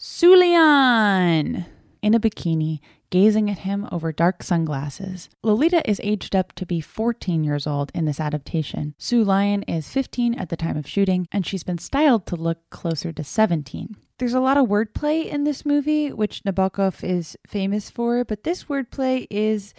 Sulian 0.08 1.66
in 2.04 2.14
a 2.14 2.20
bikini, 2.20 2.80
gazing 3.10 3.50
at 3.50 3.58
him 3.66 3.90
over 3.92 4.12
dark 4.12 4.44
sunglasses. 4.44 5.30
Lolita 5.42 5.82
is 5.90 6.00
aged 6.04 6.36
up 6.36 6.54
to 6.54 6.64
be 6.64 6.80
14 6.80 7.44
years 7.44 7.66
old 7.66 7.92
in 7.96 8.06
this 8.06 8.20
adaptation. 8.20 8.94
Sue 9.00 9.24
Lyon 9.24 9.64
is 9.64 9.90
15 9.90 10.36
at 10.36 10.50
the 10.50 10.56
time 10.56 10.78
of 10.78 10.88
shooting, 10.88 11.28
and 11.32 11.44
she's 11.44 11.64
been 11.64 11.80
styled 11.80 12.28
to 12.28 12.36
look 12.36 12.70
closer 12.70 13.12
to 13.12 13.24
17. 13.24 13.98
There's 14.20 14.36
a 14.36 14.40
lot 14.40 14.58
of 14.58 14.68
wordplay 14.68 15.26
in 15.26 15.44
this 15.44 15.66
movie, 15.66 16.12
which 16.12 16.44
Nabokov 16.44 17.04
is 17.04 17.36
famous 17.48 17.90
for, 17.90 18.24
but 18.24 18.44
this 18.44 18.66
wordplay 18.66 19.26
is 19.32 19.74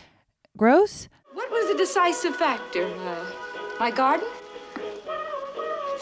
gross. 0.56 1.08
What 1.34 1.52
was 1.52 1.70
the 1.70 1.78
decisive 1.78 2.34
factor? 2.34 2.84
Uh, 2.84 3.30
my 3.78 3.92
garden? 3.92 4.26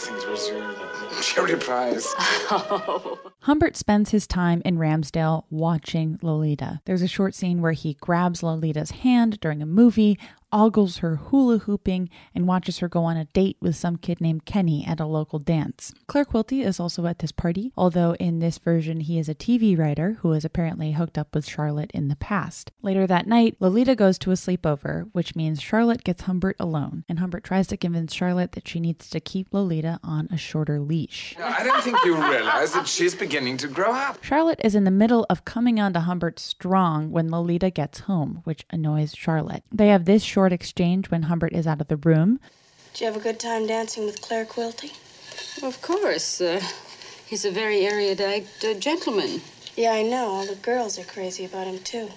Things 0.00 0.24
were 0.24 0.89
cherry 1.22 1.56
prize. 1.56 2.06
Humbert 3.40 3.76
spends 3.76 4.10
his 4.10 4.26
time 4.26 4.62
in 4.64 4.76
Ramsdale 4.76 5.44
watching 5.50 6.18
Lolita. 6.22 6.80
There's 6.84 7.02
a 7.02 7.08
short 7.08 7.34
scene 7.34 7.60
where 7.60 7.72
he 7.72 7.94
grabs 7.94 8.42
Lolita's 8.42 8.90
hand 8.90 9.40
during 9.40 9.62
a 9.62 9.66
movie, 9.66 10.18
ogles 10.52 10.98
her 10.98 11.16
hula 11.16 11.58
hooping, 11.58 12.08
and 12.34 12.46
watches 12.46 12.78
her 12.78 12.88
go 12.88 13.04
on 13.04 13.16
a 13.16 13.24
date 13.26 13.56
with 13.60 13.76
some 13.76 13.96
kid 13.96 14.20
named 14.20 14.44
Kenny 14.44 14.84
at 14.86 15.00
a 15.00 15.06
local 15.06 15.38
dance. 15.38 15.92
Claire 16.06 16.24
Quilty 16.24 16.64
is 16.64 16.80
also 16.80 17.06
at 17.06 17.18
this 17.20 17.32
party, 17.32 17.72
although 17.76 18.14
in 18.14 18.38
this 18.38 18.58
version 18.58 19.00
he 19.00 19.18
is 19.18 19.28
a 19.28 19.34
TV 19.34 19.78
writer 19.78 20.18
who 20.20 20.32
is 20.32 20.44
apparently 20.44 20.92
hooked 20.92 21.18
up 21.18 21.34
with 21.34 21.48
Charlotte 21.48 21.90
in 21.92 22.08
the 22.08 22.16
past. 22.16 22.70
Later 22.82 23.06
that 23.06 23.26
night, 23.26 23.56
Lolita 23.60 23.94
goes 23.94 24.18
to 24.18 24.30
a 24.30 24.34
sleepover, 24.34 25.08
which 25.12 25.36
means 25.36 25.60
Charlotte 25.60 26.04
gets 26.04 26.22
Humbert 26.22 26.56
alone, 26.58 27.04
and 27.08 27.18
Humbert 27.18 27.44
tries 27.44 27.66
to 27.68 27.76
convince 27.76 28.12
Charlotte 28.14 28.52
that 28.52 28.68
she 28.68 28.80
needs 28.80 29.08
to 29.10 29.20
keep 29.20 29.48
Lolita 29.52 29.98
on 30.02 30.28
a 30.30 30.36
shorter 30.36 30.80
leash. 30.80 31.36
I 31.38 31.62
don't 31.64 31.82
think 31.82 31.98
you 32.04 32.16
realize 32.16 32.72
that 32.72 32.86
she's 32.86 33.14
beginning 33.14 33.56
to 33.58 33.68
grow 33.68 33.92
up. 33.92 34.22
Charlotte 34.22 34.60
is 34.64 34.74
in 34.74 34.84
the 34.84 34.90
middle 34.90 35.26
of 35.30 35.44
coming 35.44 35.78
on 35.80 35.92
to 35.92 36.00
Humbert 36.00 36.38
strong 36.38 37.10
when 37.10 37.30
Lolita 37.30 37.70
gets 37.70 38.00
home, 38.00 38.40
which 38.44 38.64
annoys 38.70 39.14
Charlotte. 39.14 39.62
They 39.72 39.88
have 39.88 40.04
this 40.04 40.22
short 40.40 40.54
exchange 40.54 41.10
when 41.10 41.24
Humbert 41.24 41.52
is 41.52 41.66
out 41.66 41.82
of 41.82 41.88
the 41.88 41.98
room. 41.98 42.40
Did 42.94 43.00
you 43.02 43.06
have 43.08 43.16
a 43.16 43.20
good 43.20 43.38
time 43.38 43.66
dancing 43.66 44.06
with 44.06 44.22
Claire 44.22 44.46
Quilty? 44.46 44.90
Of 45.62 45.82
course. 45.82 46.40
Uh, 46.40 46.62
he's 47.26 47.44
a 47.44 47.50
very 47.50 47.84
erudite 47.84 48.46
uh, 48.64 48.72
gentleman. 48.72 49.42
Yeah, 49.76 49.92
I 49.92 50.02
know. 50.02 50.28
All 50.28 50.46
the 50.46 50.54
girls 50.54 50.98
are 50.98 51.04
crazy 51.04 51.44
about 51.44 51.66
him, 51.66 51.78
too. 51.80 52.08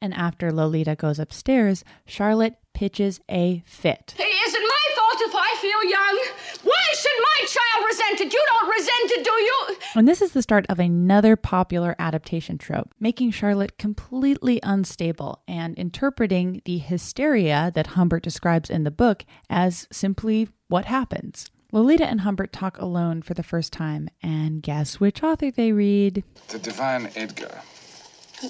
And 0.00 0.14
after 0.14 0.52
Lolita 0.52 0.94
goes 0.94 1.18
upstairs, 1.18 1.82
Charlotte 2.06 2.54
pitches 2.74 3.20
a 3.30 3.62
fit. 3.66 4.14
It 4.18 4.22
isn't 4.22 4.62
my 4.62 4.94
fault 4.96 5.20
if 5.20 5.34
I 5.34 5.56
feel 5.60 5.90
young. 5.90 6.24
Why 6.64 6.84
should 6.94 7.20
my 7.20 7.46
child 7.46 7.86
resent 7.88 8.20
it? 8.20 8.32
You 8.32 8.44
don't 8.46 8.68
resent 8.68 9.10
it, 9.12 9.24
do 9.24 9.30
you? 9.30 9.76
And 9.96 10.08
this 10.08 10.20
is 10.20 10.32
the 10.32 10.42
start 10.42 10.66
of 10.68 10.78
another 10.78 11.36
popular 11.36 11.94
adaptation 11.98 12.58
trope, 12.58 12.90
making 12.98 13.30
Charlotte 13.30 13.78
completely 13.78 14.60
unstable 14.62 15.42
and 15.46 15.76
interpreting 15.78 16.62
the 16.64 16.78
hysteria 16.78 17.72
that 17.74 17.88
Humbert 17.88 18.22
describes 18.22 18.70
in 18.70 18.84
the 18.84 18.90
book 18.90 19.24
as 19.48 19.86
simply 19.92 20.48
what 20.68 20.86
happens. 20.86 21.50
Lolita 21.72 22.06
and 22.06 22.20
Humbert 22.20 22.52
talk 22.52 22.78
alone 22.78 23.22
for 23.22 23.34
the 23.34 23.42
first 23.42 23.72
time, 23.72 24.08
and 24.22 24.62
guess 24.62 25.00
which 25.00 25.22
author 25.22 25.50
they 25.50 25.72
read? 25.72 26.22
The 26.48 26.58
Divine 26.58 27.10
Edgar. 27.16 27.62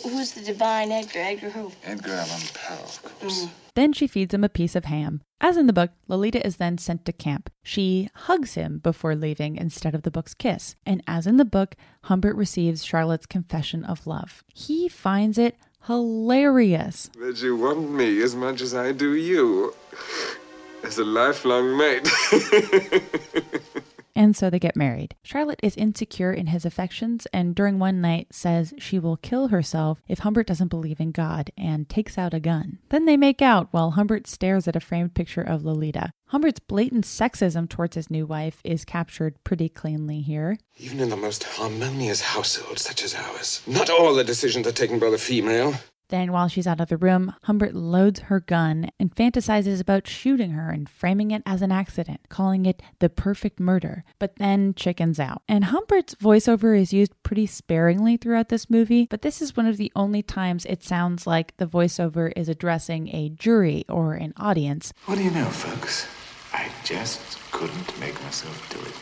Who's 0.02 0.32
the 0.32 0.40
divine 0.40 0.90
Edgar? 0.90 1.20
Edgar 1.20 1.50
who? 1.50 1.70
Edgar 1.84 2.12
Allan 2.12 2.42
Poe, 2.52 2.74
of 2.74 3.02
course. 3.20 3.44
Mm. 3.44 3.50
Then 3.74 3.92
she 3.92 4.06
feeds 4.06 4.32
him 4.32 4.44
a 4.44 4.48
piece 4.48 4.76
of 4.76 4.84
ham. 4.84 5.20
As 5.40 5.56
in 5.56 5.66
the 5.66 5.72
book, 5.72 5.90
Lolita 6.08 6.44
is 6.46 6.56
then 6.56 6.78
sent 6.78 7.04
to 7.04 7.12
camp. 7.12 7.50
She 7.62 8.08
hugs 8.14 8.54
him 8.54 8.78
before 8.78 9.14
leaving 9.14 9.56
instead 9.56 9.94
of 9.94 10.02
the 10.02 10.10
book's 10.10 10.34
kiss. 10.34 10.76
And 10.86 11.02
as 11.06 11.26
in 11.26 11.36
the 11.36 11.44
book, 11.44 11.74
Humbert 12.04 12.36
receives 12.36 12.84
Charlotte's 12.84 13.26
confession 13.26 13.84
of 13.84 14.06
love. 14.06 14.44
He 14.54 14.88
finds 14.88 15.36
it 15.38 15.56
hilarious. 15.86 17.10
That 17.18 17.42
you 17.42 17.56
want 17.56 17.90
me 17.90 18.22
as 18.22 18.34
much 18.34 18.60
as 18.60 18.74
I 18.74 18.92
do 18.92 19.14
you. 19.14 19.74
As 20.84 20.98
a 20.98 21.04
lifelong 21.04 21.76
mate. 21.76 22.08
And 24.16 24.36
so 24.36 24.48
they 24.48 24.58
get 24.58 24.76
married. 24.76 25.14
Charlotte 25.22 25.60
is 25.62 25.76
insecure 25.76 26.32
in 26.32 26.48
his 26.48 26.64
affections 26.64 27.26
and 27.32 27.54
during 27.54 27.78
one 27.78 28.00
night 28.00 28.28
says 28.30 28.72
she 28.78 28.98
will 28.98 29.16
kill 29.16 29.48
herself 29.48 30.00
if 30.08 30.20
Humbert 30.20 30.46
doesn't 30.46 30.68
believe 30.68 31.00
in 31.00 31.10
God 31.10 31.50
and 31.56 31.88
takes 31.88 32.16
out 32.16 32.34
a 32.34 32.40
gun. 32.40 32.78
Then 32.90 33.06
they 33.06 33.16
make 33.16 33.42
out 33.42 33.68
while 33.72 33.92
Humbert 33.92 34.26
stares 34.26 34.68
at 34.68 34.76
a 34.76 34.80
framed 34.80 35.14
picture 35.14 35.42
of 35.42 35.64
Lolita. 35.64 36.12
Humbert's 36.28 36.60
blatant 36.60 37.04
sexism 37.04 37.68
towards 37.68 37.96
his 37.96 38.10
new 38.10 38.26
wife 38.26 38.60
is 38.64 38.84
captured 38.84 39.36
pretty 39.44 39.68
cleanly 39.68 40.20
here. 40.20 40.58
Even 40.78 41.00
in 41.00 41.10
the 41.10 41.16
most 41.16 41.44
harmonious 41.44 42.20
household 42.20 42.78
such 42.78 43.04
as 43.04 43.14
ours, 43.14 43.62
not 43.66 43.90
all 43.90 44.14
the 44.14 44.24
decisions 44.24 44.66
are 44.66 44.72
taken 44.72 44.98
by 44.98 45.10
the 45.10 45.18
female. 45.18 45.74
Then, 46.08 46.32
while 46.32 46.48
she's 46.48 46.66
out 46.66 46.80
of 46.80 46.88
the 46.88 46.96
room, 46.96 47.34
Humbert 47.44 47.74
loads 47.74 48.20
her 48.20 48.40
gun 48.40 48.90
and 49.00 49.14
fantasizes 49.14 49.80
about 49.80 50.06
shooting 50.06 50.50
her 50.50 50.70
and 50.70 50.88
framing 50.88 51.30
it 51.30 51.42
as 51.46 51.62
an 51.62 51.72
accident, 51.72 52.20
calling 52.28 52.66
it 52.66 52.82
the 52.98 53.08
perfect 53.08 53.58
murder, 53.58 54.04
but 54.18 54.36
then 54.36 54.74
chickens 54.74 55.18
out. 55.18 55.42
And 55.48 55.66
Humbert's 55.66 56.14
voiceover 56.14 56.78
is 56.78 56.92
used 56.92 57.12
pretty 57.22 57.46
sparingly 57.46 58.16
throughout 58.16 58.48
this 58.48 58.68
movie, 58.68 59.06
but 59.08 59.22
this 59.22 59.40
is 59.40 59.56
one 59.56 59.66
of 59.66 59.76
the 59.76 59.92
only 59.96 60.22
times 60.22 60.66
it 60.66 60.84
sounds 60.84 61.26
like 61.26 61.56
the 61.56 61.66
voiceover 61.66 62.32
is 62.36 62.48
addressing 62.48 63.08
a 63.08 63.30
jury 63.30 63.84
or 63.88 64.14
an 64.14 64.34
audience. 64.36 64.92
What 65.06 65.16
do 65.16 65.24
you 65.24 65.30
know, 65.30 65.46
folks? 65.46 66.06
I 66.52 66.70
just 66.84 67.38
couldn't 67.50 67.98
make 67.98 68.20
myself 68.22 68.70
do 68.70 68.78
it. 68.80 68.94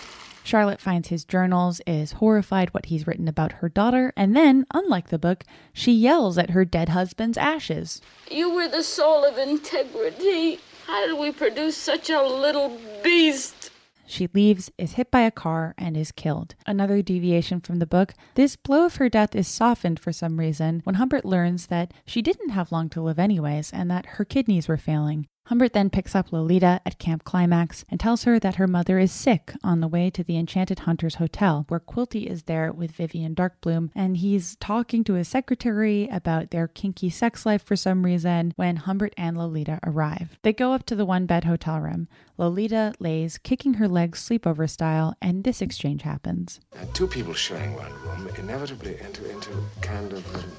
Charlotte 0.45 0.81
finds 0.81 1.09
his 1.09 1.25
journals, 1.25 1.81
is 1.87 2.13
horrified 2.13 2.75
what 2.75 2.87
he's 2.87 3.07
written 3.07 3.29
about 3.29 3.53
her 3.53 3.69
daughter, 3.69 4.13
and 4.17 4.37
then, 4.37 4.67
unlike 4.73 5.09
the 5.09 5.19
book, 5.19 5.45
she 5.73 5.93
yells 5.93 6.37
at 6.37 6.51
her 6.51 6.65
dead 6.65 6.91
husband's 6.91 7.39
ashes. 7.39 8.01
You 8.31 8.53
were 8.55 8.69
the 8.69 8.83
soul 8.83 9.25
of 9.25 9.39
integrity. 9.39 10.59
How 10.87 11.07
did 11.07 11.19
we 11.19 11.33
produce 11.33 11.77
such 11.77 12.11
a 12.11 12.23
little 12.23 12.77
beast? 13.03 13.71
She 14.05 14.29
leaves, 14.35 14.71
is 14.77 14.95
hit 14.95 15.11
by 15.11 15.21
a 15.21 15.31
car, 15.31 15.75
and 15.79 15.97
is 15.97 16.13
killed. 16.13 16.55
Another 16.67 17.01
deviation 17.01 17.61
from 17.61 17.79
the 17.79 17.87
book, 17.87 18.13
this 18.35 18.57
blow 18.57 18.85
of 18.87 18.97
her 18.97 19.09
death 19.09 19.35
is 19.35 19.49
softened 19.49 19.99
for 20.01 20.13
some 20.13 20.39
reason 20.39 20.81
when 20.85 20.97
Humbert 20.97 21.25
learns 21.25 21.69
that 21.69 21.95
she 22.05 22.21
didn't 22.21 22.51
have 22.51 22.73
long 22.73 22.89
to 22.91 23.01
live 23.01 23.19
anyways 23.19 23.73
and 23.73 23.91
that 23.91 24.07
her 24.07 24.25
kidneys 24.25 24.69
were 24.69 24.77
failing. 24.77 25.29
Humbert 25.47 25.73
then 25.73 25.91
picks 25.91 26.15
up 26.15 26.33
Lolita 26.33 26.81
at 26.87 27.01
Camp 27.01 27.25
Climax 27.25 27.85
and 27.91 27.99
tells 27.99 28.23
her 28.25 28.39
that 28.39 28.55
her 28.55 28.69
mother 28.69 28.99
is 29.01 29.11
sick 29.11 29.53
on 29.65 29.81
the 29.81 29.89
way 29.89 30.09
to 30.09 30.23
the 30.23 30.39
Enchanted 30.39 30.81
Hunters 30.81 31.17
Hotel, 31.17 31.65
where 31.69 31.81
Quilty 31.81 32.27
is 32.27 32.45
there 32.45 32.73
with 32.73 32.93
Vivian 32.93 33.35
Darkbloom, 33.35 33.91
and 33.95 34.19
he's 34.19 34.57
talking 34.57 35.03
to 35.05 35.15
his 35.15 35.27
secretary 35.27 36.09
about 36.13 36.51
their 36.51 36.69
kinky 36.69 37.11
sex 37.11 37.45
life 37.45 37.63
for 37.63 37.75
some 37.75 38.05
reason 38.05 38.53
when 38.57 38.77
Humbert 38.77 39.15
and 39.17 39.37
Lolita 39.37 39.81
arrive. 39.85 40.39
They 40.43 40.53
go 40.53 40.73
up 40.73 40.87
to 40.87 40.95
the 40.95 41.05
one 41.05 41.27
bed 41.27 41.45
hotel 41.45 41.81
room. 41.81 42.07
Lolita 42.39 42.95
lays 43.01 43.37
kicking 43.39 43.75
her 43.75 43.89
legs 43.89 44.27
sleepover 44.27 44.71
style, 44.71 45.15
and 45.21 45.43
this 45.43 45.61
exchange 45.61 46.03
happens. 46.03 46.61
Uh, 46.75 46.85
two 46.95 47.09
people 47.09 47.35
sharing 47.35 47.75
one 47.75 47.93
room 48.05 48.29
inevitably 48.39 48.97
enter 49.01 49.27
into 49.27 49.51
kind 49.81 50.13
of, 50.13 50.37
um, 50.37 50.53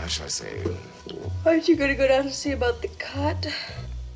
how 0.00 0.06
shall 0.06 0.24
I 0.24 0.28
say, 0.28 0.64
Aren't 1.44 1.68
you 1.68 1.76
gonna 1.76 1.94
go 1.94 2.08
down 2.08 2.24
to 2.24 2.32
see 2.32 2.52
about 2.52 2.80
the 2.80 2.88
cot? 2.88 3.46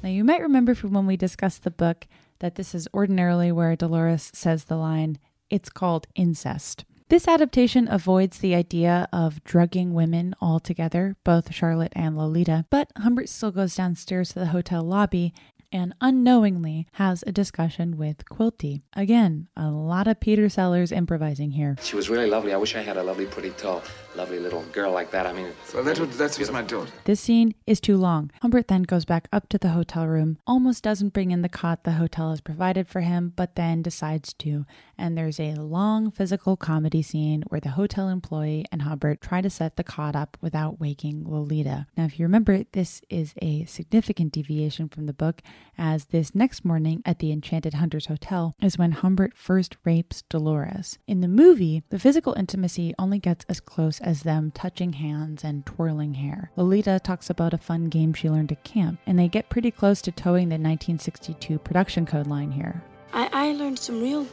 Now, 0.02 0.08
you 0.08 0.24
might 0.24 0.40
remember 0.40 0.74
from 0.74 0.94
when 0.94 1.06
we 1.06 1.16
discussed 1.16 1.62
the 1.62 1.70
book 1.70 2.06
that 2.38 2.54
this 2.54 2.74
is 2.74 2.88
ordinarily 2.94 3.52
where 3.52 3.76
Dolores 3.76 4.30
says 4.32 4.64
the 4.64 4.76
line, 4.76 5.18
it's 5.50 5.68
called 5.68 6.06
incest. 6.14 6.86
This 7.10 7.28
adaptation 7.28 7.86
avoids 7.90 8.38
the 8.38 8.54
idea 8.54 9.08
of 9.12 9.44
drugging 9.44 9.92
women 9.92 10.34
altogether, 10.40 11.16
both 11.22 11.54
Charlotte 11.54 11.92
and 11.94 12.16
Lolita, 12.16 12.64
but 12.70 12.90
Humbert 12.96 13.28
still 13.28 13.50
goes 13.50 13.76
downstairs 13.76 14.30
to 14.30 14.38
the 14.38 14.46
hotel 14.46 14.82
lobby 14.82 15.34
and 15.74 15.92
unknowingly 16.00 16.86
has 16.92 17.24
a 17.26 17.32
discussion 17.32 17.98
with 17.98 18.24
Quilty. 18.26 18.82
Again, 18.94 19.48
a 19.56 19.68
lot 19.70 20.06
of 20.06 20.20
Peter 20.20 20.48
Sellers 20.48 20.92
improvising 20.92 21.50
here. 21.50 21.76
She 21.82 21.96
was 21.96 22.08
really 22.08 22.30
lovely. 22.30 22.54
I 22.54 22.56
wish 22.56 22.76
I 22.76 22.82
had 22.82 22.96
a 22.96 23.02
lovely, 23.02 23.26
pretty, 23.26 23.50
tall, 23.50 23.82
lovely 24.14 24.38
little 24.38 24.62
girl 24.72 24.92
like 24.92 25.10
that. 25.10 25.26
I 25.26 25.32
mean, 25.32 25.48
So 25.64 25.82
that 25.82 25.98
was, 25.98 26.16
that 26.16 26.38
was 26.38 26.50
my 26.52 26.62
daughter. 26.62 26.92
This 27.04 27.20
scene 27.20 27.54
is 27.66 27.80
too 27.80 27.96
long. 27.96 28.30
Humbert 28.40 28.68
then 28.68 28.84
goes 28.84 29.04
back 29.04 29.26
up 29.32 29.48
to 29.48 29.58
the 29.58 29.70
hotel 29.70 30.06
room, 30.06 30.38
almost 30.46 30.84
doesn't 30.84 31.12
bring 31.12 31.32
in 31.32 31.42
the 31.42 31.48
cot 31.48 31.82
the 31.82 31.92
hotel 31.92 32.30
has 32.30 32.40
provided 32.40 32.86
for 32.86 33.00
him, 33.00 33.32
but 33.34 33.56
then 33.56 33.82
decides 33.82 34.32
to. 34.34 34.64
And 34.98 35.16
there's 35.16 35.40
a 35.40 35.54
long 35.54 36.10
physical 36.10 36.56
comedy 36.56 37.02
scene 37.02 37.42
where 37.48 37.60
the 37.60 37.70
hotel 37.70 38.08
employee 38.08 38.64
and 38.70 38.82
Humbert 38.82 39.20
try 39.20 39.40
to 39.40 39.50
set 39.50 39.76
the 39.76 39.84
cot 39.84 40.16
up 40.16 40.36
without 40.40 40.80
waking 40.80 41.24
Lolita. 41.26 41.86
Now, 41.96 42.04
if 42.04 42.18
you 42.18 42.24
remember, 42.24 42.64
this 42.72 43.02
is 43.08 43.34
a 43.40 43.64
significant 43.64 44.32
deviation 44.32 44.88
from 44.88 45.06
the 45.06 45.12
book, 45.12 45.42
as 45.76 46.06
this 46.06 46.34
next 46.34 46.64
morning 46.64 47.02
at 47.04 47.18
the 47.18 47.32
Enchanted 47.32 47.74
Hunters 47.74 48.06
Hotel 48.06 48.54
is 48.62 48.78
when 48.78 48.92
Humbert 48.92 49.36
first 49.36 49.76
rapes 49.84 50.22
Dolores. 50.22 50.98
In 51.06 51.20
the 51.20 51.28
movie, 51.28 51.82
the 51.90 51.98
physical 51.98 52.34
intimacy 52.34 52.94
only 52.98 53.18
gets 53.18 53.44
as 53.48 53.60
close 53.60 54.00
as 54.00 54.22
them 54.22 54.50
touching 54.50 54.94
hands 54.94 55.44
and 55.44 55.66
twirling 55.66 56.14
hair. 56.14 56.50
Lolita 56.56 57.00
talks 57.02 57.30
about 57.30 57.54
a 57.54 57.58
fun 57.58 57.88
game 57.88 58.12
she 58.12 58.30
learned 58.30 58.52
at 58.52 58.64
camp, 58.64 59.00
and 59.06 59.18
they 59.18 59.28
get 59.28 59.48
pretty 59.50 59.70
close 59.70 60.00
to 60.02 60.12
towing 60.12 60.48
the 60.48 60.54
1962 60.54 61.58
production 61.58 62.06
code 62.06 62.26
line 62.26 62.52
here. 62.52 62.82
I, 63.12 63.28
I 63.32 63.52
learned 63.52 63.78
some 63.78 64.00
real 64.00 64.26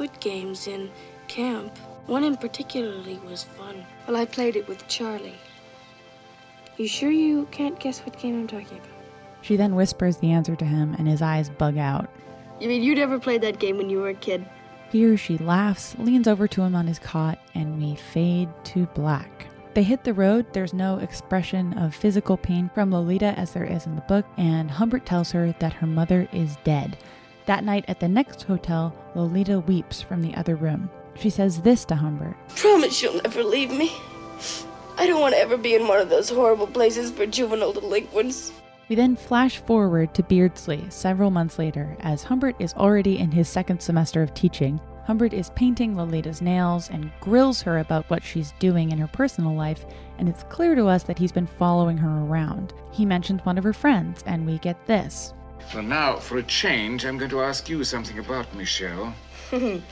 good 0.00 0.20
games 0.20 0.66
in 0.66 0.90
camp. 1.28 1.76
One 2.06 2.24
in 2.24 2.34
particularly 2.34 3.20
was 3.22 3.44
fun. 3.44 3.84
Well, 4.06 4.16
I 4.16 4.24
played 4.24 4.56
it 4.56 4.66
with 4.66 4.88
Charlie. 4.88 5.34
You 6.78 6.88
sure 6.88 7.10
you 7.10 7.46
can't 7.50 7.78
guess 7.78 8.00
what 8.00 8.18
game 8.18 8.40
I'm 8.40 8.46
talking 8.46 8.78
about? 8.78 8.88
She 9.42 9.56
then 9.56 9.74
whispers 9.74 10.16
the 10.16 10.32
answer 10.32 10.56
to 10.56 10.64
him, 10.64 10.94
and 10.98 11.06
his 11.06 11.20
eyes 11.20 11.50
bug 11.50 11.76
out. 11.76 12.08
You 12.60 12.68
mean 12.68 12.82
you 12.82 12.94
never 12.94 13.20
played 13.20 13.42
that 13.42 13.58
game 13.58 13.76
when 13.76 13.90
you 13.90 13.98
were 13.98 14.08
a 14.08 14.14
kid? 14.14 14.46
Here 14.90 15.18
she 15.18 15.36
laughs, 15.36 15.94
leans 15.98 16.26
over 16.26 16.48
to 16.48 16.62
him 16.62 16.74
on 16.74 16.86
his 16.86 16.98
cot, 16.98 17.38
and 17.54 17.78
we 17.78 17.94
fade 17.94 18.48
to 18.72 18.86
black. 18.94 19.48
They 19.74 19.82
hit 19.82 20.04
the 20.04 20.14
road, 20.14 20.46
there's 20.54 20.72
no 20.72 20.96
expression 20.96 21.76
of 21.76 21.94
physical 21.94 22.38
pain 22.38 22.70
from 22.72 22.90
Lolita 22.90 23.38
as 23.38 23.52
there 23.52 23.64
is 23.64 23.84
in 23.84 23.96
the 23.96 24.02
book, 24.02 24.24
and 24.38 24.70
Humbert 24.70 25.04
tells 25.04 25.32
her 25.32 25.54
that 25.58 25.74
her 25.74 25.86
mother 25.86 26.26
is 26.32 26.56
dead. 26.64 26.96
That 27.46 27.64
night 27.64 27.84
at 27.88 28.00
the 28.00 28.08
next 28.08 28.42
hotel, 28.42 28.94
Lolita 29.14 29.60
weeps 29.60 30.00
from 30.00 30.22
the 30.22 30.34
other 30.34 30.56
room. 30.56 30.90
She 31.16 31.30
says 31.30 31.60
this 31.60 31.84
to 31.86 31.96
Humbert 31.96 32.36
Promise 32.56 33.02
you'll 33.02 33.20
never 33.22 33.42
leave 33.42 33.70
me. 33.70 33.92
I 34.96 35.06
don't 35.06 35.20
want 35.20 35.34
to 35.34 35.40
ever 35.40 35.56
be 35.56 35.74
in 35.74 35.88
one 35.88 35.98
of 36.00 36.08
those 36.08 36.28
horrible 36.28 36.66
places 36.66 37.10
for 37.10 37.26
juvenile 37.26 37.72
delinquents. 37.72 38.52
We 38.88 38.96
then 38.96 39.16
flash 39.16 39.58
forward 39.58 40.14
to 40.14 40.22
Beardsley 40.22 40.84
several 40.88 41.30
months 41.30 41.58
later 41.58 41.96
as 42.00 42.24
Humbert 42.24 42.56
is 42.58 42.74
already 42.74 43.18
in 43.18 43.30
his 43.30 43.48
second 43.48 43.80
semester 43.80 44.22
of 44.22 44.34
teaching. 44.34 44.80
Humbert 45.06 45.32
is 45.32 45.50
painting 45.50 45.96
Lolita's 45.96 46.42
nails 46.42 46.90
and 46.90 47.10
grills 47.20 47.62
her 47.62 47.78
about 47.78 48.08
what 48.10 48.22
she's 48.22 48.52
doing 48.58 48.90
in 48.90 48.98
her 48.98 49.06
personal 49.06 49.54
life, 49.54 49.86
and 50.18 50.28
it's 50.28 50.44
clear 50.44 50.74
to 50.74 50.86
us 50.86 51.02
that 51.04 51.18
he's 51.18 51.32
been 51.32 51.46
following 51.46 51.96
her 51.96 52.24
around. 52.24 52.74
He 52.92 53.04
mentions 53.04 53.44
one 53.44 53.58
of 53.58 53.64
her 53.64 53.72
friends, 53.72 54.22
and 54.26 54.46
we 54.46 54.58
get 54.58 54.86
this. 54.86 55.34
So 55.70 55.80
now, 55.80 56.16
for 56.16 56.38
a 56.38 56.42
change, 56.42 57.04
I'm 57.04 57.18
going 57.18 57.30
to 57.30 57.42
ask 57.42 57.68
you 57.68 57.84
something 57.84 58.18
about 58.18 58.52
Michelle. 58.54 59.14
you 59.52 59.82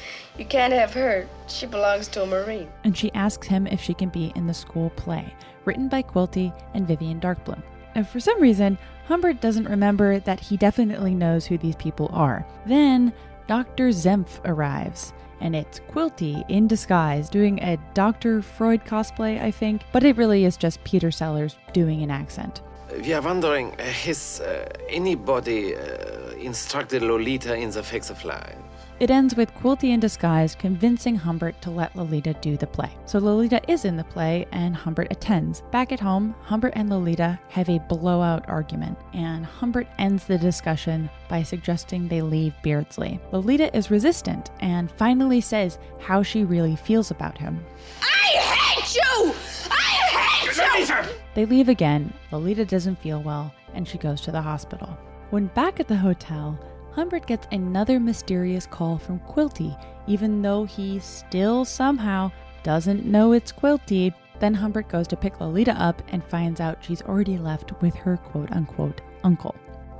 can't 0.48 0.72
have 0.72 0.92
her. 0.94 1.28
She 1.46 1.66
belongs 1.66 2.08
to 2.08 2.22
a 2.22 2.26
Marine. 2.26 2.68
And 2.84 2.96
she 2.96 3.12
asks 3.12 3.46
him 3.46 3.66
if 3.66 3.80
she 3.80 3.94
can 3.94 4.08
be 4.08 4.32
in 4.34 4.46
the 4.46 4.54
school 4.54 4.90
play, 4.90 5.32
written 5.64 5.88
by 5.88 6.02
Quilty 6.02 6.52
and 6.74 6.86
Vivian 6.86 7.20
Darkbloom. 7.20 7.62
And 7.94 8.08
for 8.08 8.20
some 8.20 8.40
reason, 8.40 8.78
Humbert 9.06 9.40
doesn't 9.40 9.68
remember 9.68 10.20
that 10.20 10.40
he 10.40 10.56
definitely 10.56 11.14
knows 11.14 11.46
who 11.46 11.58
these 11.58 11.76
people 11.76 12.10
are. 12.12 12.46
Then, 12.66 13.12
Dr. 13.46 13.88
Zempf 13.88 14.40
arrives, 14.44 15.12
and 15.40 15.56
it's 15.56 15.80
Quilty 15.80 16.44
in 16.48 16.66
disguise 16.66 17.30
doing 17.30 17.58
a 17.60 17.78
Dr. 17.94 18.42
Freud 18.42 18.84
cosplay, 18.84 19.40
I 19.40 19.50
think, 19.50 19.82
but 19.92 20.04
it 20.04 20.16
really 20.16 20.44
is 20.44 20.56
just 20.56 20.84
Peter 20.84 21.10
Sellers 21.10 21.56
doing 21.72 22.02
an 22.02 22.10
accent. 22.10 22.62
We 22.90 23.12
are 23.12 23.20
wondering, 23.20 23.74
uh, 23.78 23.82
has 23.84 24.40
uh, 24.40 24.66
anybody 24.88 25.76
uh, 25.76 26.30
instructed 26.40 27.02
Lolita 27.02 27.54
in 27.54 27.70
the 27.70 27.82
facts 27.82 28.08
of 28.08 28.24
life? 28.24 28.56
It 28.98 29.10
ends 29.10 29.36
with 29.36 29.54
Quilty 29.54 29.90
in 29.90 30.00
disguise 30.00 30.56
convincing 30.56 31.14
Humbert 31.14 31.60
to 31.62 31.70
let 31.70 31.94
Lolita 31.94 32.34
do 32.40 32.56
the 32.56 32.66
play. 32.66 32.90
So 33.04 33.18
Lolita 33.18 33.60
is 33.70 33.84
in 33.84 33.96
the 33.96 34.04
play 34.04 34.46
and 34.52 34.74
Humbert 34.74 35.08
attends. 35.10 35.62
Back 35.70 35.92
at 35.92 36.00
home, 36.00 36.34
Humbert 36.42 36.72
and 36.74 36.90
Lolita 36.90 37.38
have 37.50 37.68
a 37.68 37.78
blowout 37.78 38.48
argument, 38.48 38.98
and 39.12 39.46
Humbert 39.46 39.86
ends 39.98 40.24
the 40.24 40.38
discussion 40.38 41.08
by 41.28 41.44
suggesting 41.44 42.08
they 42.08 42.22
leave 42.22 42.54
Beardsley. 42.62 43.20
Lolita 43.30 43.76
is 43.76 43.90
resistant 43.90 44.50
and 44.60 44.90
finally 44.92 45.40
says 45.40 45.78
how 46.00 46.22
she 46.22 46.42
really 46.42 46.74
feels 46.74 47.10
about 47.10 47.38
him. 47.38 47.64
I 48.02 48.38
hate 48.40 48.96
you! 48.96 49.34
I 49.70 50.56
hate 50.56 50.88
you! 50.88 51.17
They 51.38 51.46
leave 51.46 51.68
again. 51.68 52.12
Lolita 52.32 52.64
doesn't 52.64 52.98
feel 52.98 53.22
well, 53.22 53.54
and 53.72 53.86
she 53.86 53.96
goes 53.96 54.20
to 54.22 54.32
the 54.32 54.42
hospital. 54.42 54.98
When 55.30 55.46
back 55.46 55.78
at 55.78 55.86
the 55.86 55.94
hotel, 55.94 56.58
Humbert 56.90 57.28
gets 57.28 57.46
another 57.52 58.00
mysterious 58.00 58.66
call 58.66 58.98
from 58.98 59.20
Quilty, 59.20 59.80
even 60.08 60.42
though 60.42 60.64
he 60.64 60.98
still 60.98 61.64
somehow 61.64 62.32
doesn't 62.64 63.04
know 63.04 63.30
it's 63.34 63.52
Quilty. 63.52 64.12
Then 64.40 64.52
Humbert 64.52 64.88
goes 64.88 65.06
to 65.06 65.16
pick 65.16 65.40
Lolita 65.40 65.80
up 65.80 66.02
and 66.08 66.24
finds 66.24 66.60
out 66.60 66.82
she's 66.82 67.02
already 67.02 67.38
left 67.38 67.80
with 67.80 67.94
her 67.94 68.16
quote 68.16 68.50
unquote 68.50 69.00
uncle. 69.22 69.54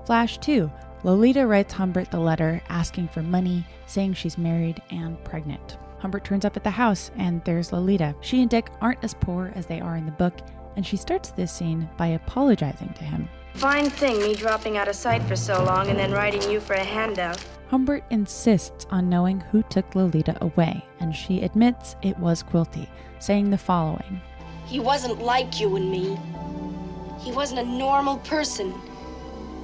Flash 0.07 0.39
2 0.39 0.69
Lolita 1.05 1.47
writes 1.47 1.73
Humbert 1.73 2.11
the 2.11 2.19
letter 2.19 2.61
asking 2.69 3.07
for 3.07 3.23
money, 3.23 3.65
saying 3.87 4.15
she's 4.15 4.39
married 4.39 4.83
and 4.91 5.23
pregnant. 5.23 5.79
Humbert 6.01 6.25
turns 6.25 6.45
up 6.45 6.57
at 6.57 6.65
the 6.65 6.71
house 6.71 7.13
and 7.17 7.45
there's 7.45 7.73
Lolita. 7.73 8.17
She 8.23 8.41
and 8.41 8.51
Dick 8.51 8.71
aren't 8.81 9.05
as 9.05 9.15
poor 9.15 9.53
as 9.55 9.67
they 9.67 9.81
are 9.81 9.97
in 9.97 10.07
the 10.07 10.13
book, 10.13 10.41
and 10.79 10.87
she 10.87 10.97
starts 10.97 11.31
this 11.31 11.51
scene 11.51 11.91
by 11.97 12.07
apologizing 12.07 12.93
to 12.95 13.03
him. 13.03 13.29
Fine 13.55 13.91
thing, 13.91 14.23
me 14.23 14.37
dropping 14.37 14.77
out 14.77 14.87
of 14.87 14.95
sight 14.95 15.21
for 15.25 15.35
so 15.35 15.65
long 15.65 15.89
and 15.89 15.99
then 15.99 16.13
writing 16.13 16.49
you 16.49 16.61
for 16.61 16.75
a 16.75 16.85
handout. 16.85 17.45
Humbert 17.67 18.05
insists 18.11 18.87
on 18.89 19.09
knowing 19.09 19.41
who 19.41 19.65
took 19.65 19.97
Lolita 19.97 20.39
away, 20.41 20.85
and 21.01 21.13
she 21.13 21.43
admits 21.43 21.97
it 22.03 22.17
was 22.21 22.45
Quilty, 22.45 22.89
saying 23.19 23.51
the 23.51 23.59
following 23.59 24.21
He 24.67 24.79
wasn't 24.79 25.21
like 25.21 25.59
you 25.59 25.75
and 25.75 25.91
me. 25.91 26.17
He 27.19 27.33
wasn't 27.33 27.59
a 27.59 27.65
normal 27.65 28.19
person. 28.19 28.73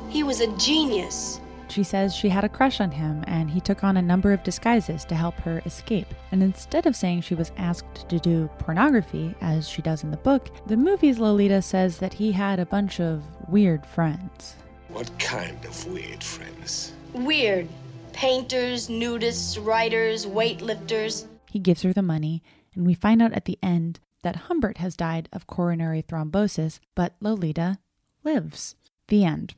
He 0.08 0.24
was 0.24 0.40
a 0.40 0.48
genius. 0.56 1.38
She 1.68 1.82
says 1.82 2.14
she 2.14 2.28
had 2.28 2.44
a 2.44 2.48
crush 2.48 2.80
on 2.80 2.90
him 2.90 3.24
and 3.26 3.50
he 3.50 3.60
took 3.60 3.82
on 3.82 3.96
a 3.96 4.02
number 4.02 4.32
of 4.32 4.42
disguises 4.42 5.04
to 5.06 5.14
help 5.14 5.34
her 5.40 5.62
escape. 5.66 6.06
And 6.30 6.42
instead 6.42 6.86
of 6.86 6.96
saying 6.96 7.22
she 7.22 7.34
was 7.34 7.52
asked 7.56 8.08
to 8.08 8.18
do 8.18 8.48
pornography, 8.58 9.34
as 9.40 9.68
she 9.68 9.82
does 9.82 10.04
in 10.04 10.10
the 10.10 10.16
book, 10.18 10.50
the 10.66 10.76
movie's 10.76 11.18
Lolita 11.18 11.62
says 11.62 11.98
that 11.98 12.14
he 12.14 12.32
had 12.32 12.60
a 12.60 12.66
bunch 12.66 13.00
of 13.00 13.22
weird 13.48 13.84
friends. 13.86 14.56
What 14.88 15.10
kind 15.18 15.64
of 15.64 15.86
weird 15.86 16.22
friends? 16.22 16.92
Weird. 17.12 17.68
Painters, 18.12 18.88
nudists, 18.88 19.64
writers, 19.64 20.26
weightlifters. 20.26 21.26
He 21.50 21.58
gives 21.58 21.82
her 21.82 21.92
the 21.92 22.02
money, 22.02 22.42
and 22.74 22.86
we 22.86 22.94
find 22.94 23.20
out 23.20 23.32
at 23.32 23.44
the 23.44 23.58
end 23.62 23.98
that 24.22 24.36
Humbert 24.36 24.78
has 24.78 24.96
died 24.96 25.28
of 25.32 25.46
coronary 25.46 26.02
thrombosis, 26.02 26.78
but 26.94 27.14
Lolita 27.20 27.78
lives. 28.22 28.76
The 29.08 29.24
end. 29.24 29.54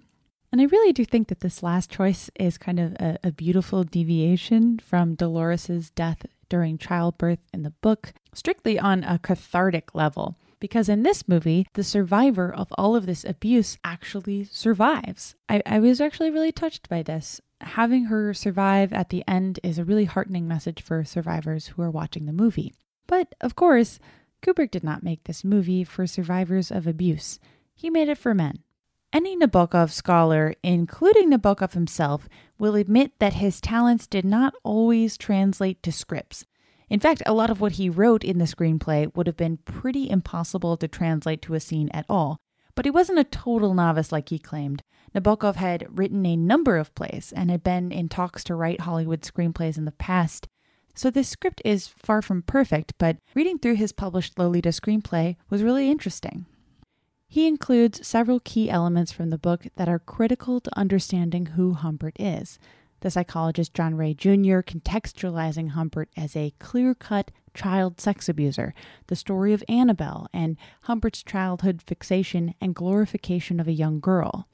And 0.57 0.63
I 0.63 0.75
really 0.75 0.95
do 0.95 1.05
think 1.05 1.29
that 1.29 1.41
this 1.41 1.63
last 1.63 1.91
choice 1.91 2.31
is 2.41 2.57
kind 2.57 2.81
of 2.81 2.95
a, 2.95 3.19
a 3.23 3.31
beautiful 3.31 3.85
deviation 3.85 4.79
from 4.79 5.15
Dolores's 5.15 5.91
death 5.91 6.25
during 6.49 6.79
childbirth 6.79 7.41
in 7.53 7.63
the 7.63 7.75
book, 7.83 8.15
strictly 8.33 8.79
on 8.79 9.05
a 9.05 9.19
cathartic 9.19 9.95
level. 9.95 10.39
Because 10.59 10.89
in 10.89 11.03
this 11.03 11.29
movie, 11.29 11.67
the 11.75 11.85
survivor 11.85 12.51
of 12.51 12.69
all 12.79 12.97
of 12.97 13.05
this 13.05 13.23
abuse 13.23 13.77
actually 13.85 14.45
survives. 14.45 15.35
I, 15.47 15.61
I 15.67 15.79
was 15.79 16.01
actually 16.01 16.31
really 16.31 16.53
touched 16.53 16.89
by 16.89 17.03
this. 17.03 17.39
Having 17.61 18.07
her 18.07 18.33
survive 18.33 18.95
at 18.95 19.11
the 19.11 19.25
end 19.29 19.61
is 19.63 19.79
a 19.79 19.85
really 19.85 20.07
heartening 20.07 20.49
message 20.49 20.81
for 20.81 21.05
survivors 21.05 21.67
who 21.67 21.83
are 21.83 21.91
watching 21.91 22.25
the 22.25 22.33
movie. 22.33 22.73
But 23.07 23.35
of 23.43 23.57
course, 23.57 23.99
Kubrick 24.41 24.71
did 24.71 24.85
not 24.85 25.03
make 25.03 25.25
this 25.25 25.45
movie 25.45 25.85
for 25.85 26.07
survivors 26.07 26.71
of 26.71 26.87
abuse. 26.87 27.39
He 27.75 27.91
made 27.91 28.09
it 28.09 28.17
for 28.17 28.33
men. 28.33 28.61
Any 29.17 29.35
Nabokov 29.35 29.93
scholar, 29.93 30.53
including 30.63 31.31
Nabokov 31.31 31.73
himself, 31.73 32.29
will 32.59 32.75
admit 32.75 33.13
that 33.19 33.33
his 33.33 33.63
talents 33.63 34.07
did 34.07 34.27
not 34.27 34.53
always 34.63 35.17
translate 35.17 35.83
to 35.85 35.91
scripts. 35.91 36.45
In 36.91 37.01
fact, 37.01 37.23
a 37.25 37.33
lot 37.33 37.49
of 37.49 37.59
what 37.59 37.73
he 37.73 37.89
wrote 37.89 38.23
in 38.23 38.37
the 38.37 38.45
screenplay 38.45 39.11
would 39.17 39.27
have 39.27 39.39
been 39.39 39.57
pretty 39.65 40.11
impossible 40.11 40.77
to 40.77 40.87
translate 40.87 41.41
to 41.41 41.55
a 41.55 41.61
scene 41.61 41.89
at 41.95 42.05
all. 42.11 42.43
But 42.75 42.85
he 42.85 42.91
wasn't 42.91 43.19
a 43.19 43.25
total 43.25 43.73
novice 43.73 44.13
like 44.13 44.29
he 44.29 44.39
claimed. 44.39 44.83
Nabokov 45.15 45.55
had 45.55 45.99
written 45.99 46.27
a 46.27 46.37
number 46.37 46.77
of 46.77 46.95
plays 46.95 47.33
and 47.35 47.51
had 47.51 47.63
been 47.63 47.93
in 47.93 48.11
talks 48.11 48.45
to 48.45 48.55
write 48.55 48.83
Hollywood 48.83 49.23
screenplays 49.23 49.79
in 49.79 49.87
the 49.87 49.93
past. 49.93 50.47
So 50.95 51.11
this 51.11 51.31
script 51.31 51.63
is 51.65 51.87
far 51.89 52.21
from 52.21 52.43
perfect, 52.43 52.93
but 52.99 53.17
reading 53.35 53.61
through 53.61 53.77
his 53.77 53.93
published 53.93 54.39
Lolita 54.39 54.69
screenplay 54.69 55.37
was 55.49 55.63
really 55.63 55.91
interesting. 55.91 56.45
He 57.37 57.47
includes 57.47 58.07
several 58.07 58.41
key 58.41 58.71
elements 58.71 59.13
from 59.13 59.29
the 59.29 59.37
book 59.37 59.67
that 59.77 59.91
are 59.91 59.99
critical 59.99 60.59
to 60.59 60.79
understanding 60.79 61.45
who 61.45 61.75
Humbert 61.75 62.17
is. 62.19 62.59
The 63.01 63.11
psychologist 63.11 63.75
John 63.75 63.95
Ray 63.95 64.15
Jr. 64.15 64.61
contextualizing 64.61 65.73
Humbert 65.73 66.09
as 66.17 66.35
a 66.35 66.55
clear 66.59 66.95
cut 66.95 67.31
child 67.53 68.01
sex 68.01 68.31
abuser, 68.31 68.73
the 69.09 69.17
story 69.17 69.53
of 69.53 69.63
Annabelle, 69.69 70.29
and 70.33 70.57
Humbert's 70.85 71.23
childhood 71.23 71.83
fixation 71.87 72.55
and 72.59 72.75
glorification 72.75 73.61
of 73.61 73.69
a 73.69 73.73
young 73.73 74.01
girl. 74.01 74.49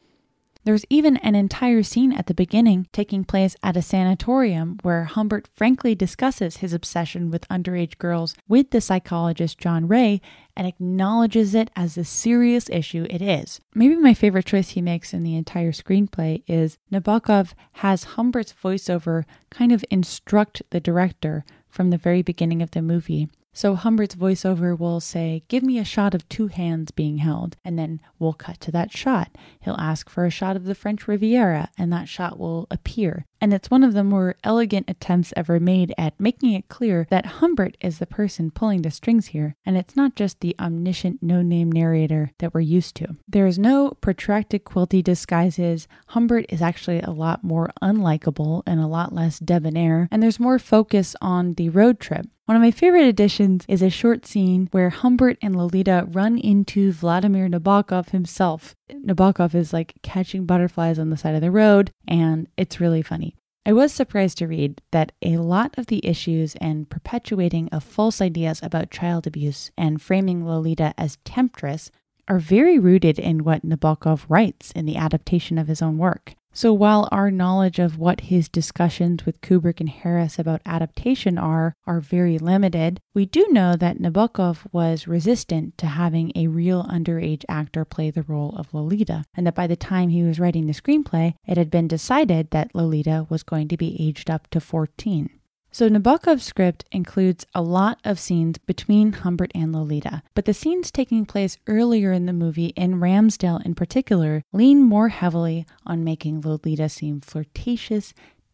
There's 0.64 0.84
even 0.88 1.16
an 1.18 1.34
entire 1.34 1.82
scene 1.82 2.12
at 2.12 2.26
the 2.26 2.34
beginning 2.34 2.86
taking 2.92 3.24
place 3.24 3.56
at 3.64 3.76
a 3.76 3.82
sanatorium 3.82 4.78
where 4.82 5.04
Humbert 5.04 5.48
frankly 5.54 5.96
discusses 5.96 6.58
his 6.58 6.72
obsession 6.72 7.30
with 7.30 7.48
underage 7.48 7.98
girls 7.98 8.36
with 8.48 8.70
the 8.70 8.80
psychologist 8.80 9.58
John 9.58 9.88
Ray 9.88 10.20
and 10.56 10.66
acknowledges 10.66 11.56
it 11.56 11.70
as 11.74 11.96
the 11.96 12.04
serious 12.04 12.70
issue 12.70 13.08
it 13.10 13.20
is. 13.20 13.60
Maybe 13.74 13.96
my 13.96 14.14
favorite 14.14 14.46
choice 14.46 14.70
he 14.70 14.80
makes 14.80 15.12
in 15.12 15.24
the 15.24 15.34
entire 15.34 15.72
screenplay 15.72 16.44
is 16.46 16.78
Nabokov 16.92 17.54
has 17.72 18.04
Humbert's 18.04 18.52
voiceover 18.52 19.24
kind 19.50 19.72
of 19.72 19.84
instruct 19.90 20.62
the 20.70 20.80
director 20.80 21.44
from 21.68 21.90
the 21.90 21.98
very 21.98 22.22
beginning 22.22 22.62
of 22.62 22.70
the 22.70 22.82
movie 22.82 23.28
so 23.52 23.74
Humbert's 23.74 24.14
voiceover 24.14 24.78
will 24.78 25.00
say, 25.00 25.42
Give 25.48 25.62
me 25.62 25.78
a 25.78 25.84
shot 25.84 26.14
of 26.14 26.28
two 26.28 26.46
hands 26.48 26.90
being 26.90 27.18
held, 27.18 27.56
and 27.64 27.78
then 27.78 28.00
we'll 28.18 28.32
cut 28.32 28.60
to 28.60 28.72
that 28.72 28.92
shot. 28.92 29.36
He'll 29.60 29.76
ask 29.78 30.08
for 30.08 30.24
a 30.24 30.30
shot 30.30 30.56
of 30.56 30.64
the 30.64 30.74
French 30.74 31.06
Riviera, 31.06 31.70
and 31.76 31.92
that 31.92 32.08
shot 32.08 32.38
will 32.38 32.66
appear. 32.70 33.26
And 33.42 33.52
it's 33.52 33.72
one 33.72 33.82
of 33.82 33.92
the 33.92 34.04
more 34.04 34.36
elegant 34.44 34.88
attempts 34.88 35.32
ever 35.36 35.58
made 35.58 35.92
at 35.98 36.18
making 36.20 36.52
it 36.52 36.68
clear 36.68 37.08
that 37.10 37.26
Humbert 37.26 37.76
is 37.80 37.98
the 37.98 38.06
person 38.06 38.52
pulling 38.52 38.82
the 38.82 38.90
strings 38.92 39.26
here, 39.26 39.56
and 39.66 39.76
it's 39.76 39.96
not 39.96 40.14
just 40.14 40.38
the 40.38 40.54
omniscient 40.60 41.24
no 41.24 41.42
name 41.42 41.72
narrator 41.72 42.30
that 42.38 42.54
we're 42.54 42.60
used 42.60 42.94
to. 42.96 43.16
There 43.26 43.48
is 43.48 43.58
no 43.58 43.96
protracted 44.00 44.62
quilty 44.62 45.02
disguises. 45.02 45.88
Humbert 46.10 46.46
is 46.50 46.62
actually 46.62 47.00
a 47.00 47.10
lot 47.10 47.42
more 47.42 47.72
unlikable 47.82 48.62
and 48.64 48.78
a 48.78 48.86
lot 48.86 49.12
less 49.12 49.40
debonair, 49.40 50.06
and 50.12 50.22
there's 50.22 50.38
more 50.38 50.60
focus 50.60 51.16
on 51.20 51.54
the 51.54 51.68
road 51.68 51.98
trip. 51.98 52.26
One 52.46 52.56
of 52.56 52.62
my 52.62 52.72
favorite 52.72 53.06
additions 53.06 53.64
is 53.68 53.82
a 53.82 53.88
short 53.88 54.26
scene 54.26 54.68
where 54.72 54.90
Humbert 54.90 55.38
and 55.40 55.56
Lolita 55.56 56.06
run 56.10 56.38
into 56.38 56.92
Vladimir 56.92 57.48
Nabokov 57.48 58.10
himself. 58.10 58.74
Nabokov 58.92 59.54
is 59.54 59.72
like 59.72 59.94
catching 60.02 60.44
butterflies 60.44 60.98
on 60.98 61.10
the 61.10 61.16
side 61.16 61.34
of 61.36 61.40
the 61.40 61.52
road, 61.52 61.92
and 62.06 62.48
it's 62.56 62.80
really 62.80 63.00
funny. 63.00 63.31
I 63.64 63.72
was 63.72 63.92
surprised 63.92 64.38
to 64.38 64.48
read 64.48 64.82
that 64.90 65.12
a 65.22 65.36
lot 65.36 65.78
of 65.78 65.86
the 65.86 66.04
issues 66.04 66.56
and 66.56 66.90
perpetuating 66.90 67.68
of 67.68 67.84
false 67.84 68.20
ideas 68.20 68.58
about 68.60 68.90
child 68.90 69.24
abuse 69.24 69.70
and 69.78 70.02
framing 70.02 70.44
Lolita 70.44 70.92
as 70.98 71.18
temptress 71.24 71.92
are 72.26 72.40
very 72.40 72.78
rooted 72.78 73.20
in 73.20 73.44
what 73.44 73.64
Nabokov 73.64 74.24
writes 74.28 74.72
in 74.72 74.84
the 74.84 74.96
adaptation 74.96 75.58
of 75.58 75.68
his 75.68 75.80
own 75.80 75.96
work. 75.96 76.34
So 76.54 76.74
while 76.74 77.08
our 77.10 77.30
knowledge 77.30 77.78
of 77.78 77.98
what 77.98 78.22
his 78.22 78.48
discussions 78.48 79.24
with 79.24 79.40
Kubrick 79.40 79.80
and 79.80 79.88
Harris 79.88 80.38
about 80.38 80.60
adaptation 80.66 81.38
are 81.38 81.74
are 81.86 82.00
very 82.00 82.38
limited, 82.38 83.00
we 83.14 83.24
do 83.24 83.46
know 83.50 83.74
that 83.74 83.98
Nabokov 83.98 84.66
was 84.70 85.08
resistant 85.08 85.78
to 85.78 85.86
having 85.86 86.30
a 86.34 86.48
real 86.48 86.84
underage 86.84 87.44
actor 87.48 87.86
play 87.86 88.10
the 88.10 88.22
role 88.22 88.54
of 88.56 88.74
Lolita, 88.74 89.24
and 89.34 89.46
that 89.46 89.54
by 89.54 89.66
the 89.66 89.76
time 89.76 90.10
he 90.10 90.22
was 90.22 90.38
writing 90.38 90.66
the 90.66 90.74
screenplay, 90.74 91.34
it 91.46 91.56
had 91.56 91.70
been 91.70 91.88
decided 91.88 92.50
that 92.50 92.74
Lolita 92.74 93.26
was 93.30 93.42
going 93.42 93.68
to 93.68 93.78
be 93.78 93.96
aged 93.98 94.28
up 94.28 94.48
to 94.50 94.60
14. 94.60 95.30
So 95.74 95.88
Nabokov's 95.88 96.42
script 96.42 96.84
includes 96.92 97.46
a 97.54 97.62
lot 97.62 97.98
of 98.04 98.20
scenes 98.20 98.58
between 98.58 99.14
Humbert 99.14 99.50
and 99.54 99.72
Lolita, 99.72 100.22
but 100.34 100.44
the 100.44 100.52
scenes 100.52 100.90
taking 100.90 101.24
place 101.24 101.56
earlier 101.66 102.12
in 102.12 102.26
the 102.26 102.34
movie, 102.34 102.74
in 102.76 103.00
Ramsdale 103.00 103.64
in 103.64 103.74
particular, 103.74 104.44
lean 104.52 104.82
more 104.82 105.08
heavily 105.08 105.64
on 105.86 106.04
making 106.04 106.42
Lolita 106.42 106.90
seem 106.90 107.22
flirtatious, 107.22 108.12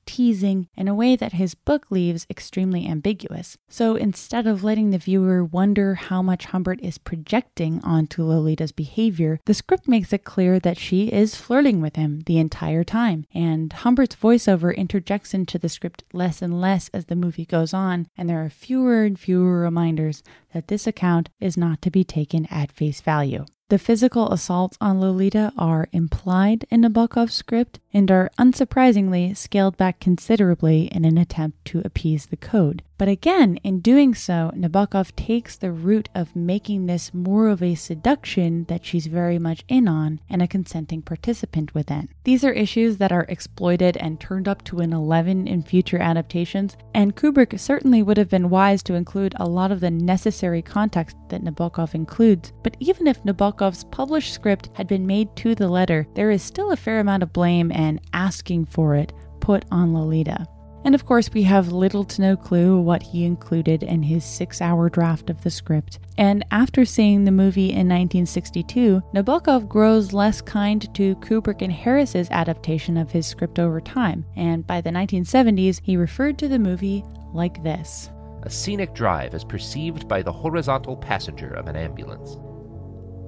teasing 0.09 0.69
in 0.75 0.89
a 0.89 0.95
way 0.95 1.17
that 1.17 1.35
his 1.35 1.55
book 1.55 1.91
leaves 1.91 2.27
extremely 2.31 2.89
ambiguous. 2.89 3.59
So 3.69 3.95
instead 3.95 4.47
of 4.47 4.65
letting 4.65 4.89
the 4.89 4.97
viewer 4.97 5.45
wonder 5.45 5.97
how 5.97 6.23
much 6.23 6.47
Humbert 6.47 6.81
is 6.83 6.97
projecting 6.97 7.85
onto 7.85 8.23
Lolita's 8.23 8.73
behavior, 8.73 9.39
the 9.45 9.53
script 9.53 9.87
makes 9.87 10.11
it 10.15 10.25
clear 10.25 10.59
that 10.61 10.79
she 10.79 11.09
is 11.09 11.37
flirting 11.37 11.83
with 11.83 11.97
him 11.97 12.23
the 12.25 12.39
entire 12.39 12.85
time. 12.85 13.27
And 13.35 13.71
Humbert's 13.71 14.17
voiceover 14.17 14.75
interjects 14.75 15.35
into 15.35 15.59
the 15.59 15.69
script 15.69 16.05
less 16.15 16.41
and 16.41 16.59
less 16.59 16.89
as 16.95 17.05
the 17.05 17.15
movie 17.15 17.45
goes 17.45 17.75
on, 17.75 18.09
and 18.17 18.31
there 18.31 18.43
are 18.43 18.49
fewer 18.49 19.05
and 19.05 19.21
fewer 19.21 19.61
reminders 19.61 20.23
that 20.55 20.69
this 20.69 20.87
account 20.87 21.29
is 21.39 21.59
not 21.59 21.83
to 21.83 21.91
be 21.91 22.03
taken 22.03 22.47
at 22.47 22.73
face 22.73 23.03
value. 23.03 23.45
The 23.71 23.79
physical 23.79 24.33
assaults 24.33 24.79
on 24.81 24.99
Lolita 24.99 25.53
are 25.59 25.91
implied 25.93 26.65
in 26.71 26.81
Nabokov's 26.81 27.35
script 27.35 27.81
and 27.93 28.11
are 28.11 28.31
unsurprisingly 28.39 29.37
scaled 29.37 29.77
back 29.77 30.01
considerably 30.01 30.87
in 30.87 31.05
an 31.05 31.19
attempt 31.19 31.65
to 31.65 31.83
appease 31.85 32.27
the 32.27 32.37
code. 32.37 32.83
But 32.99 33.07
again, 33.07 33.61
in 33.63 33.79
doing 33.79 34.13
so, 34.13 34.51
Nabokov 34.57 35.15
takes 35.15 35.57
the 35.57 35.71
route 35.71 36.09
of 36.17 36.35
making 36.35 36.87
this 36.87 37.15
more 37.15 37.47
of 37.47 37.63
a 37.63 37.77
seduction 37.77 38.65
that 38.65 38.85
she's 38.85 39.07
very 39.07 39.39
much 39.39 39.65
in 39.69 39.87
on 39.87 40.21
and 40.29 40.43
a 40.43 40.49
consenting 40.49 41.03
participant 41.03 41.75
within. 41.75 42.09
These 42.25 42.43
are 42.43 42.53
issues 42.53 42.97
that 42.97 43.13
are 43.13 43.25
exploited 43.29 43.97
and 43.99 44.19
turned 44.19 44.49
up 44.49 44.65
to 44.65 44.81
an 44.81 44.93
11 44.93 45.47
in 45.47 45.63
future 45.63 45.99
adaptations, 45.99 46.77
and 46.93 47.15
Kubrick 47.15 47.59
certainly 47.61 48.03
would 48.03 48.17
have 48.17 48.31
been 48.31 48.51
wise 48.51 48.83
to 48.83 48.95
include 48.95 49.35
a 49.37 49.49
lot 49.49 49.71
of 49.71 49.79
the 49.79 49.93
necessary 49.93 50.61
context 50.61 51.17
that 51.29 51.45
Nabokov 51.45 51.95
includes. 51.95 52.53
But 52.65 52.77
even 52.81 53.07
if 53.07 53.23
Nabokov's 53.23 53.85
published 53.85 54.35
script 54.35 54.71
had 54.73 54.89
been 54.89 55.07
made 55.07 55.37
to 55.37 55.55
the 55.55 55.69
letter, 55.69 56.09
there 56.15 56.33
is 56.33 56.43
still 56.43 56.73
a 56.73 56.77
fair 56.77 56.99
amount 56.99 57.23
of 57.23 57.33
blame 57.33 57.71
and 57.71 57.88
asking 58.13 58.67
for 58.67 58.95
it 58.95 59.13
put 59.41 59.65
on 59.71 59.95
Lolita. 59.95 60.47
And 60.85 60.95
of 60.95 61.05
course, 61.05 61.31
we 61.33 61.43
have 61.43 61.73
little 61.73 62.05
to 62.05 62.23
no 62.23 62.37
clue 62.37 62.81
what 62.81 63.03
he 63.03 63.25
included 63.25 63.83
in 63.83 64.03
his 64.03 64.25
six 64.25 64.61
hour 64.61 64.89
draft 64.89 65.29
of 65.29 65.43
the 65.43 65.51
script. 65.51 65.99
And 66.17 66.45
after 66.51 66.85
seeing 66.85 67.25
the 67.25 67.31
movie 67.31 67.71
in 67.71 67.89
1962, 67.89 69.03
Nabokov 69.15 69.69
grows 69.69 70.13
less 70.13 70.41
kind 70.41 70.93
to 70.95 71.17
Kubrick 71.17 71.63
and 71.63 71.73
Harris's 71.73 72.31
adaptation 72.31 72.97
of 72.97 73.11
his 73.11 73.27
script 73.27 73.59
over 73.59 73.81
time. 73.81 74.25
And 74.37 74.67
by 74.67 74.81
the 74.81 74.91
1970s, 74.91 75.81
he 75.83 75.97
referred 75.97 76.39
to 76.39 76.49
the 76.49 76.59
movie 76.59 77.05
like 77.33 77.63
this 77.63 78.11
A 78.45 78.51
scenic 78.51 78.95
drive 78.95 79.35
as 79.35 79.45
perceived 79.45 80.09
by 80.09 80.23
the 80.23 80.33
horizontal 80.33 80.97
passenger 80.97 81.51
of 81.55 81.67
an 81.67 81.77
ambulance. 81.77 82.39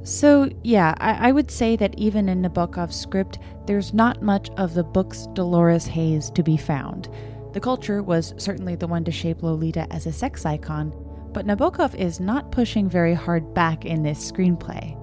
So, 0.03 0.49
yeah, 0.63 0.95
I, 0.99 1.29
I, 1.29 1.33
would 1.33 1.51
say 1.51 1.77
that 1.77 1.99
even 1.99 2.29
in 2.29 2.43
Nabokov's 2.43 2.97
script, 2.97 3.39
there's 3.67 3.93
not 3.93 4.23
much 4.23 4.51
of 4.57 4.73
the 4.73 4.83
book's 4.83 5.27
Dolores 5.35 5.87
Haze 5.87 6.31
to 6.31 6.43
be 6.43 6.57
found. 6.57 7.11
The 7.53 7.61
culture 7.61 8.03
was 8.03 8.33
certainly 8.39 8.77
the 8.77 8.87
one 8.87 9.05
to 9.05 9.13
shape 9.13 9.43
Lolita 9.43 9.87
as 9.93 10.07
a 10.07 10.13
sex 10.13 10.47
icon, 10.47 10.95
but 11.33 11.47
Nabokov 11.47 11.95
is 11.95 12.19
not 12.19 12.51
pushing 12.51 12.89
very 12.89 13.13
hard 13.13 13.53
back 13.53 13.85
in 13.85 14.03
this 14.03 14.31
screenplay. 14.31 15.00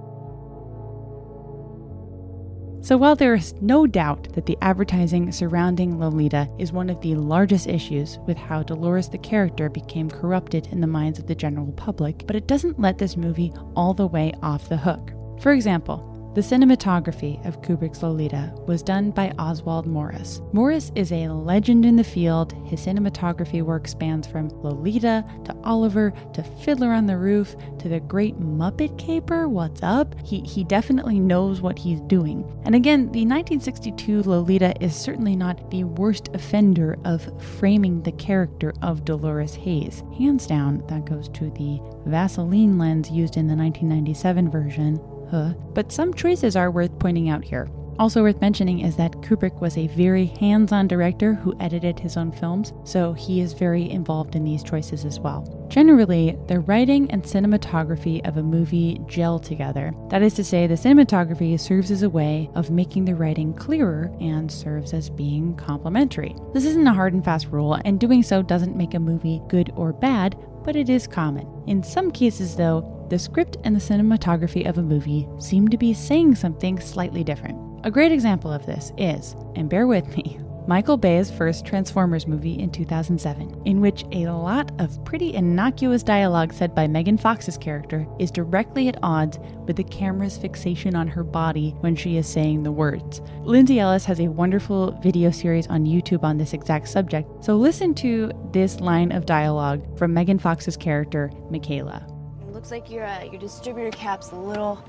So, 2.80 2.96
while 2.96 3.16
there 3.16 3.34
is 3.34 3.54
no 3.60 3.86
doubt 3.86 4.32
that 4.34 4.46
the 4.46 4.56
advertising 4.62 5.32
surrounding 5.32 5.98
Lolita 5.98 6.48
is 6.58 6.72
one 6.72 6.88
of 6.88 7.00
the 7.00 7.16
largest 7.16 7.66
issues 7.66 8.18
with 8.26 8.36
how 8.36 8.62
Dolores 8.62 9.08
the 9.08 9.18
character 9.18 9.68
became 9.68 10.08
corrupted 10.08 10.68
in 10.68 10.80
the 10.80 10.86
minds 10.86 11.18
of 11.18 11.26
the 11.26 11.34
general 11.34 11.72
public, 11.72 12.24
but 12.26 12.36
it 12.36 12.46
doesn't 12.46 12.80
let 12.80 12.96
this 12.96 13.16
movie 13.16 13.52
all 13.74 13.94
the 13.94 14.06
way 14.06 14.32
off 14.42 14.68
the 14.68 14.76
hook. 14.76 15.12
For 15.40 15.52
example, 15.52 16.17
the 16.34 16.40
cinematography 16.40 17.44
of 17.46 17.62
Kubrick's 17.62 18.02
Lolita 18.02 18.52
was 18.66 18.82
done 18.82 19.10
by 19.10 19.32
Oswald 19.38 19.86
Morris. 19.86 20.40
Morris 20.52 20.92
is 20.94 21.10
a 21.10 21.28
legend 21.28 21.84
in 21.84 21.96
the 21.96 22.04
field. 22.04 22.52
His 22.66 22.84
cinematography 22.84 23.62
work 23.62 23.88
spans 23.88 24.26
from 24.26 24.48
Lolita 24.62 25.24
to 25.44 25.56
Oliver 25.64 26.12
to 26.34 26.42
Fiddler 26.42 26.92
on 26.92 27.06
the 27.06 27.16
Roof 27.16 27.56
to 27.78 27.88
the 27.88 28.00
Great 28.00 28.38
Muppet 28.38 28.96
Caper. 28.98 29.48
What's 29.48 29.82
up? 29.82 30.14
He, 30.24 30.40
he 30.42 30.64
definitely 30.64 31.18
knows 31.18 31.60
what 31.60 31.78
he's 31.78 32.00
doing. 32.02 32.44
And 32.64 32.74
again, 32.74 33.10
the 33.10 33.26
1962 33.26 34.22
Lolita 34.22 34.74
is 34.80 34.94
certainly 34.94 35.34
not 35.34 35.70
the 35.70 35.84
worst 35.84 36.28
offender 36.34 36.98
of 37.04 37.42
framing 37.42 38.02
the 38.02 38.12
character 38.12 38.74
of 38.82 39.04
Dolores 39.04 39.54
Haze. 39.54 40.04
Hands 40.16 40.46
down, 40.46 40.84
that 40.88 41.04
goes 41.04 41.28
to 41.30 41.50
the 41.50 41.80
Vaseline 42.06 42.78
lens 42.78 43.10
used 43.10 43.36
in 43.36 43.48
the 43.48 43.56
1997 43.56 44.50
version 44.50 45.00
huh. 45.30 45.54
But 45.74 45.92
some 45.92 46.14
choices 46.14 46.56
are 46.56 46.70
worth 46.70 46.98
pointing 46.98 47.28
out 47.28 47.44
here. 47.44 47.68
Also 47.98 48.22
worth 48.22 48.40
mentioning 48.40 48.80
is 48.80 48.94
that 48.94 49.10
Kubrick 49.22 49.60
was 49.60 49.76
a 49.76 49.88
very 49.88 50.26
hands 50.26 50.70
on 50.70 50.86
director 50.86 51.34
who 51.34 51.56
edited 51.58 51.98
his 51.98 52.16
own 52.16 52.30
films, 52.30 52.72
so 52.84 53.12
he 53.12 53.40
is 53.40 53.54
very 53.54 53.90
involved 53.90 54.36
in 54.36 54.44
these 54.44 54.62
choices 54.62 55.04
as 55.04 55.18
well. 55.18 55.66
Generally, 55.68 56.38
the 56.46 56.60
writing 56.60 57.10
and 57.10 57.24
cinematography 57.24 58.26
of 58.26 58.36
a 58.36 58.42
movie 58.42 59.00
gel 59.06 59.40
together. 59.40 59.92
That 60.10 60.22
is 60.22 60.34
to 60.34 60.44
say, 60.44 60.68
the 60.68 60.74
cinematography 60.74 61.58
serves 61.58 61.90
as 61.90 62.04
a 62.04 62.10
way 62.10 62.48
of 62.54 62.70
making 62.70 63.04
the 63.04 63.16
writing 63.16 63.52
clearer 63.52 64.12
and 64.20 64.50
serves 64.50 64.94
as 64.94 65.10
being 65.10 65.56
complementary. 65.56 66.36
This 66.54 66.66
isn't 66.66 66.86
a 66.86 66.94
hard 66.94 67.14
and 67.14 67.24
fast 67.24 67.48
rule, 67.48 67.80
and 67.84 67.98
doing 67.98 68.22
so 68.22 68.42
doesn't 68.42 68.76
make 68.76 68.94
a 68.94 69.00
movie 69.00 69.42
good 69.48 69.72
or 69.74 69.92
bad, 69.92 70.38
but 70.62 70.76
it 70.76 70.88
is 70.88 71.08
common. 71.08 71.48
In 71.66 71.82
some 71.82 72.12
cases, 72.12 72.54
though, 72.54 72.94
the 73.08 73.18
script 73.18 73.56
and 73.64 73.74
the 73.74 73.80
cinematography 73.80 74.68
of 74.68 74.78
a 74.78 74.82
movie 74.82 75.28
seem 75.38 75.68
to 75.68 75.78
be 75.78 75.94
saying 75.94 76.34
something 76.34 76.78
slightly 76.80 77.24
different. 77.24 77.58
A 77.84 77.90
great 77.90 78.12
example 78.12 78.52
of 78.52 78.66
this 78.66 78.92
is, 78.98 79.34
and 79.54 79.68
bear 79.68 79.86
with 79.86 80.06
me, 80.16 80.38
Michael 80.68 80.98
Bay's 80.98 81.30
first 81.30 81.64
Transformers 81.64 82.26
movie 82.26 82.58
in 82.58 82.70
2007, 82.70 83.62
in 83.64 83.80
which 83.80 84.04
a 84.12 84.26
lot 84.26 84.70
of 84.78 85.02
pretty 85.02 85.32
innocuous 85.32 86.02
dialogue 86.02 86.52
said 86.52 86.74
by 86.74 86.86
Megan 86.86 87.16
Fox's 87.16 87.56
character 87.56 88.06
is 88.18 88.30
directly 88.30 88.86
at 88.86 88.98
odds 89.02 89.38
with 89.64 89.76
the 89.76 89.84
camera's 89.84 90.36
fixation 90.36 90.94
on 90.94 91.08
her 91.08 91.24
body 91.24 91.74
when 91.80 91.96
she 91.96 92.18
is 92.18 92.26
saying 92.26 92.64
the 92.64 92.70
words. 92.70 93.22
Lindsay 93.44 93.80
Ellis 93.80 94.04
has 94.04 94.20
a 94.20 94.28
wonderful 94.28 94.90
video 95.02 95.30
series 95.30 95.66
on 95.68 95.86
YouTube 95.86 96.22
on 96.22 96.36
this 96.36 96.52
exact 96.52 96.88
subject, 96.88 97.42
so 97.42 97.56
listen 97.56 97.94
to 97.94 98.30
this 98.52 98.78
line 98.78 99.10
of 99.10 99.24
dialogue 99.24 99.98
from 99.98 100.12
Megan 100.12 100.38
Fox's 100.38 100.76
character, 100.76 101.30
Mikaela. 101.50 102.17
Looks 102.58 102.72
like 102.72 102.90
your 102.90 103.04
uh, 103.04 103.22
your 103.22 103.38
distributor 103.38 103.96
cap's 103.96 104.32
a 104.32 104.34
little 104.34 104.84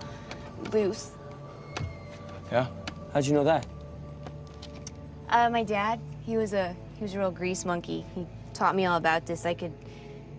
loose. 0.74 1.12
Yeah? 2.52 2.66
How'd 3.14 3.28
you 3.28 3.34
know 3.34 3.44
that? 3.44 3.68
Uh, 5.30 5.52
my 5.52 5.64
dad, 5.64 6.00
he 6.26 6.36
was 6.36 6.54
a 6.54 6.76
he 6.98 7.04
was 7.04 7.14
a 7.14 7.20
real 7.20 7.30
grease 7.30 7.66
monkey. 7.66 8.08
He 8.16 8.26
taught 8.56 8.76
me 8.76 8.88
all 8.88 8.98
about 8.98 9.28
this. 9.28 9.46
I 9.46 9.54
could 9.54 9.72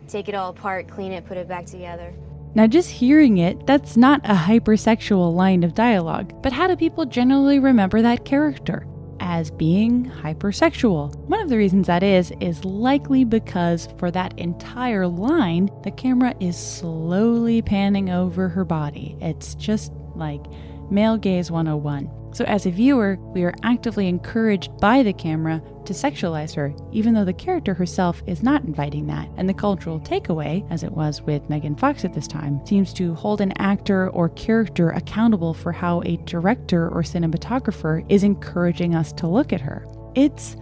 take 0.09 0.29
it 0.29 0.35
all 0.35 0.51
apart, 0.51 0.89
clean 0.89 1.13
it, 1.13 1.25
put 1.25 1.37
it 1.37 1.47
back 1.47 1.67
together. 1.67 2.13
Now, 2.57 2.67
just 2.67 2.91
hearing 2.91 3.39
it, 3.39 3.65
that's 3.65 3.97
not 3.97 4.21
a 4.25 4.35
hypersexual 4.35 5.33
line 5.33 5.63
of 5.63 5.73
dialogue, 5.73 6.43
but 6.43 6.53
how 6.53 6.67
do 6.67 6.75
people 6.75 7.05
generally 7.05 7.61
remember 7.61 8.03
that 8.03 8.25
character? 8.25 8.89
As 9.21 9.51
being 9.51 10.11
hypersexual. 10.11 11.15
One 11.27 11.41
of 11.41 11.49
the 11.49 11.57
reasons 11.57 11.87
that 11.87 12.03
is, 12.03 12.33
is 12.41 12.65
likely 12.65 13.25
because 13.25 13.89
for 13.99 14.11
that 14.11 14.37
entire 14.39 15.07
line, 15.07 15.71
the 15.85 15.91
camera 15.91 16.35
is 16.41 16.57
slowly 16.57 17.63
panning 17.63 18.11
over 18.11 18.49
her 18.49 18.65
body. 18.65 19.17
It's 19.21 19.55
just 19.55 19.93
like 20.17 20.43
male 20.91 21.17
gaze 21.17 21.51
101. 21.51 22.20
So, 22.33 22.45
as 22.45 22.67
a 22.67 22.71
viewer, 22.71 23.17
we 23.35 23.43
are 23.43 23.55
actively 23.63 24.07
encouraged 24.07 24.77
by 24.79 25.03
the 25.03 25.13
camera 25.13 25.61
to 25.85 25.93
sexualize 25.93 26.55
her, 26.55 26.73
even 26.93 27.15
though 27.15 27.25
the 27.25 27.33
character 27.33 27.75
herself 27.75 28.23
is 28.27 28.43
not 28.43 28.63
inviting 28.65 29.07
that. 29.09 29.29
And 29.37 29.49
the 29.49 29.55
cultural 29.55 29.99
takeaway, 30.01 30.65
as 30.71 30.85
it 30.85 30.93
was 30.93 31.23
with 31.23 31.49
Megan 31.51 31.75
Fox 31.75 32.05
at 32.05 32.15
this 32.15 32.29
time, 32.29 32.65
seems 32.65 32.93
to 32.95 33.15
hold 33.15 33.41
an 33.41 33.53
actor 33.59 34.11
or 34.11 34.29
character 34.31 34.91
accountable 34.91 35.55
for 35.55 35.73
how 35.73 36.03
a 36.03 36.19
director 36.19 36.89
or 36.89 37.03
cinematographer 37.03 38.05
is 38.09 38.23
encouraging 38.23 38.95
us 38.95 39.13
to 39.15 39.27
look 39.27 39.53
at 39.53 39.61
her. 39.61 39.87
It's 40.15 40.57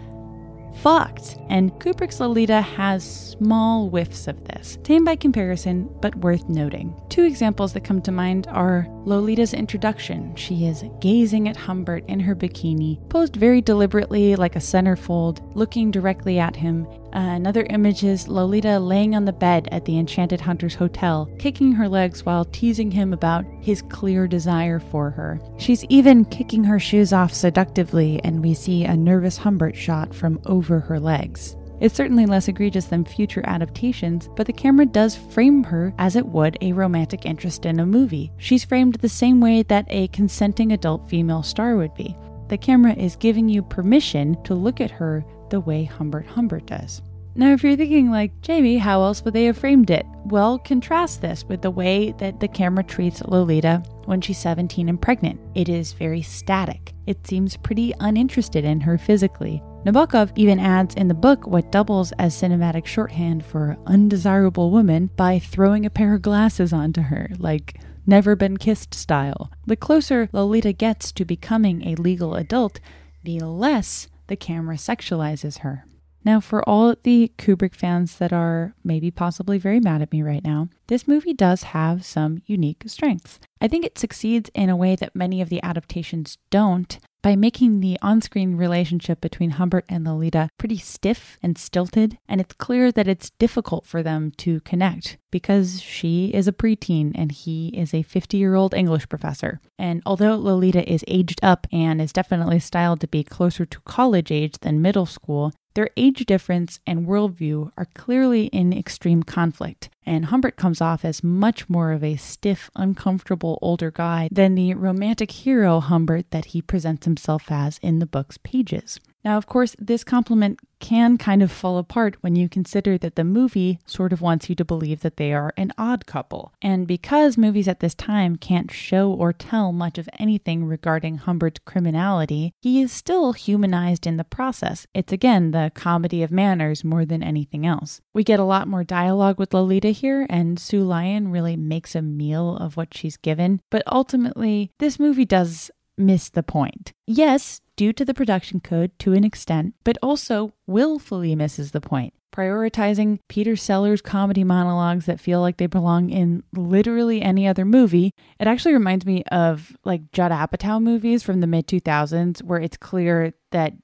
fucked. 0.82 1.36
And 1.48 1.72
Kubrick's 1.80 2.20
Lolita 2.20 2.60
has 2.60 3.02
small 3.38 3.88
whiffs 3.88 4.28
of 4.28 4.44
this, 4.44 4.78
tame 4.82 5.04
by 5.04 5.16
comparison, 5.16 5.88
but 6.00 6.14
worth 6.16 6.48
noting. 6.48 6.94
Two 7.08 7.24
examples 7.24 7.72
that 7.72 7.84
come 7.84 8.02
to 8.02 8.12
mind 8.12 8.46
are 8.48 8.86
Lolita's 9.04 9.54
introduction. 9.54 10.34
She 10.36 10.66
is 10.66 10.84
gazing 11.00 11.48
at 11.48 11.56
Humbert 11.56 12.04
in 12.08 12.20
her 12.20 12.36
bikini, 12.36 13.08
posed 13.08 13.36
very 13.36 13.60
deliberately 13.60 14.36
like 14.36 14.56
a 14.56 14.60
centerfold, 14.60 15.40
looking 15.54 15.90
directly 15.90 16.38
at 16.38 16.56
him. 16.56 16.86
Uh, 17.14 17.20
another 17.20 17.66
image 17.70 18.04
is 18.04 18.28
Lolita 18.28 18.78
laying 18.78 19.14
on 19.14 19.24
the 19.24 19.32
bed 19.32 19.66
at 19.72 19.86
the 19.86 19.98
Enchanted 19.98 20.42
Hunters 20.42 20.74
Hotel, 20.74 21.28
kicking 21.38 21.72
her 21.72 21.88
legs 21.88 22.26
while 22.26 22.44
teasing 22.44 22.90
him 22.90 23.14
about 23.14 23.46
his 23.60 23.80
clear 23.82 24.26
desire 24.26 24.78
for 24.78 25.10
her. 25.10 25.40
She's 25.56 25.84
even 25.88 26.26
kicking 26.26 26.64
her 26.64 26.78
shoes 26.78 27.12
off 27.12 27.32
seductively, 27.32 28.20
and 28.24 28.42
we 28.42 28.52
see 28.52 28.84
a 28.84 28.96
nervous 28.96 29.38
Humbert 29.38 29.74
shot 29.74 30.14
from 30.14 30.40
over 30.44 30.80
her 30.80 31.00
legs. 31.00 31.56
It's 31.80 31.94
certainly 31.94 32.26
less 32.26 32.48
egregious 32.48 32.86
than 32.86 33.04
future 33.04 33.42
adaptations, 33.46 34.28
but 34.36 34.46
the 34.46 34.52
camera 34.52 34.84
does 34.84 35.16
frame 35.16 35.62
her 35.64 35.94
as 35.98 36.16
it 36.16 36.26
would 36.26 36.58
a 36.60 36.72
romantic 36.72 37.24
interest 37.24 37.64
in 37.64 37.80
a 37.80 37.86
movie. 37.86 38.32
She's 38.36 38.64
framed 38.64 38.96
the 38.96 39.08
same 39.08 39.40
way 39.40 39.62
that 39.62 39.86
a 39.88 40.08
consenting 40.08 40.72
adult 40.72 41.08
female 41.08 41.42
star 41.42 41.76
would 41.76 41.94
be. 41.94 42.16
The 42.48 42.58
camera 42.58 42.94
is 42.94 43.14
giving 43.14 43.48
you 43.48 43.62
permission 43.62 44.42
to 44.42 44.54
look 44.54 44.80
at 44.80 44.90
her 44.90 45.24
the 45.50 45.60
way 45.60 45.84
Humbert 45.84 46.26
Humbert 46.26 46.66
does. 46.66 47.02
Now, 47.34 47.52
if 47.52 47.62
you're 47.62 47.76
thinking, 47.76 48.10
like, 48.10 48.40
Jamie, 48.40 48.78
how 48.78 49.02
else 49.02 49.24
would 49.24 49.32
they 49.32 49.44
have 49.44 49.58
framed 49.58 49.90
it? 49.90 50.04
Well, 50.24 50.58
contrast 50.58 51.22
this 51.22 51.44
with 51.44 51.62
the 51.62 51.70
way 51.70 52.12
that 52.18 52.40
the 52.40 52.48
camera 52.48 52.82
treats 52.82 53.22
Lolita 53.22 53.82
when 54.06 54.20
she's 54.20 54.38
17 54.38 54.88
and 54.88 55.00
pregnant. 55.00 55.40
It 55.54 55.68
is 55.68 55.92
very 55.92 56.20
static. 56.20 56.94
It 57.06 57.26
seems 57.26 57.56
pretty 57.56 57.94
uninterested 58.00 58.64
in 58.64 58.80
her 58.80 58.98
physically. 58.98 59.62
Nabokov 59.84 60.32
even 60.34 60.58
adds 60.58 60.96
in 60.96 61.06
the 61.06 61.14
book 61.14 61.46
what 61.46 61.70
doubles 61.70 62.10
as 62.18 62.34
cinematic 62.34 62.86
shorthand 62.86 63.44
for 63.44 63.78
undesirable 63.86 64.72
woman 64.72 65.08
by 65.16 65.38
throwing 65.38 65.86
a 65.86 65.90
pair 65.90 66.14
of 66.14 66.22
glasses 66.22 66.72
onto 66.72 67.02
her, 67.02 67.30
like 67.38 67.78
never 68.04 68.34
been 68.34 68.56
kissed 68.56 68.94
style. 68.94 69.50
The 69.66 69.76
closer 69.76 70.28
Lolita 70.32 70.72
gets 70.72 71.12
to 71.12 71.24
becoming 71.24 71.86
a 71.86 71.94
legal 71.94 72.34
adult, 72.34 72.80
the 73.22 73.38
less 73.40 74.08
the 74.28 74.36
camera 74.36 74.76
sexualizes 74.76 75.58
her. 75.58 75.84
Now, 76.24 76.40
for 76.40 76.66
all 76.68 76.94
the 77.02 77.32
Kubrick 77.38 77.74
fans 77.74 78.18
that 78.18 78.32
are 78.32 78.74
maybe 78.84 79.10
possibly 79.10 79.58
very 79.58 79.80
mad 79.80 80.02
at 80.02 80.12
me 80.12 80.22
right 80.22 80.44
now, 80.44 80.68
this 80.88 81.08
movie 81.08 81.32
does 81.32 81.62
have 81.64 82.04
some 82.04 82.42
unique 82.46 82.84
strengths. 82.86 83.40
I 83.60 83.68
think 83.68 83.84
it 83.84 83.98
succeeds 83.98 84.50
in 84.54 84.68
a 84.68 84.76
way 84.76 84.96
that 84.96 85.14
many 85.14 85.40
of 85.40 85.48
the 85.48 85.62
adaptations 85.62 86.38
don't 86.50 86.98
by 87.28 87.36
making 87.36 87.80
the 87.80 87.98
on 88.00 88.22
screen 88.22 88.56
relationship 88.56 89.20
between 89.20 89.50
Humbert 89.50 89.84
and 89.86 90.02
Lolita 90.02 90.48
pretty 90.56 90.78
stiff 90.78 91.36
and 91.42 91.58
stilted, 91.58 92.16
and 92.26 92.40
it's 92.40 92.54
clear 92.54 92.90
that 92.90 93.06
it's 93.06 93.28
difficult 93.38 93.84
for 93.84 94.02
them 94.02 94.32
to 94.38 94.60
connect 94.60 95.18
because 95.30 95.82
she 95.82 96.28
is 96.28 96.48
a 96.48 96.52
preteen 96.52 97.12
and 97.14 97.30
he 97.30 97.68
is 97.76 97.92
a 97.92 98.02
50 98.02 98.38
year 98.38 98.54
old 98.54 98.72
English 98.72 99.10
professor. 99.10 99.60
And 99.78 100.00
although 100.06 100.36
Lolita 100.36 100.90
is 100.90 101.04
aged 101.06 101.40
up 101.42 101.66
and 101.70 102.00
is 102.00 102.14
definitely 102.14 102.60
styled 102.60 103.00
to 103.00 103.08
be 103.08 103.22
closer 103.22 103.66
to 103.66 103.80
college 103.80 104.32
age 104.32 104.60
than 104.60 104.80
middle 104.80 105.04
school, 105.04 105.52
their 105.74 105.90
age 105.98 106.24
difference 106.24 106.80
and 106.86 107.06
worldview 107.06 107.72
are 107.76 107.88
clearly 107.94 108.46
in 108.46 108.72
extreme 108.72 109.22
conflict, 109.22 109.90
and 110.08 110.26
Humbert 110.26 110.56
comes 110.56 110.80
off 110.80 111.04
as 111.04 111.22
much 111.22 111.68
more 111.68 111.92
of 111.92 112.02
a 112.02 112.16
stiff, 112.16 112.70
uncomfortable 112.74 113.58
older 113.60 113.90
guy 113.90 114.28
than 114.32 114.54
the 114.54 114.72
romantic 114.72 115.30
hero 115.30 115.80
Humbert 115.80 116.30
that 116.30 116.46
he 116.46 116.62
presents 116.62 117.04
himself 117.04 117.52
as 117.52 117.78
in 117.82 117.98
the 117.98 118.06
book's 118.06 118.38
pages. 118.38 118.98
Now, 119.28 119.36
of 119.36 119.44
course, 119.44 119.76
this 119.78 120.04
compliment 120.04 120.58
can 120.80 121.18
kind 121.18 121.42
of 121.42 121.52
fall 121.52 121.76
apart 121.76 122.16
when 122.22 122.34
you 122.34 122.48
consider 122.48 122.96
that 122.96 123.14
the 123.14 123.24
movie 123.24 123.78
sort 123.84 124.14
of 124.14 124.22
wants 124.22 124.48
you 124.48 124.54
to 124.54 124.64
believe 124.64 125.00
that 125.00 125.18
they 125.18 125.34
are 125.34 125.52
an 125.54 125.70
odd 125.76 126.06
couple. 126.06 126.54
And 126.62 126.86
because 126.86 127.36
movies 127.36 127.68
at 127.68 127.80
this 127.80 127.94
time 127.94 128.36
can't 128.36 128.70
show 128.70 129.12
or 129.12 129.34
tell 129.34 129.70
much 129.70 129.98
of 129.98 130.08
anything 130.18 130.64
regarding 130.64 131.18
Humbert's 131.18 131.60
criminality, 131.66 132.54
he 132.62 132.80
is 132.80 132.90
still 132.90 133.34
humanized 133.34 134.06
in 134.06 134.16
the 134.16 134.24
process. 134.24 134.86
It's 134.94 135.12
again 135.12 135.50
the 135.50 135.72
comedy 135.74 136.22
of 136.22 136.30
manners 136.30 136.82
more 136.82 137.04
than 137.04 137.22
anything 137.22 137.66
else. 137.66 138.00
We 138.14 138.24
get 138.24 138.40
a 138.40 138.44
lot 138.44 138.66
more 138.66 138.82
dialogue 138.82 139.38
with 139.38 139.52
Lolita 139.52 139.90
here, 139.90 140.26
and 140.30 140.58
Sue 140.58 140.82
Lyon 140.82 141.30
really 141.30 141.54
makes 141.54 141.94
a 141.94 142.00
meal 142.00 142.56
of 142.56 142.78
what 142.78 142.94
she's 142.94 143.18
given. 143.18 143.60
But 143.70 143.82
ultimately, 143.86 144.70
this 144.78 144.98
movie 144.98 145.26
does 145.26 145.70
miss 145.98 146.28
the 146.28 146.42
point. 146.42 146.92
Yes, 147.06 147.60
due 147.76 147.92
to 147.92 148.04
the 148.04 148.14
production 148.14 148.60
code 148.60 148.90
to 148.98 149.12
an 149.12 149.24
extent, 149.24 149.74
but 149.84 149.98
also 150.02 150.52
willfully 150.66 151.34
misses 151.34 151.70
the 151.70 151.80
point, 151.80 152.14
prioritizing 152.32 153.20
Peter 153.28 153.56
Sellers 153.56 154.02
comedy 154.02 154.44
monologues 154.44 155.06
that 155.06 155.20
feel 155.20 155.40
like 155.40 155.56
they 155.56 155.66
belong 155.66 156.10
in 156.10 156.42
literally 156.52 157.22
any 157.22 157.46
other 157.46 157.64
movie. 157.64 158.12
It 158.38 158.46
actually 158.46 158.74
reminds 158.74 159.06
me 159.06 159.22
of 159.30 159.76
like 159.84 160.12
Judd 160.12 160.32
Apatow 160.32 160.82
movies 160.82 161.22
from 161.22 161.40
the 161.40 161.46
mid 161.46 161.66
2000s 161.66 162.42
where 162.42 162.60
it's 162.60 162.76
clear 162.76 163.34
that 163.50 163.74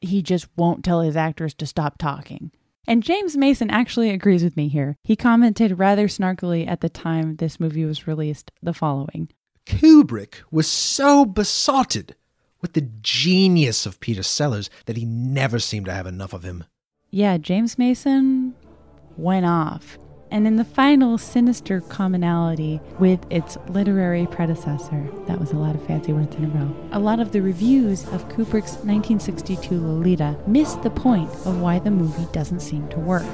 he 0.00 0.22
just 0.22 0.48
won't 0.56 0.84
tell 0.84 1.00
his 1.00 1.16
actors 1.16 1.54
to 1.54 1.66
stop 1.66 1.98
talking. 1.98 2.50
And 2.86 3.02
James 3.02 3.36
Mason 3.36 3.70
actually 3.70 4.10
agrees 4.10 4.44
with 4.44 4.56
me 4.56 4.68
here. 4.68 4.98
He 5.02 5.16
commented 5.16 5.78
rather 5.78 6.06
snarkily 6.06 6.68
at 6.68 6.82
the 6.82 6.90
time 6.90 7.36
this 7.36 7.58
movie 7.58 7.84
was 7.84 8.06
released 8.06 8.50
the 8.62 8.74
following 8.74 9.30
Kubrick 9.66 10.42
was 10.50 10.68
so 10.68 11.24
besotted 11.24 12.14
with 12.60 12.74
the 12.74 12.88
genius 13.02 13.86
of 13.86 14.00
Peter 14.00 14.22
Sellers 14.22 14.70
that 14.86 14.96
he 14.96 15.04
never 15.04 15.58
seemed 15.58 15.86
to 15.86 15.92
have 15.92 16.06
enough 16.06 16.32
of 16.32 16.42
him. 16.42 16.64
Yeah, 17.10 17.36
James 17.38 17.78
Mason 17.78 18.54
went 19.16 19.46
off. 19.46 19.98
And 20.30 20.46
in 20.48 20.56
the 20.56 20.64
final 20.64 21.16
sinister 21.16 21.80
commonality 21.80 22.80
with 22.98 23.20
its 23.30 23.56
literary 23.68 24.26
predecessor, 24.26 25.08
that 25.26 25.38
was 25.38 25.52
a 25.52 25.56
lot 25.56 25.76
of 25.76 25.86
fancy 25.86 26.12
words 26.12 26.34
in 26.36 26.46
a 26.46 26.48
row, 26.48 26.74
a 26.90 26.98
lot 26.98 27.20
of 27.20 27.30
the 27.30 27.40
reviews 27.40 28.02
of 28.08 28.28
Kubrick's 28.28 28.74
1962 28.82 29.78
Lolita 29.78 30.36
missed 30.46 30.82
the 30.82 30.90
point 30.90 31.30
of 31.46 31.60
why 31.60 31.78
the 31.78 31.90
movie 31.90 32.26
doesn't 32.32 32.60
seem 32.60 32.88
to 32.88 32.98
work. 32.98 33.26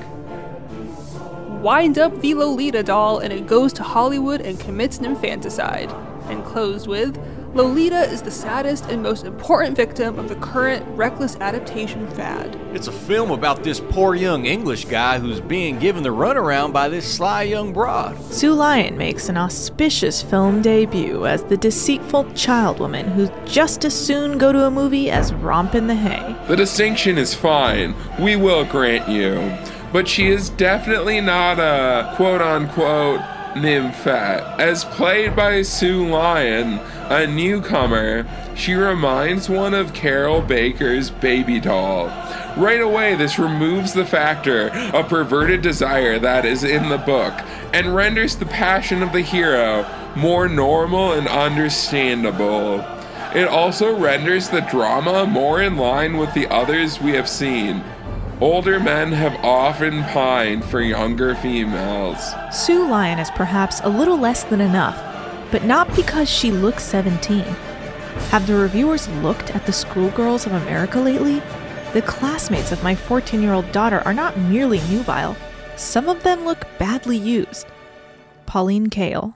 Wind 1.62 1.98
up 1.98 2.20
the 2.20 2.34
Lolita 2.34 2.82
doll 2.82 3.18
and 3.18 3.32
it 3.32 3.46
goes 3.46 3.72
to 3.74 3.82
Hollywood 3.82 4.42
and 4.42 4.60
commits 4.60 4.98
an 4.98 5.06
infanticide. 5.06 5.90
And 6.30 6.44
closed 6.44 6.86
with 6.86 7.18
Lolita 7.52 8.02
is 8.02 8.22
the 8.22 8.30
saddest 8.30 8.84
and 8.86 9.02
most 9.02 9.24
important 9.24 9.76
victim 9.76 10.20
of 10.20 10.28
the 10.28 10.36
current 10.36 10.86
reckless 10.96 11.34
adaptation 11.40 12.06
fad. 12.10 12.56
It's 12.72 12.86
a 12.86 12.92
film 12.92 13.32
about 13.32 13.64
this 13.64 13.80
poor 13.80 14.14
young 14.14 14.46
English 14.46 14.84
guy 14.84 15.18
who's 15.18 15.40
being 15.40 15.80
given 15.80 16.04
the 16.04 16.10
runaround 16.10 16.72
by 16.72 16.88
this 16.88 17.12
sly 17.12 17.42
young 17.42 17.72
broad. 17.72 18.16
Sue 18.32 18.52
Lyon 18.52 18.96
makes 18.96 19.28
an 19.28 19.36
auspicious 19.36 20.22
film 20.22 20.62
debut 20.62 21.26
as 21.26 21.42
the 21.42 21.56
deceitful 21.56 22.32
child 22.34 22.78
woman 22.78 23.08
who'd 23.08 23.34
just 23.44 23.84
as 23.84 23.94
soon 23.94 24.38
go 24.38 24.52
to 24.52 24.66
a 24.66 24.70
movie 24.70 25.10
as 25.10 25.34
romp 25.34 25.74
in 25.74 25.88
the 25.88 25.96
hay. 25.96 26.36
The 26.46 26.54
distinction 26.54 27.18
is 27.18 27.34
fine, 27.34 27.96
we 28.20 28.36
will 28.36 28.64
grant 28.64 29.08
you. 29.08 29.52
But 29.92 30.06
she 30.06 30.28
is 30.28 30.50
definitely 30.50 31.20
not 31.20 31.58
a 31.58 32.14
quote 32.14 32.40
unquote 32.40 33.20
nymphette. 33.56 34.60
As 34.60 34.84
played 34.84 35.34
by 35.34 35.62
Sue 35.62 36.08
Lyon, 36.08 36.80
a 37.08 37.26
newcomer, 37.26 38.26
she 38.54 38.74
reminds 38.74 39.48
one 39.48 39.74
of 39.74 39.94
Carroll 39.94 40.42
Baker's 40.42 41.10
baby 41.10 41.60
doll. 41.60 42.06
Right 42.56 42.80
away, 42.80 43.14
this 43.14 43.38
removes 43.38 43.92
the 43.92 44.04
factor 44.04 44.70
of 44.94 45.08
perverted 45.08 45.62
desire 45.62 46.18
that 46.18 46.44
is 46.44 46.64
in 46.64 46.88
the 46.88 46.98
book 46.98 47.34
and 47.72 47.94
renders 47.94 48.36
the 48.36 48.46
passion 48.46 49.02
of 49.02 49.12
the 49.12 49.22
hero 49.22 49.86
more 50.16 50.48
normal 50.48 51.12
and 51.12 51.28
understandable. 51.28 52.84
It 53.34 53.46
also 53.46 53.96
renders 53.96 54.48
the 54.48 54.60
drama 54.62 55.24
more 55.24 55.62
in 55.62 55.76
line 55.76 56.16
with 56.16 56.34
the 56.34 56.48
others 56.48 57.00
we 57.00 57.12
have 57.12 57.28
seen. 57.28 57.84
Older 58.40 58.80
men 58.80 59.12
have 59.12 59.44
often 59.44 60.02
pined 60.04 60.64
for 60.64 60.80
younger 60.80 61.34
females. 61.34 62.32
Sue 62.50 62.88
Lyon 62.88 63.18
is 63.18 63.30
perhaps 63.32 63.82
a 63.84 63.88
little 63.90 64.16
less 64.16 64.44
than 64.44 64.62
enough, 64.62 64.96
but 65.50 65.64
not 65.64 65.94
because 65.94 66.26
she 66.26 66.50
looks 66.50 66.82
17. 66.84 67.42
Have 68.30 68.46
the 68.46 68.54
reviewers 68.54 69.08
looked 69.22 69.50
at 69.50 69.66
the 69.66 69.74
schoolgirls 69.74 70.46
of 70.46 70.52
America 70.52 70.98
lately? 70.98 71.42
The 71.92 72.00
classmates 72.00 72.72
of 72.72 72.82
my 72.82 72.94
14 72.94 73.42
year 73.42 73.52
old 73.52 73.70
daughter 73.72 74.00
are 74.06 74.14
not 74.14 74.38
merely 74.38 74.80
nubile, 74.88 75.36
some 75.76 76.08
of 76.08 76.22
them 76.22 76.46
look 76.46 76.66
badly 76.78 77.18
used. 77.18 77.66
Pauline 78.46 78.88
Kael. 78.88 79.34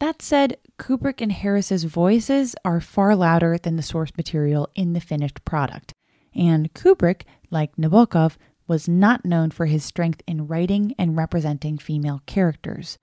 That 0.00 0.20
said, 0.20 0.58
Kubrick 0.78 1.22
and 1.22 1.32
Harris's 1.32 1.84
voices 1.84 2.54
are 2.62 2.82
far 2.82 3.16
louder 3.16 3.56
than 3.56 3.76
the 3.76 3.82
source 3.82 4.12
material 4.18 4.68
in 4.74 4.92
the 4.92 5.00
finished 5.00 5.42
product. 5.46 5.94
And 6.36 6.72
Kubrick, 6.74 7.22
like 7.50 7.76
Nabokov, 7.76 8.36
was 8.68 8.88
not 8.88 9.24
known 9.24 9.50
for 9.50 9.66
his 9.66 9.84
strength 9.84 10.22
in 10.26 10.46
writing 10.46 10.94
and 10.98 11.16
representing 11.16 11.78
female 11.78 12.20
characters. 12.26 12.98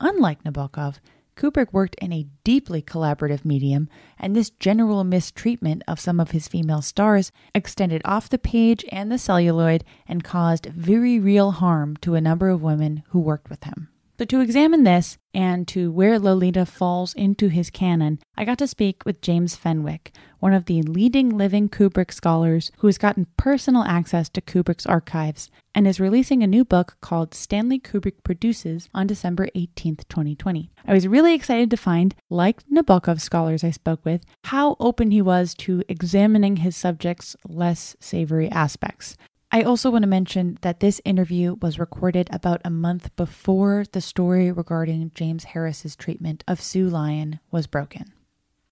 Unlike 0.00 0.44
Nabokov, 0.44 0.98
Kubrick 1.36 1.72
worked 1.72 1.94
in 1.96 2.12
a 2.12 2.26
deeply 2.44 2.82
collaborative 2.82 3.44
medium, 3.44 3.88
and 4.18 4.36
this 4.36 4.50
general 4.50 5.02
mistreatment 5.02 5.82
of 5.88 6.00
some 6.00 6.20
of 6.20 6.32
his 6.32 6.48
female 6.48 6.82
stars 6.82 7.32
extended 7.54 8.02
off 8.04 8.28
the 8.28 8.38
page 8.38 8.84
and 8.90 9.10
the 9.10 9.18
celluloid 9.18 9.84
and 10.06 10.24
caused 10.24 10.66
very 10.66 11.18
real 11.18 11.52
harm 11.52 11.96
to 11.98 12.14
a 12.14 12.20
number 12.20 12.48
of 12.48 12.62
women 12.62 13.02
who 13.08 13.20
worked 13.20 13.48
with 13.48 13.64
him. 13.64 13.88
So, 14.18 14.26
to 14.26 14.40
examine 14.40 14.84
this 14.84 15.18
and 15.34 15.66
to 15.68 15.90
where 15.90 16.18
Lolita 16.18 16.66
falls 16.66 17.14
into 17.14 17.48
his 17.48 17.70
canon, 17.70 18.20
I 18.36 18.44
got 18.44 18.58
to 18.58 18.68
speak 18.68 19.02
with 19.04 19.22
James 19.22 19.56
Fenwick, 19.56 20.12
one 20.38 20.52
of 20.52 20.66
the 20.66 20.82
leading 20.82 21.30
living 21.30 21.68
Kubrick 21.68 22.12
scholars 22.12 22.70
who 22.78 22.88
has 22.88 22.98
gotten 22.98 23.26
personal 23.36 23.82
access 23.82 24.28
to 24.28 24.40
Kubrick's 24.40 24.86
archives 24.86 25.50
and 25.74 25.88
is 25.88 25.98
releasing 25.98 26.42
a 26.42 26.46
new 26.46 26.64
book 26.64 26.98
called 27.00 27.34
Stanley 27.34 27.80
Kubrick 27.80 28.22
Produces 28.22 28.88
on 28.94 29.06
December 29.06 29.48
18th, 29.56 30.06
2020. 30.08 30.70
I 30.86 30.92
was 30.92 31.08
really 31.08 31.34
excited 31.34 31.70
to 31.70 31.76
find, 31.76 32.14
like 32.28 32.62
Nabokov 32.68 33.20
scholars 33.20 33.64
I 33.64 33.70
spoke 33.70 34.04
with, 34.04 34.24
how 34.44 34.76
open 34.78 35.10
he 35.10 35.22
was 35.22 35.54
to 35.54 35.82
examining 35.88 36.56
his 36.56 36.76
subject's 36.76 37.34
less 37.48 37.96
savory 37.98 38.50
aspects. 38.50 39.16
I 39.54 39.64
also 39.64 39.90
want 39.90 40.02
to 40.02 40.08
mention 40.08 40.56
that 40.62 40.80
this 40.80 40.98
interview 41.04 41.56
was 41.60 41.78
recorded 41.78 42.26
about 42.32 42.62
a 42.64 42.70
month 42.70 43.14
before 43.16 43.84
the 43.92 44.00
story 44.00 44.50
regarding 44.50 45.12
James 45.14 45.44
Harris's 45.44 45.94
treatment 45.94 46.42
of 46.48 46.58
Sue 46.58 46.88
Lyon 46.88 47.38
was 47.50 47.66
broken. 47.66 48.14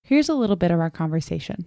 Here's 0.03 0.31
a 0.31 0.35
little 0.35 0.57
bit 0.57 0.71
of 0.71 0.81
our 0.81 0.89
conversation. 0.89 1.67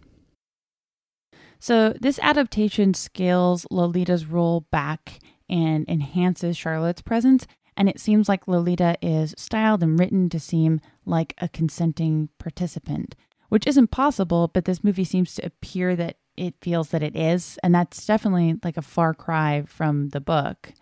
So, 1.59 1.93
this 2.01 2.19
adaptation 2.23 2.95
scales 2.95 3.67
Lolita's 3.69 4.25
role 4.25 4.61
back 4.71 5.19
and 5.47 5.87
enhances 5.87 6.57
Charlotte's 6.57 7.03
presence, 7.03 7.45
and 7.77 7.87
it 7.87 7.99
seems 7.99 8.27
like 8.27 8.47
Lolita 8.47 8.97
is 8.99 9.35
styled 9.37 9.83
and 9.83 9.97
written 9.99 10.27
to 10.29 10.39
seem 10.39 10.81
like 11.05 11.35
a 11.37 11.47
consenting 11.47 12.29
participant, 12.39 13.15
which 13.49 13.67
isn't 13.67 13.91
possible, 13.91 14.49
but 14.51 14.65
this 14.65 14.83
movie 14.83 15.03
seems 15.03 15.35
to 15.35 15.45
appear 15.45 15.95
that 15.95 16.17
it 16.37 16.55
feels 16.61 16.89
that 16.89 17.03
it 17.03 17.15
is. 17.15 17.57
And 17.63 17.73
that's 17.73 18.05
definitely 18.05 18.59
like 18.63 18.77
a 18.77 18.81
far 18.81 19.13
cry 19.13 19.63
from 19.67 20.09
the 20.09 20.21
book. 20.21 20.73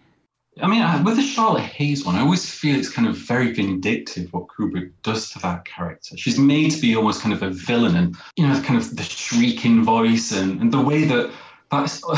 I 0.61 0.67
mean, 0.67 1.03
with 1.05 1.15
the 1.15 1.21
Charlotte 1.21 1.61
Haze 1.61 2.05
one, 2.05 2.15
I 2.15 2.21
always 2.21 2.49
feel 2.49 2.77
it's 2.77 2.89
kind 2.89 3.07
of 3.07 3.15
very 3.15 3.53
vindictive 3.53 4.33
what 4.33 4.47
Kubrick 4.47 4.91
does 5.01 5.31
to 5.31 5.39
that 5.39 5.63
character. 5.63 6.17
She's 6.17 6.37
made 6.37 6.71
to 6.71 6.81
be 6.81 6.95
almost 6.95 7.21
kind 7.21 7.33
of 7.33 7.41
a 7.41 7.51
villain, 7.51 7.95
and 7.95 8.15
you 8.35 8.45
know, 8.45 8.61
kind 8.61 8.77
of 8.77 8.95
the 8.95 9.03
shrieking 9.03 9.83
voice 9.83 10.31
and, 10.31 10.59
and 10.61 10.71
the 10.71 10.81
way 10.81 11.05
that 11.05 11.31
that's. 11.71 12.03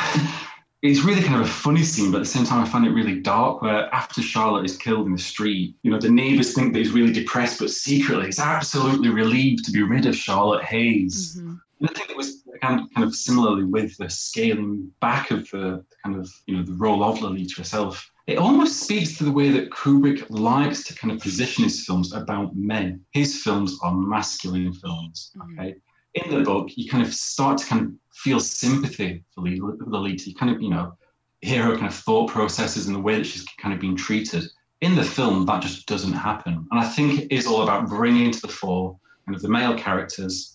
it's 0.81 1.01
really 1.01 1.21
kind 1.21 1.35
of 1.35 1.41
a 1.41 1.49
funny 1.49 1.81
scene, 1.81 2.11
but 2.11 2.17
at 2.17 2.23
the 2.23 2.29
same 2.29 2.43
time, 2.43 2.61
I 2.61 2.67
find 2.67 2.85
it 2.85 2.89
really 2.89 3.21
dark. 3.21 3.61
Where 3.61 3.93
after 3.93 4.21
Charlotte 4.21 4.65
is 4.65 4.75
killed 4.77 5.05
in 5.05 5.13
the 5.13 5.21
street, 5.21 5.75
you 5.83 5.91
know, 5.91 5.99
the 5.99 6.09
neighbors 6.09 6.53
think 6.53 6.73
that 6.73 6.79
he's 6.79 6.91
really 6.91 7.13
depressed, 7.13 7.59
but 7.59 7.69
secretly 7.69 8.25
he's 8.25 8.39
absolutely 8.39 9.09
relieved 9.09 9.63
to 9.65 9.71
be 9.71 9.83
rid 9.83 10.07
of 10.07 10.15
Charlotte 10.15 10.63
Haze. 10.63 11.37
Mm-hmm. 11.37 11.53
And 11.83 11.89
I 11.89 11.99
think 11.99 12.11
it 12.11 12.15
was 12.15 12.43
kind 12.61 12.87
of 12.95 13.13
similarly 13.13 13.65
with 13.65 13.97
the 13.97 14.09
scaling 14.09 14.89
back 15.01 15.31
of 15.31 15.49
the 15.49 15.83
kind 16.01 16.15
of 16.15 16.31
you 16.45 16.55
know 16.55 16.63
the 16.63 16.71
role 16.73 17.03
of 17.03 17.21
Lolita 17.21 17.55
herself. 17.57 18.09
It 18.25 18.37
almost 18.37 18.79
speaks 18.79 19.17
to 19.17 19.25
the 19.25 19.31
way 19.33 19.49
that 19.49 19.69
Kubrick 19.69 20.25
likes 20.29 20.85
to 20.85 20.95
kind 20.95 21.11
of 21.11 21.19
position 21.19 21.65
his 21.65 21.85
films 21.85 22.13
about 22.13 22.55
men. 22.55 23.01
His 23.11 23.43
films 23.43 23.77
are 23.83 23.93
masculine 23.93 24.71
films. 24.71 25.33
Mm-hmm. 25.37 25.59
Okay, 25.59 25.75
in 26.13 26.29
the 26.29 26.41
book, 26.41 26.69
you 26.77 26.89
kind 26.89 27.05
of 27.05 27.13
start 27.13 27.57
to 27.57 27.65
kind 27.65 27.85
of 27.85 27.91
feel 28.13 28.39
sympathy 28.39 29.25
for 29.35 29.41
Lolita. 29.41 30.29
You 30.29 30.35
kind 30.35 30.55
of 30.55 30.61
you 30.61 30.69
know 30.69 30.97
hear 31.41 31.63
her 31.63 31.75
kind 31.75 31.87
of 31.87 31.95
thought 31.95 32.29
processes 32.29 32.87
and 32.87 32.95
the 32.95 33.01
way 33.01 33.17
that 33.17 33.25
she's 33.25 33.45
kind 33.61 33.73
of 33.73 33.81
being 33.81 33.97
treated. 33.97 34.45
In 34.79 34.95
the 34.95 35.03
film, 35.03 35.45
that 35.47 35.61
just 35.61 35.85
doesn't 35.85 36.13
happen, 36.13 36.65
and 36.71 36.79
I 36.79 36.87
think 36.87 37.19
it 37.19 37.35
is 37.35 37.45
all 37.45 37.63
about 37.63 37.89
bringing 37.89 38.31
to 38.31 38.39
the 38.39 38.47
fore 38.47 38.97
kind 39.25 39.35
of 39.35 39.41
the 39.41 39.49
male 39.49 39.77
characters 39.77 40.52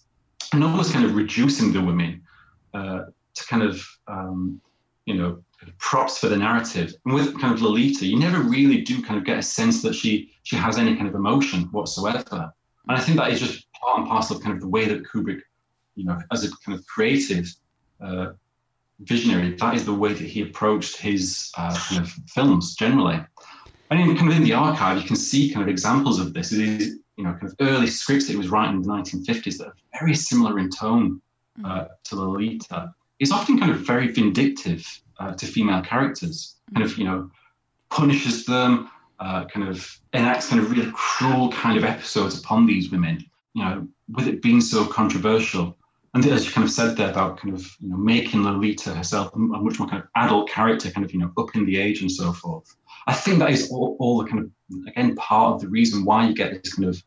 and 0.52 0.64
almost 0.64 0.92
kind 0.92 1.04
of 1.04 1.14
reducing 1.14 1.72
the 1.72 1.82
women 1.82 2.22
uh, 2.74 3.04
to 3.34 3.46
kind 3.46 3.62
of 3.62 3.86
um, 4.06 4.60
you 5.06 5.14
know 5.14 5.42
props 5.78 6.18
for 6.18 6.28
the 6.28 6.36
narrative. 6.36 6.94
And 7.04 7.14
with 7.14 7.38
kind 7.40 7.52
of 7.52 7.62
Lolita, 7.62 8.06
you 8.06 8.18
never 8.18 8.40
really 8.40 8.82
do 8.82 9.02
kind 9.02 9.18
of 9.18 9.24
get 9.24 9.38
a 9.38 9.42
sense 9.42 9.82
that 9.82 9.94
she 9.94 10.32
she 10.42 10.56
has 10.56 10.78
any 10.78 10.96
kind 10.96 11.08
of 11.08 11.14
emotion 11.14 11.64
whatsoever. 11.72 12.52
And 12.88 12.96
I 12.96 13.00
think 13.00 13.18
that 13.18 13.30
is 13.30 13.40
just 13.40 13.70
part 13.72 13.98
and 13.98 14.08
parcel 14.08 14.36
of 14.36 14.42
kind 14.42 14.54
of 14.54 14.60
the 14.60 14.68
way 14.68 14.86
that 14.86 15.04
Kubrick, 15.04 15.40
you 15.94 16.04
know, 16.04 16.18
as 16.32 16.44
a 16.44 16.50
kind 16.64 16.78
of 16.78 16.86
creative 16.86 17.46
uh, 18.02 18.28
visionary, 19.00 19.54
that 19.56 19.74
is 19.74 19.84
the 19.84 19.94
way 19.94 20.12
that 20.12 20.26
he 20.26 20.42
approached 20.42 20.96
his 20.96 21.50
uh, 21.58 21.76
kind 21.88 22.02
of 22.02 22.10
films 22.28 22.74
generally. 22.76 23.20
And 23.90 24.00
in 24.00 24.16
kind 24.16 24.30
of 24.30 24.36
in 24.36 24.44
the 24.44 24.52
archive, 24.52 25.00
you 25.00 25.06
can 25.06 25.16
see 25.16 25.50
kind 25.50 25.62
of 25.62 25.68
examples 25.68 26.18
of 26.18 26.34
this. 26.34 26.52
You 27.18 27.24
know, 27.24 27.32
kind 27.32 27.46
of 27.46 27.56
early 27.60 27.88
scripts 27.88 28.26
that 28.26 28.32
he 28.32 28.38
was 28.38 28.48
writing 28.48 28.76
in 28.76 28.82
the 28.82 28.88
1950s 28.88 29.58
that 29.58 29.66
are 29.66 29.76
very 29.98 30.14
similar 30.14 30.58
in 30.60 30.70
tone 30.70 31.20
uh, 31.64 31.86
to 32.04 32.14
Lolita. 32.14 32.94
He's 33.18 33.32
often 33.32 33.58
kind 33.58 33.72
of 33.72 33.80
very 33.80 34.06
vindictive 34.12 34.86
uh, 35.18 35.34
to 35.34 35.44
female 35.44 35.82
characters, 35.82 36.54
kind 36.72 36.86
of, 36.86 36.96
you 36.96 37.04
know, 37.04 37.28
punishes 37.90 38.46
them, 38.46 38.88
uh, 39.18 39.46
kind 39.46 39.68
of 39.68 40.00
enacts 40.14 40.48
kind 40.48 40.62
of 40.62 40.70
really 40.70 40.90
cruel 40.94 41.50
kind 41.50 41.76
of 41.76 41.84
episodes 41.84 42.38
upon 42.38 42.66
these 42.66 42.92
women, 42.92 43.24
you 43.54 43.64
know, 43.64 43.88
with 44.14 44.28
it 44.28 44.40
being 44.40 44.60
so 44.60 44.86
controversial. 44.86 45.76
And 46.24 46.32
as 46.32 46.46
you 46.46 46.50
kind 46.50 46.64
of 46.64 46.72
said 46.72 46.96
there 46.96 47.10
about 47.10 47.38
kind 47.38 47.54
of, 47.54 47.64
you 47.78 47.90
know, 47.90 47.96
making 47.96 48.42
Lolita 48.42 48.92
herself 48.92 49.32
a 49.34 49.38
much 49.38 49.78
more 49.78 49.88
kind 49.88 50.02
of 50.02 50.08
adult 50.16 50.50
character, 50.50 50.90
kind 50.90 51.04
of, 51.04 51.12
you 51.12 51.20
know, 51.20 51.30
up 51.38 51.54
in 51.54 51.64
the 51.64 51.78
age 51.78 52.00
and 52.00 52.10
so 52.10 52.32
forth. 52.32 52.74
I 53.06 53.12
think 53.14 53.38
that 53.38 53.50
is 53.50 53.70
all, 53.70 53.96
all 54.00 54.18
the 54.18 54.28
kind 54.28 54.40
of 54.40 54.50
again 54.88 55.14
part 55.14 55.54
of 55.54 55.60
the 55.60 55.68
reason 55.68 56.04
why 56.04 56.26
you 56.26 56.34
get 56.34 56.60
this 56.60 56.74
kind 56.74 56.88
of 56.88 57.00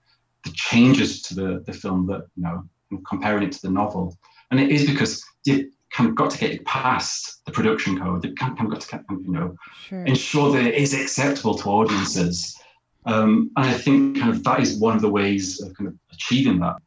the 0.45 0.51
changes 0.53 1.21
to 1.23 1.35
the, 1.35 1.63
the 1.65 1.73
film 1.73 2.07
that 2.07 2.25
you 2.37 2.43
know 2.43 2.63
comparing 3.05 3.43
it 3.43 3.51
to 3.51 3.61
the 3.61 3.69
novel 3.69 4.17
and 4.49 4.59
it 4.59 4.69
is 4.69 4.85
because 4.89 5.23
you 5.45 5.71
kind 5.91 6.09
of 6.09 6.15
got 6.15 6.31
to 6.31 6.37
get 6.37 6.51
it 6.51 6.65
past 6.65 7.45
the 7.45 7.51
production 7.51 7.99
code 7.99 8.23
you 8.25 8.33
kind 8.33 8.57
of 8.59 8.69
got 8.69 8.81
to 8.81 8.87
kind 8.87 9.05
of, 9.09 9.21
you 9.21 9.31
know 9.31 9.55
sure. 9.87 10.03
ensure 10.05 10.51
that 10.51 10.65
it 10.65 10.75
is 10.75 10.93
acceptable 10.93 11.55
to 11.55 11.69
audiences 11.69 12.57
um, 13.05 13.51
and 13.57 13.65
i 13.67 13.73
think 13.73 14.17
kind 14.17 14.31
of 14.31 14.43
that 14.43 14.59
is 14.59 14.79
one 14.79 14.95
of 14.95 15.01
the 15.01 15.09
ways 15.09 15.61
of 15.61 15.73
kind 15.75 15.87
of 15.87 15.95
achieving 16.11 16.59
that 16.59 16.77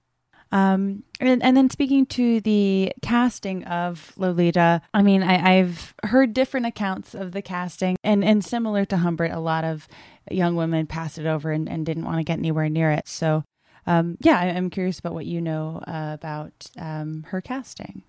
um, 0.55 1.03
and, 1.19 1.43
and 1.43 1.57
then 1.57 1.69
speaking 1.69 2.07
to 2.07 2.41
the 2.41 2.93
casting 3.03 3.65
of 3.65 4.13
Lolita, 4.17 4.83
I 4.95 5.03
mean, 5.03 5.25
I, 5.25 5.59
I've 5.59 5.95
heard 6.05 6.33
different 6.33 6.67
accounts 6.67 7.13
of 7.13 7.33
the 7.33 7.43
casting, 7.43 7.97
and, 8.05 8.25
and 8.25 8.45
similar 8.45 8.85
to 8.85 8.99
Humbert, 8.99 9.33
a 9.33 9.41
lot 9.41 9.65
of 9.65 9.89
young 10.31 10.55
women 10.55 10.87
passed 10.87 11.19
it 11.19 11.27
over 11.27 11.51
and, 11.51 11.69
and 11.69 11.85
didn't 11.85 12.05
want 12.05 12.19
to 12.19 12.25
get 12.25 12.39
anywhere 12.39 12.69
near 12.69 12.93
it. 12.93 13.09
So, 13.09 13.43
um, 13.89 14.17
yeah, 14.21 14.39
I, 14.39 14.47
am 14.47 14.71
curious 14.71 15.01
about 15.01 15.13
what 15.13 15.27
you 15.27 15.41
know 15.41 15.83
uh, 15.89 16.13
about 16.15 16.71
um, 16.79 17.25
her 17.31 17.41
casting. 17.41 18.05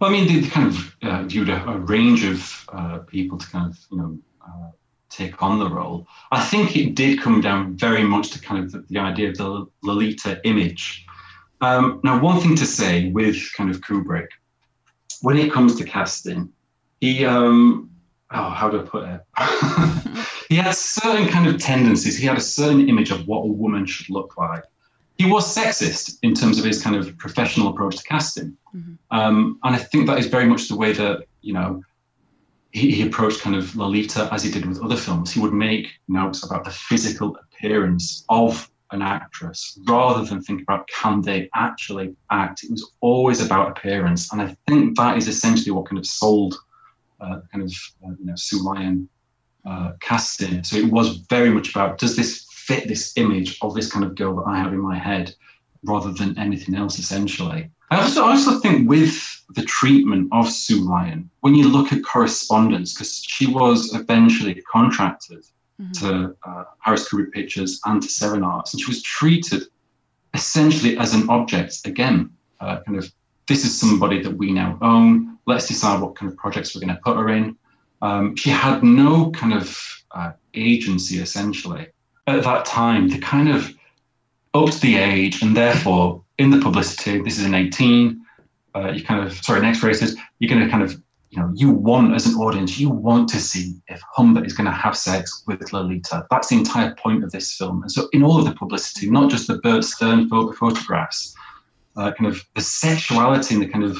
Well, 0.00 0.10
I 0.10 0.12
mean, 0.12 0.26
they, 0.26 0.48
kind 0.48 0.66
of 0.66 0.96
uh, 1.02 1.22
viewed 1.22 1.48
a, 1.48 1.64
a, 1.64 1.78
range 1.78 2.24
of 2.24 2.66
uh, 2.72 2.98
people 3.06 3.38
to 3.38 3.46
kind 3.48 3.70
of, 3.70 3.78
you 3.92 3.98
know, 3.98 4.18
uh, 4.44 4.70
take 5.10 5.42
on 5.42 5.58
the 5.58 5.68
role. 5.68 6.06
I 6.32 6.44
think 6.44 6.76
it 6.76 6.94
did 6.94 7.20
come 7.20 7.40
down 7.40 7.76
very 7.76 8.04
much 8.04 8.30
to 8.30 8.40
kind 8.40 8.64
of 8.64 8.72
the, 8.72 8.84
the 8.88 8.98
idea 8.98 9.30
of 9.30 9.36
the 9.36 9.66
Lolita 9.82 10.40
image. 10.44 11.06
Um, 11.60 12.00
now, 12.04 12.20
one 12.20 12.40
thing 12.40 12.54
to 12.56 12.66
say 12.66 13.10
with 13.10 13.36
kind 13.56 13.70
of 13.70 13.80
Kubrick, 13.80 14.28
when 15.22 15.36
it 15.36 15.52
comes 15.52 15.76
to 15.76 15.84
casting, 15.84 16.52
he, 17.00 17.24
um, 17.24 17.90
oh, 18.30 18.50
how 18.50 18.70
do 18.70 18.80
I 18.80 18.82
put 18.84 19.08
it? 19.08 20.26
he 20.48 20.56
had 20.56 20.74
certain 20.74 21.28
kind 21.28 21.48
of 21.48 21.58
tendencies. 21.58 22.16
He 22.16 22.26
had 22.26 22.36
a 22.36 22.42
certain 22.42 22.88
image 22.88 23.10
of 23.10 23.26
what 23.26 23.40
a 23.40 23.48
woman 23.48 23.86
should 23.86 24.10
look 24.10 24.36
like. 24.36 24.62
He 25.16 25.28
was 25.28 25.52
sexist 25.52 26.18
in 26.22 26.34
terms 26.34 26.60
of 26.60 26.64
his 26.64 26.80
kind 26.80 26.94
of 26.94 27.16
professional 27.18 27.68
approach 27.68 27.96
to 27.96 28.04
casting. 28.04 28.56
Mm-hmm. 28.74 28.94
Um, 29.10 29.58
and 29.64 29.74
I 29.74 29.78
think 29.78 30.06
that 30.06 30.18
is 30.18 30.26
very 30.26 30.46
much 30.46 30.68
the 30.68 30.76
way 30.76 30.92
that, 30.92 31.24
you 31.40 31.52
know, 31.52 31.82
he, 32.72 32.90
he, 32.90 33.06
approached 33.06 33.40
kind 33.40 33.56
of 33.56 33.74
Lolita 33.76 34.28
as 34.32 34.42
he 34.42 34.50
did 34.50 34.66
with 34.66 34.82
other 34.82 34.96
films. 34.96 35.32
He 35.32 35.40
would 35.40 35.54
make 35.54 35.88
notes 36.06 36.44
about 36.44 36.64
the 36.64 36.70
physical 36.70 37.36
appearance 37.36 38.24
of 38.28 38.70
an 38.90 39.02
actress 39.02 39.78
rather 39.86 40.24
than 40.24 40.42
think 40.42 40.62
about 40.62 40.88
can 40.88 41.20
they 41.20 41.48
actually 41.54 42.14
act. 42.30 42.64
It 42.64 42.70
was 42.70 42.92
always 43.00 43.44
about 43.44 43.76
appearance. 43.76 44.32
And 44.32 44.40
I 44.40 44.56
think 44.66 44.96
that 44.96 45.16
is 45.16 45.28
essentially 45.28 45.70
what 45.70 45.86
kind 45.86 45.98
of 45.98 46.06
sold 46.06 46.54
uh, 47.20 47.40
kind 47.52 47.64
of, 47.64 47.72
uh, 48.04 48.14
you 48.18 48.26
know, 48.26 48.36
Sue 48.36 48.62
Lyon 48.62 49.08
uh, 49.66 49.92
casting. 50.00 50.62
So 50.62 50.76
it 50.76 50.90
was 50.90 51.16
very 51.28 51.50
much 51.50 51.70
about 51.70 51.98
does 51.98 52.16
this 52.16 52.46
fit 52.50 52.86
this 52.86 53.16
image 53.16 53.58
of 53.62 53.74
this 53.74 53.90
kind 53.90 54.04
of 54.04 54.14
girl 54.14 54.36
that 54.36 54.46
I 54.46 54.58
have 54.58 54.72
in 54.72 54.80
my 54.80 54.98
head 54.98 55.34
rather 55.84 56.12
than 56.12 56.38
anything 56.38 56.74
else, 56.74 56.98
essentially. 56.98 57.70
I 57.90 58.02
also, 58.02 58.24
I 58.24 58.30
also 58.32 58.60
think 58.60 58.88
with 58.88 59.44
the 59.54 59.62
treatment 59.62 60.28
of 60.32 60.50
Sue 60.50 60.80
Lyon, 60.80 61.30
when 61.40 61.54
you 61.54 61.68
look 61.68 61.92
at 61.92 62.04
correspondence, 62.04 62.92
because 62.92 63.24
she 63.24 63.46
was 63.46 63.94
eventually 63.94 64.62
contracted 64.70 65.44
mm-hmm. 65.80 65.92
to 65.92 66.36
uh, 66.46 66.64
Harris 66.80 67.08
Kubrick 67.08 67.32
Pictures 67.32 67.80
and 67.86 68.02
to 68.02 68.08
Seven 68.08 68.42
Arts, 68.42 68.74
and 68.74 68.80
she 68.80 68.90
was 68.90 69.02
treated 69.02 69.62
essentially 70.34 70.98
as 70.98 71.14
an 71.14 71.28
object. 71.30 71.86
Again, 71.86 72.30
uh, 72.60 72.80
kind 72.80 72.98
of, 72.98 73.10
this 73.46 73.64
is 73.64 73.78
somebody 73.78 74.22
that 74.22 74.36
we 74.36 74.52
now 74.52 74.78
own. 74.82 75.38
Let's 75.46 75.66
decide 75.66 76.02
what 76.02 76.14
kind 76.14 76.30
of 76.30 76.36
projects 76.36 76.74
we're 76.74 76.82
going 76.82 76.94
to 76.94 77.02
put 77.02 77.16
her 77.16 77.30
in. 77.30 77.56
Um, 78.02 78.36
she 78.36 78.50
had 78.50 78.84
no 78.84 79.30
kind 79.30 79.54
of 79.54 80.04
uh, 80.10 80.32
agency, 80.52 81.20
essentially, 81.20 81.86
at 82.26 82.44
that 82.44 82.66
time 82.66 83.08
to 83.10 83.18
kind 83.18 83.48
of 83.48 83.72
up 84.52 84.70
to 84.70 84.80
the 84.80 84.96
age, 84.96 85.42
and 85.42 85.56
therefore 85.56 86.22
in 86.38 86.50
the 86.50 86.58
publicity, 86.60 87.20
this 87.20 87.38
is 87.38 87.44
an 87.44 87.54
18. 87.54 88.24
Uh, 88.74 88.92
you 88.92 89.04
kind 89.04 89.26
of 89.26 89.32
sorry, 89.32 89.60
next 89.60 89.82
rated. 89.82 90.10
You're 90.38 90.48
going 90.48 90.64
to 90.64 90.70
kind 90.70 90.82
of 90.82 91.00
you 91.30 91.40
know 91.40 91.50
you 91.54 91.70
want 91.70 92.14
as 92.14 92.26
an 92.26 92.34
audience, 92.34 92.78
you 92.78 92.90
want 92.90 93.28
to 93.30 93.38
see 93.38 93.74
if 93.88 94.00
Humbert 94.14 94.46
is 94.46 94.52
going 94.52 94.66
to 94.66 94.72
have 94.72 94.96
sex 94.96 95.42
with 95.46 95.72
Lolita. 95.72 96.26
That's 96.30 96.48
the 96.48 96.56
entire 96.56 96.94
point 96.94 97.24
of 97.24 97.32
this 97.32 97.54
film. 97.54 97.82
And 97.82 97.90
so 97.90 98.08
in 98.12 98.22
all 98.22 98.38
of 98.38 98.44
the 98.44 98.54
publicity, 98.54 99.10
not 99.10 99.30
just 99.30 99.46
the 99.46 99.58
Bert 99.58 99.84
Stern 99.84 100.28
photo- 100.28 100.52
photographs, 100.52 101.34
uh, 101.96 102.12
kind 102.12 102.30
of 102.30 102.44
the 102.54 102.62
sexuality 102.62 103.54
and 103.54 103.62
the 103.62 103.68
kind 103.68 103.84
of 103.84 103.98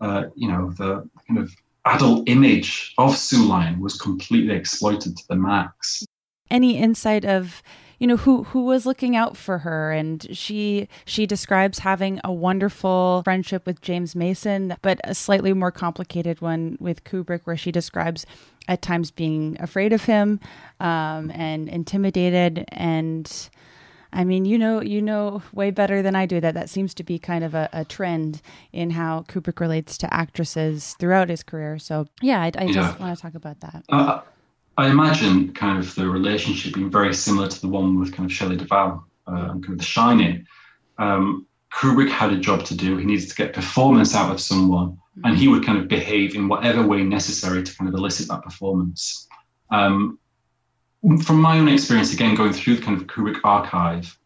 uh, 0.00 0.24
you 0.34 0.48
know 0.48 0.70
the 0.72 1.08
kind 1.28 1.38
of 1.38 1.54
adult 1.86 2.28
image 2.28 2.94
of 2.96 3.16
Sue 3.16 3.46
Lyon 3.46 3.80
was 3.80 4.00
completely 4.00 4.54
exploited 4.54 5.16
to 5.16 5.24
the 5.28 5.36
max. 5.36 6.04
Any 6.50 6.78
insight 6.78 7.24
of 7.24 7.62
you 8.04 8.08
know 8.08 8.18
who 8.18 8.42
who 8.44 8.66
was 8.66 8.84
looking 8.84 9.16
out 9.16 9.34
for 9.34 9.60
her 9.60 9.90
and 9.90 10.26
she 10.36 10.88
she 11.06 11.24
describes 11.24 11.78
having 11.78 12.20
a 12.22 12.30
wonderful 12.30 13.22
friendship 13.24 13.64
with 13.64 13.80
James 13.80 14.14
Mason 14.14 14.76
but 14.82 15.00
a 15.04 15.14
slightly 15.14 15.54
more 15.54 15.70
complicated 15.70 16.42
one 16.42 16.76
with 16.78 17.02
Kubrick 17.04 17.40
where 17.44 17.56
she 17.56 17.72
describes 17.72 18.26
at 18.68 18.82
times 18.82 19.10
being 19.10 19.56
afraid 19.58 19.94
of 19.94 20.04
him 20.04 20.38
um, 20.80 21.30
and 21.34 21.66
intimidated 21.66 22.66
and 22.68 23.48
I 24.12 24.22
mean, 24.24 24.44
you 24.44 24.58
know, 24.58 24.82
you 24.82 25.00
know 25.00 25.42
way 25.54 25.70
better 25.70 26.02
than 26.02 26.14
I 26.14 26.26
do 26.26 26.42
that 26.42 26.52
that 26.52 26.68
seems 26.68 26.92
to 26.96 27.02
be 27.02 27.18
kind 27.18 27.42
of 27.42 27.54
a, 27.54 27.70
a 27.72 27.86
trend 27.86 28.42
in 28.70 28.90
how 28.90 29.24
Kubrick 29.28 29.60
relates 29.60 29.96
to 29.98 30.12
actresses 30.12 30.94
throughout 31.00 31.30
his 31.30 31.42
career. 31.42 31.78
So 31.78 32.06
yeah, 32.20 32.42
I, 32.42 32.52
I 32.58 32.66
just 32.66 32.76
Yeah. 32.76 32.96
want 33.00 33.16
to 33.16 33.22
talk 33.22 33.34
about 33.34 33.60
that. 33.60 33.82
Uh, 33.88 34.20
I 34.76 34.88
imagine 34.88 35.52
kind 35.52 35.78
of 35.78 35.94
the 35.94 36.08
relationship 36.08 36.74
being 36.74 36.90
very 36.90 37.14
similar 37.14 37.48
to 37.48 37.60
the 37.60 37.68
one 37.68 37.98
with 37.98 38.12
kind 38.12 38.28
of 38.28 38.34
Shelley 38.34 38.56
Duvall 38.56 39.06
uh, 39.28 39.50
and 39.50 39.62
kind 39.62 39.74
of 39.74 39.78
The 39.78 39.84
Shining. 39.84 40.46
Um, 40.98 41.46
Kubrick 41.72 42.10
had 42.10 42.32
a 42.32 42.38
job 42.38 42.64
to 42.66 42.76
do. 42.76 42.96
He 42.96 43.04
needed 43.04 43.28
to 43.28 43.34
get 43.34 43.52
performance 43.52 44.14
out 44.14 44.30
of 44.30 44.40
someone, 44.40 44.98
and 45.24 45.36
he 45.36 45.48
would 45.48 45.64
kind 45.64 45.78
of 45.78 45.88
behave 45.88 46.34
in 46.34 46.48
whatever 46.48 46.86
way 46.86 47.02
necessary 47.02 47.62
to 47.62 47.76
kind 47.76 47.88
of 47.88 47.94
elicit 47.94 48.28
that 48.28 48.42
performance. 48.42 49.28
Um, 49.70 50.18
from 51.22 51.40
my 51.40 51.58
own 51.58 51.68
experience, 51.68 52.12
again, 52.12 52.34
going 52.34 52.52
through 52.52 52.76
the 52.76 52.82
kind 52.82 53.00
of 53.00 53.06
Kubrick 53.06 53.40
archive 53.44 54.16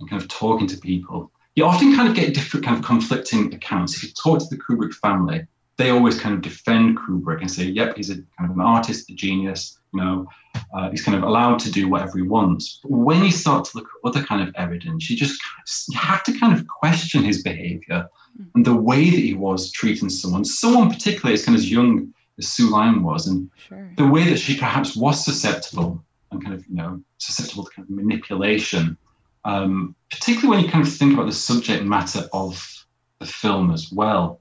and 0.00 0.08
kind 0.08 0.22
of 0.22 0.28
talking 0.28 0.66
to 0.68 0.76
people, 0.78 1.30
you 1.54 1.64
often 1.64 1.96
kind 1.96 2.08
of 2.08 2.14
get 2.14 2.34
different 2.34 2.64
kind 2.64 2.78
of 2.78 2.84
conflicting 2.84 3.52
accounts. 3.52 3.96
If 3.96 4.04
you 4.04 4.10
talk 4.10 4.38
to 4.38 4.46
the 4.48 4.62
Kubrick 4.62 4.94
family, 4.94 5.46
they 5.76 5.90
always 5.90 6.20
kind 6.20 6.34
of 6.34 6.42
defend 6.42 6.98
Kubrick 6.98 7.40
and 7.40 7.50
say, 7.50 7.64
"Yep, 7.64 7.96
he's 7.96 8.10
a 8.10 8.14
kind 8.14 8.50
of 8.50 8.52
an 8.52 8.60
artist, 8.60 9.10
a 9.10 9.14
genius. 9.14 9.77
You 9.92 10.00
know, 10.00 10.28
uh, 10.74 10.90
he's 10.90 11.02
kind 11.02 11.16
of 11.16 11.24
allowed 11.24 11.58
to 11.60 11.70
do 11.70 11.88
whatever 11.88 12.18
he 12.18 12.22
wants." 12.22 12.80
But 12.82 12.92
when 12.92 13.24
you 13.24 13.30
start 13.30 13.64
to 13.66 13.76
look 13.76 13.86
at 13.86 14.08
other 14.08 14.24
kind 14.24 14.46
of 14.46 14.54
evidence, 14.54 15.08
you 15.08 15.16
just 15.16 15.40
you 15.88 15.98
have 15.98 16.22
to 16.24 16.38
kind 16.38 16.52
of 16.52 16.66
question 16.66 17.22
his 17.22 17.42
behaviour 17.42 18.08
and 18.54 18.64
the 18.64 18.74
way 18.74 19.10
that 19.10 19.16
he 19.16 19.34
was 19.34 19.70
treating 19.72 20.08
someone, 20.08 20.44
someone 20.44 20.90
particularly 20.90 21.34
as 21.34 21.44
kind 21.44 21.56
of 21.56 21.62
as 21.62 21.70
young 21.70 22.12
as 22.38 22.48
Sue 22.48 22.70
Lyon 22.70 23.02
was, 23.02 23.26
and 23.26 23.50
sure. 23.68 23.90
the 23.96 24.06
way 24.06 24.24
that 24.24 24.38
she 24.38 24.56
perhaps 24.56 24.96
was 24.96 25.24
susceptible 25.24 26.02
and 26.30 26.42
kind 26.42 26.54
of 26.54 26.66
you 26.68 26.76
know 26.76 27.02
susceptible 27.18 27.64
to 27.64 27.70
kind 27.70 27.88
of 27.88 27.94
manipulation. 27.94 28.96
Um, 29.44 29.94
particularly 30.10 30.48
when 30.48 30.64
you 30.64 30.70
kind 30.70 30.86
of 30.86 30.92
think 30.92 31.14
about 31.14 31.26
the 31.26 31.32
subject 31.32 31.84
matter 31.84 32.28
of 32.32 32.84
the 33.20 33.26
film 33.26 33.70
as 33.70 33.90
well 33.90 34.40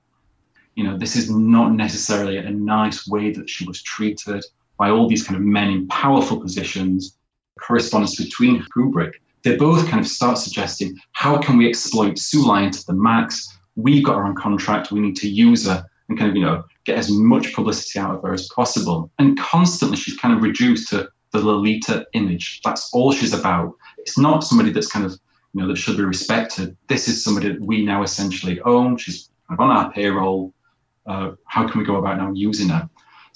you 0.78 0.84
know, 0.84 0.95
this 0.95 1.15
is 1.15 1.30
not 1.30 1.74
necessarily 1.74 2.38
a 2.38 2.52
nice 2.52 3.07
way 3.07 3.32
that 3.32 3.49
she 3.49 3.65
was 3.65 3.82
treated 3.82 4.45
by 4.78 4.90
all 4.90 5.08
these 5.08 5.24
kind 5.24 5.38
of 5.38 5.44
men 5.44 5.70
in 5.70 5.88
powerful 5.88 6.40
positions. 6.40 7.18
Correspondence 7.60 8.16
between 8.16 8.64
Kubrick, 8.76 9.14
they 9.44 9.56
both 9.56 9.88
kind 9.88 9.99
of 9.99 10.08
start 10.08 10.38
suggesting 10.38 10.95
how 11.14 11.38
can 11.38 11.58
we 11.58 11.68
exploit 11.68 12.20
Lyon 12.34 12.72
to 12.72 12.86
the 12.86 12.94
max? 12.94 13.58
We've 13.76 14.04
got 14.04 14.18
her 14.18 14.24
on 14.24 14.36
contract, 14.36 14.91
we 14.91 14.99
need 14.99 15.16
to 15.18 15.30
use 15.30 15.68
her 15.68 15.86
and 16.10 16.18
kind 16.18 16.30
of, 16.30 16.36
you 16.36 16.44
know, 16.44 16.64
get 16.86 16.98
as 16.98 17.12
much 17.12 17.54
publicity 17.54 17.99
out 17.99 18.16
of 18.16 18.22
her 18.22 18.34
as 18.34 18.48
possible. 18.49 19.12
And 19.20 19.38
constantly 19.40 19.98
she's 19.98 20.18
kind 20.18 20.34
of 20.34 20.41
reduced 20.41 20.90
to 20.90 21.10
the 21.32 21.40
Lolita 21.40 22.06
image. 22.14 22.62
That's 22.64 22.90
all 22.94 23.12
she's 23.12 23.34
about. 23.34 23.74
It's 23.98 24.18
not 24.18 24.44
somebody 24.44 24.72
that's 24.72 24.91
kind 24.91 25.06
of, 25.06 25.12
you 25.54 25.62
know, 25.62 25.68
that 25.68 25.78
should 25.78 25.98
be 25.98 26.04
respected. 26.04 26.78
This 26.88 27.08
is 27.08 27.24
somebody 27.24 27.49
that 27.49 27.62
we 27.62 27.84
now 27.84 28.04
essentially 28.04 28.62
own. 28.62 28.98
She's 28.98 29.30
kind 29.48 29.60
of 29.60 29.64
on 29.66 29.76
our 29.76 29.91
payroll 29.91 30.54
uh, 31.08 31.32
how 31.45 31.68
can 31.68 31.80
we 31.80 31.86
go 31.86 31.95
about 31.95 32.18
now 32.18 32.32
using 32.34 32.70
her? 32.70 32.88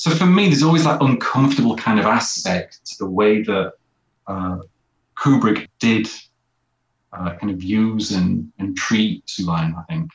So 0.01 0.09
for 0.09 0.25
me, 0.25 0.47
there's 0.47 0.63
always 0.63 0.85
that 0.85 0.99
uncomfortable 0.99 1.75
kind 1.75 1.99
of 1.99 2.07
aspect 2.07 2.83
to 2.85 2.95
the 2.97 3.07
way 3.07 3.43
that 3.43 3.73
uh, 4.25 4.57
Kubrick 5.15 5.67
did 5.79 6.09
uh, 7.13 7.35
kind 7.35 7.53
of 7.53 7.61
use 7.61 8.09
and, 8.09 8.51
and 8.57 8.75
treat 8.75 9.23
Lyon, 9.39 9.75
I 9.77 9.83
think. 9.83 10.09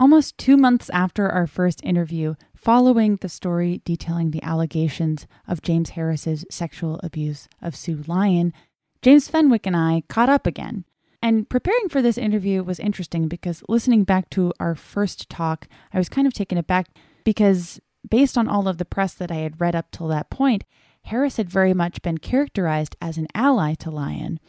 Almost 0.00 0.36
two 0.36 0.56
months 0.56 0.90
after 0.90 1.28
our 1.28 1.46
first 1.46 1.80
interview, 1.84 2.34
following 2.56 3.18
the 3.20 3.28
story 3.28 3.82
detailing 3.84 4.32
the 4.32 4.42
allegations 4.42 5.28
of 5.46 5.62
James 5.62 5.90
Harris's 5.90 6.44
sexual 6.50 6.98
abuse 7.04 7.48
of 7.62 7.76
Sue 7.76 8.02
Lyon, 8.08 8.52
James 9.00 9.28
Fenwick 9.28 9.64
and 9.64 9.76
I 9.76 10.02
caught 10.08 10.28
up 10.28 10.44
again. 10.44 10.84
And 11.22 11.48
preparing 11.48 11.88
for 11.88 12.02
this 12.02 12.18
interview 12.18 12.64
was 12.64 12.80
interesting 12.80 13.28
because 13.28 13.62
listening 13.68 14.02
back 14.02 14.28
to 14.30 14.52
our 14.58 14.74
first 14.74 15.30
talk, 15.30 15.68
I 15.94 15.98
was 15.98 16.08
kind 16.08 16.26
of 16.26 16.32
taken 16.32 16.58
aback 16.58 16.88
because, 17.22 17.80
based 18.08 18.36
on 18.36 18.48
all 18.48 18.68
of 18.68 18.78
the 18.78 18.84
press 18.84 19.14
that 19.14 19.30
I 19.30 19.36
had 19.36 19.60
read 19.60 19.74
up 19.74 19.90
till 19.90 20.08
that 20.08 20.30
point, 20.30 20.64
Harris 21.02 21.36
had 21.36 21.48
very 21.48 21.72
much 21.72 22.02
been 22.02 22.18
characterized 22.18 22.96
as 23.00 23.16
an 23.16 23.28
ally 23.34 23.74
to 23.74 23.90
Lyon 23.90 24.40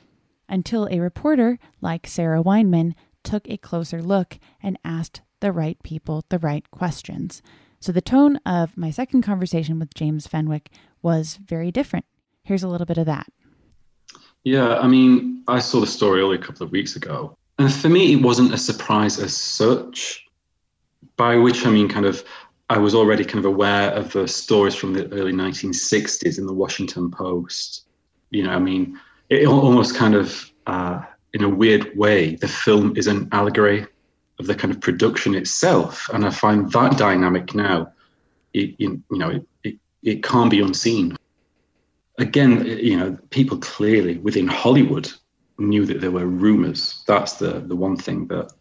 until 0.48 0.88
a 0.88 1.00
reporter 1.00 1.60
like 1.80 2.08
Sarah 2.08 2.44
Weinman 2.44 2.94
took 3.24 3.50
a 3.50 3.58
closer 3.58 4.02
look 4.02 4.40
and 4.62 4.78
asked 4.84 5.22
the 5.40 5.52
right 5.52 5.82
people 5.84 6.26
the 6.30 6.40
right 6.40 6.70
questions. 6.72 7.42
So 7.80 7.92
the 7.92 8.02
tone 8.02 8.38
of 8.46 8.76
my 8.76 8.92
second 8.92 9.22
conversation 9.22 9.80
with 9.80 9.94
James 9.94 10.28
Fenwick 10.28 10.70
was 11.02 11.40
very 11.46 11.72
different. 11.72 12.06
Here's 12.44 12.64
a 12.64 12.68
little 12.68 12.86
bit 12.86 12.98
of 12.98 13.06
that. 13.06 13.28
Yeah, 14.44 14.80
I 14.80 14.88
mean, 14.88 15.44
I 15.48 15.60
saw 15.60 15.80
the 15.80 15.88
story 15.88 16.22
only 16.22 16.38
a 16.38 16.42
couple 16.42 16.66
of 16.66 16.72
weeks 16.72 16.96
ago. 16.96 17.38
And 17.58 17.72
for 17.74 17.90
me, 17.90 18.14
it 18.14 18.22
wasn't 18.22 18.54
a 18.54 18.58
surprise 18.58 19.20
as 19.20 19.36
such, 19.36 20.26
by 21.16 21.36
which 21.36 21.66
I 21.66 21.70
mean, 21.70 21.90
kind 21.90 22.06
of, 22.06 22.24
I 22.70 22.78
was 22.78 22.94
already 22.94 23.24
kind 23.26 23.40
of 23.40 23.46
aware 23.46 23.92
of 23.92 24.12
the 24.14 24.28
stories 24.28 24.76
from 24.76 24.94
the 24.94 25.12
early 25.12 25.34
1960s 25.34 26.38
in 26.38 26.46
the 26.46 26.54
Washington 26.54 27.10
Post. 27.10 27.86
You 28.30 28.44
know, 28.44 28.52
I 28.52 28.60
mean, 28.60 29.00
it 29.30 29.48
almost 29.48 29.96
kind 29.96 30.16
of, 30.16 30.52
uh, 30.68 31.02
in 31.34 31.44
a 31.44 31.50
weird 31.50 31.98
way, 31.98 32.36
the 32.36 32.48
film 32.48 32.96
is 32.96 33.08
an 33.08 33.28
allegory 33.32 33.88
of 34.40 34.48
the 34.48 34.56
kind 34.56 34.74
of 34.74 34.82
production 34.82 35.36
itself. 35.36 36.08
And 36.14 36.26
I 36.26 36.30
find 36.30 36.72
that 36.72 36.98
dynamic 36.98 37.56
now, 37.56 37.92
it, 38.54 38.76
you 38.78 39.02
you 39.12 39.18
know, 39.18 39.30
it, 39.30 39.48
it, 39.64 39.76
it 40.04 40.24
can't 40.24 40.50
be 40.50 40.62
unseen 40.62 41.16
again, 42.20 42.66
you 42.66 42.98
know, 42.98 43.18
people 43.32 43.58
clearly 43.58 44.18
within 44.18 44.48
Hollywood 44.48 45.12
knew 45.58 45.86
that 45.86 46.02
there 46.02 46.12
were 46.12 46.28
rumors. 46.28 47.04
That's 47.08 47.34
the 47.34 47.62
the 47.62 47.76
one 47.76 47.98
thing 47.98 48.28
that 48.28 48.52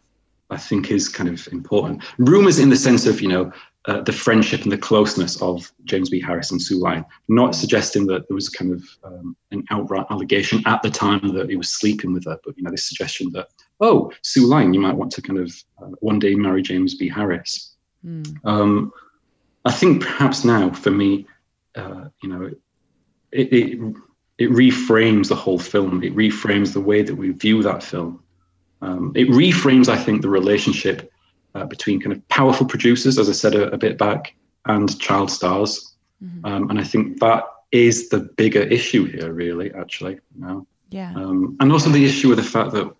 I 0.49 0.57
think 0.57 0.91
is 0.91 1.07
kind 1.07 1.29
of 1.29 1.47
important. 1.51 2.03
Rumors 2.17 2.59
in 2.59 2.69
the 2.69 2.75
sense 2.75 3.05
of 3.05 3.21
you 3.21 3.27
know 3.27 3.51
uh, 3.89 4.01
the 4.01 4.13
friendship 4.13 4.61
and 4.61 4.71
the 4.71 4.77
closeness 4.77 5.41
of 5.41 5.71
James 5.85 6.11
B. 6.11 6.21
Harris 6.21 6.51
and 6.51 6.61
Sue 6.61 6.77
Lyon, 6.77 7.03
not 7.27 7.55
suggesting 7.55 8.05
that 8.05 8.27
there 8.27 8.35
was 8.35 8.47
kind 8.47 8.71
of 8.71 8.83
um, 9.03 9.35
an 9.49 9.63
outright 9.71 10.05
allegation 10.11 10.61
at 10.67 10.83
the 10.83 10.91
time 10.91 11.33
that 11.33 11.49
he 11.49 11.55
was 11.55 11.71
sleeping 11.71 12.13
with 12.13 12.25
her, 12.25 12.37
but 12.45 12.55
you 12.55 12.63
know 12.63 12.69
this 12.69 12.87
suggestion 12.87 13.31
that 13.31 13.47
oh 13.79 14.11
Sue 14.21 14.45
Lyon, 14.45 14.75
you 14.75 14.79
might 14.79 14.95
want 14.95 15.11
to 15.13 15.23
kind 15.23 15.39
of 15.39 15.51
uh, 15.81 15.87
one 16.01 16.19
day 16.19 16.35
marry 16.35 16.61
James 16.61 16.93
B. 16.93 17.09
Harris. 17.09 17.75
Um, 18.45 18.91
I 19.65 19.71
think 19.71 20.03
perhaps 20.03 20.45
now 20.45 20.69
for 20.69 20.91
me, 20.91 21.25
uh, 21.75 22.09
you 22.21 22.29
know, 22.29 22.51
it, 23.31 23.53
it 23.53 23.95
it 24.37 24.49
reframes 24.51 25.29
the 25.29 25.35
whole 25.35 25.59
film. 25.59 26.03
It 26.03 26.15
reframes 26.15 26.73
the 26.73 26.79
way 26.81 27.01
that 27.01 27.15
we 27.15 27.31
view 27.31 27.63
that 27.63 27.81
film. 27.81 28.23
Um, 28.81 29.13
it 29.15 29.27
reframes, 29.29 29.89
I 29.89 29.97
think, 29.97 30.21
the 30.21 30.29
relationship 30.29 31.08
uh, 31.55 31.65
between 31.65 31.99
kind 31.99 32.13
of 32.13 32.27
powerful 32.29 32.65
producers, 32.65 33.17
as 33.17 33.29
I 33.29 33.33
said 33.33 33.55
a, 33.55 33.71
a 33.71 33.77
bit 33.77 33.97
back, 33.97 34.35
and 34.65 34.99
child 34.99 35.31
stars. 35.31 35.95
Um, 36.43 36.69
and 36.69 36.79
I 36.79 36.83
think 36.83 37.19
that 37.19 37.43
is 37.71 38.09
the 38.09 38.29
bigger 38.37 38.61
issue 38.61 39.05
here, 39.05 39.31
really. 39.33 39.73
Actually, 39.73 40.19
you 40.35 40.41
know? 40.41 40.67
Yeah. 40.89 41.13
Um, 41.15 41.55
and 41.59 41.71
also 41.71 41.89
the 41.89 42.05
issue 42.05 42.29
with 42.29 42.39
the 42.39 42.43
fact 42.43 42.71
that, 42.73 42.93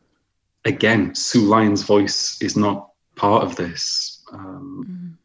again, 0.65 1.15
Sue 1.15 1.45
Lyon's 1.45 1.83
voice 1.83 2.41
is 2.41 2.55
not 2.55 2.91
part 3.15 3.43
of 3.43 3.55
this. 3.55 4.23
Um, 4.31 5.17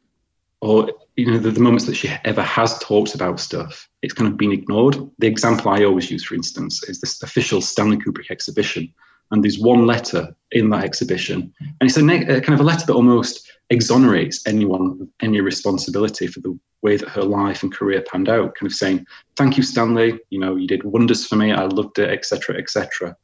Or, 0.60 0.90
you 1.16 1.26
know, 1.30 1.38
the, 1.38 1.50
the 1.50 1.60
moments 1.60 1.84
that 1.84 1.94
she 1.94 2.08
ever 2.24 2.40
has 2.40 2.78
talked 2.78 3.14
about 3.14 3.38
stuff, 3.38 3.86
it's 4.00 4.14
kind 4.14 4.32
of 4.32 4.38
been 4.38 4.50
ignored. 4.50 4.96
The 5.18 5.26
example 5.26 5.70
I 5.70 5.84
always 5.84 6.10
use, 6.10 6.24
for 6.24 6.34
instance, 6.34 6.82
is 6.88 7.00
this 7.00 7.22
official 7.22 7.60
Stanley 7.60 7.98
Kubrick 7.98 8.30
exhibition. 8.30 8.90
And 9.34 9.44
there's 9.44 9.58
one 9.58 9.86
letter 9.86 10.34
in 10.52 10.70
that 10.70 10.84
exhibition. 10.84 11.52
And 11.60 11.74
it's 11.82 11.98
a, 11.98 12.04
a 12.04 12.38
uh, 12.38 12.40
kind 12.40 12.54
of 12.54 12.60
a 12.60 12.68
letter 12.68 12.86
that 12.86 12.94
almost 12.94 13.50
exonerates 13.70 14.46
anyone 14.46 14.98
of 15.00 15.08
any 15.20 15.40
responsibility 15.40 16.26
for 16.26 16.40
the 16.40 16.58
way 16.82 16.96
that 16.96 17.08
her 17.08 17.22
life 17.22 17.62
and 17.62 17.74
career 17.74 18.02
panned 18.10 18.28
out, 18.28 18.54
kind 18.54 18.70
of 18.70 18.76
saying, 18.76 19.06
Thank 19.36 19.56
you, 19.56 19.62
Stanley. 19.62 20.18
You 20.30 20.38
know, 20.38 20.56
you 20.56 20.66
did 20.66 20.84
wonders 20.84 21.26
for 21.26 21.36
me. 21.36 21.52
I 21.52 21.64
loved 21.64 21.98
it, 21.98 22.10
etc., 22.10 22.56
etc 22.56 23.16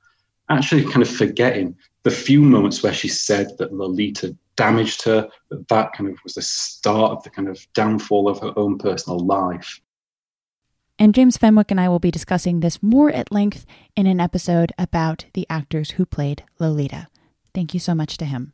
actually 0.50 0.84
kind 0.84 1.02
of 1.02 1.08
forgetting 1.08 1.76
the 2.02 2.10
few 2.10 2.42
moments 2.42 2.82
where 2.82 2.92
she 2.92 3.08
said 3.08 3.56
that 3.58 3.72
Lolita 3.72 4.36
damaged 4.56 5.02
her, 5.04 5.28
that 5.50 5.68
that 5.68 5.92
kind 5.92 6.10
of 6.10 6.18
was 6.24 6.34
the 6.34 6.42
start 6.42 7.12
of 7.12 7.22
the 7.22 7.30
kind 7.30 7.48
of 7.48 7.64
downfall 7.74 8.28
of 8.28 8.40
her 8.40 8.52
own 8.56 8.76
personal 8.78 9.18
life. 9.20 9.80
And 11.00 11.14
James 11.14 11.38
Fenwick 11.38 11.70
and 11.70 11.80
I 11.80 11.88
will 11.88 11.98
be 11.98 12.10
discussing 12.10 12.60
this 12.60 12.82
more 12.82 13.10
at 13.10 13.32
length 13.32 13.64
in 13.96 14.06
an 14.06 14.20
episode 14.20 14.70
about 14.76 15.24
the 15.32 15.46
actors 15.48 15.92
who 15.92 16.04
played 16.04 16.44
Lolita. 16.58 17.08
Thank 17.54 17.72
you 17.72 17.80
so 17.80 17.94
much 17.94 18.18
to 18.18 18.26
him. 18.26 18.52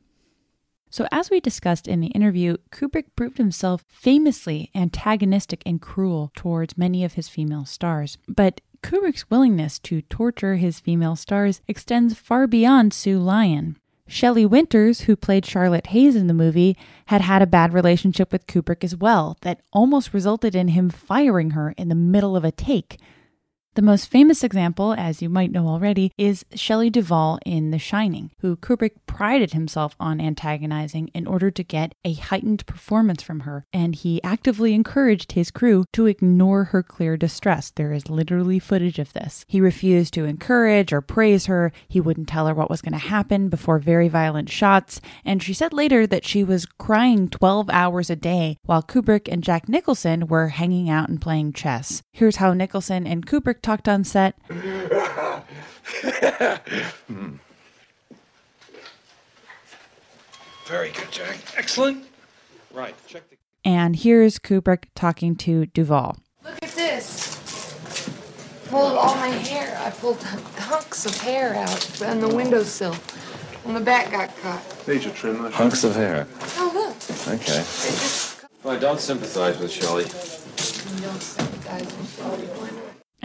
So, 0.89 1.09
as 1.11 1.29
we 1.29 1.41
discussed 1.41 1.89
in 1.89 2.01
the 2.01 2.07
interview, 2.07 2.59
Kubrick 2.71 3.07
proved 3.17 3.39
himself 3.39 3.85
famously 3.89 4.71
antagonistic 4.77 5.61
and 5.67 5.83
cruel 5.83 6.31
towards 6.37 6.79
many 6.79 7.03
of 7.03 7.15
his 7.15 7.29
female 7.29 7.65
stars. 7.65 8.17
But 8.29 8.61
Kubrick's 8.81 9.29
willingness 9.29 9.81
to 9.81 10.03
torture 10.03 10.55
his 10.55 10.79
female 10.79 11.17
stars 11.17 11.61
extends 11.67 12.15
far 12.15 12.47
beyond 12.47 12.95
Sue 12.95 13.19
Lyon. 13.19 13.77
Shelley 14.09 14.47
Winters, 14.47 15.03
who 15.03 15.17
played 15.17 15.45
Charlotte 15.45 15.89
Haze 15.89 16.15
in 16.15 16.27
the 16.27 16.35
movie, 16.35 16.77
had 17.07 17.23
had 17.23 17.43
a 17.43 17.47
bad 17.47 17.73
relationship 17.73 18.33
with 18.33 18.47
Kubrick 18.47 18.85
as 18.85 18.97
well 18.97 19.37
that 19.43 19.61
almost 19.73 20.15
resulted 20.15 20.55
in 20.55 20.69
him 20.69 20.91
firing 20.91 21.51
her 21.51 21.75
in 21.77 21.89
the 21.89 21.95
middle 21.95 22.37
of 22.37 22.45
a 22.45 22.53
take. 22.53 22.99
The 23.77 23.83
most 23.83 24.07
famous 24.07 24.43
example, 24.43 24.95
as 24.95 25.21
you 25.21 25.29
might 25.29 25.53
know 25.53 25.69
already, 25.69 26.11
is 26.17 26.47
Shelley 26.55 26.89
Duvall 26.89 27.39
in 27.45 27.73
The 27.73 27.79
Shining, 27.79 28.31
who 28.39 28.57
Kubrick 28.57 28.93
prided 29.07 29.53
himself 29.53 29.95
on 30.01 30.19
antagonizing 30.19 31.09
in 31.09 31.27
order 31.27 31.51
to 31.51 31.63
get 31.63 31.95
a 32.03 32.15
heightened 32.15 32.65
performance 32.65 33.23
from 33.23 33.41
her, 33.41 33.67
and 33.75 33.95
he 33.95 34.23
actively 34.23 34.73
encouraged 34.73 35.33
his 35.33 35.51
crew 35.51 35.85
to 35.93 36.07
ignore 36.07 36.65
her 36.65 36.83
clear 36.83 37.19
distress. 37.19 37.71
There 37.71 37.93
is 37.93 38.09
literally 38.09 38.59
footage 38.59 38.99
of 38.99 39.13
this. 39.13 39.45
He 39.47 39.61
refused 39.61 40.15
to 40.15 40.25
encourage 40.25 40.91
or 40.91 41.03
praise 41.03 41.45
her, 41.45 41.71
he 41.87 42.01
wouldn't 42.01 42.29
tell 42.29 42.47
her 42.47 42.55
what 42.55 42.71
was 42.71 42.81
going 42.81 42.95
to 42.95 42.99
happen 42.99 43.51
before 43.51 43.79
very 43.79 44.09
violent 44.09 44.49
shots, 44.49 45.03
and 45.23 45.43
she 45.43 45.53
said 45.53 45.75
later 45.75 46.07
that 46.07 46.25
she 46.25 46.43
was 46.43 46.65
crying 46.65 47.29
12 47.29 47.69
hours 47.69 48.09
a 48.09 48.17
day 48.17 48.57
while 48.65 48.83
Kubrick 48.83 49.29
and 49.31 49.45
Jack 49.45 49.69
Nicholson 49.69 50.29
were 50.29 50.49
hanging 50.49 50.89
out 50.89 51.11
and 51.11 51.21
playing 51.21 51.53
chess. 51.53 52.03
Here's 52.15 52.37
how 52.37 52.55
Nicholson 52.55 53.07
and 53.07 53.27
Kubrick 53.27 53.61
talked 53.67 53.89
on 53.89 54.05
set. 54.05 54.37
Hmm. 57.09 57.35
Very 60.69 60.91
good, 60.93 61.11
Jack. 61.11 61.37
Excellent. 61.57 62.07
Right. 62.73 62.95
Check 63.09 63.29
the. 63.29 63.37
And 63.65 63.97
here's 63.97 64.39
Kubrick 64.39 64.85
talking 64.95 65.35
to 65.37 65.67
Duvall. 65.67 66.17
Look 66.45 66.63
at 66.63 66.71
this. 66.71 67.75
Pulled 68.69 68.93
all 68.93 69.17
my 69.17 69.29
hair. 69.29 69.77
I 69.85 69.91
pulled 69.91 70.23
hunks 70.23 71.05
of 71.05 71.17
hair 71.21 71.57
out 71.57 72.03
on 72.03 72.21
the 72.21 72.29
windowsill. 72.29 72.95
And 73.65 73.75
the 73.75 73.81
back 73.81 74.13
got 74.13 74.37
caught. 74.43 74.63
Need 74.87 75.03
to 75.03 75.11
trim 75.11 75.43
that. 75.43 75.53
Hunks 75.53 75.83
of 75.83 75.97
hair. 75.97 76.29
Oh, 76.57 76.71
look. 76.73 76.97
Okay. 77.41 77.65
Well, 78.63 78.79
don't 78.79 79.01
sympathize 79.01 79.59
with 79.59 79.73
Shelley. 79.73 80.05
Don't 80.05 81.21
sympathize 81.21 81.85
with 81.85 82.17
Shelley. 82.17 82.76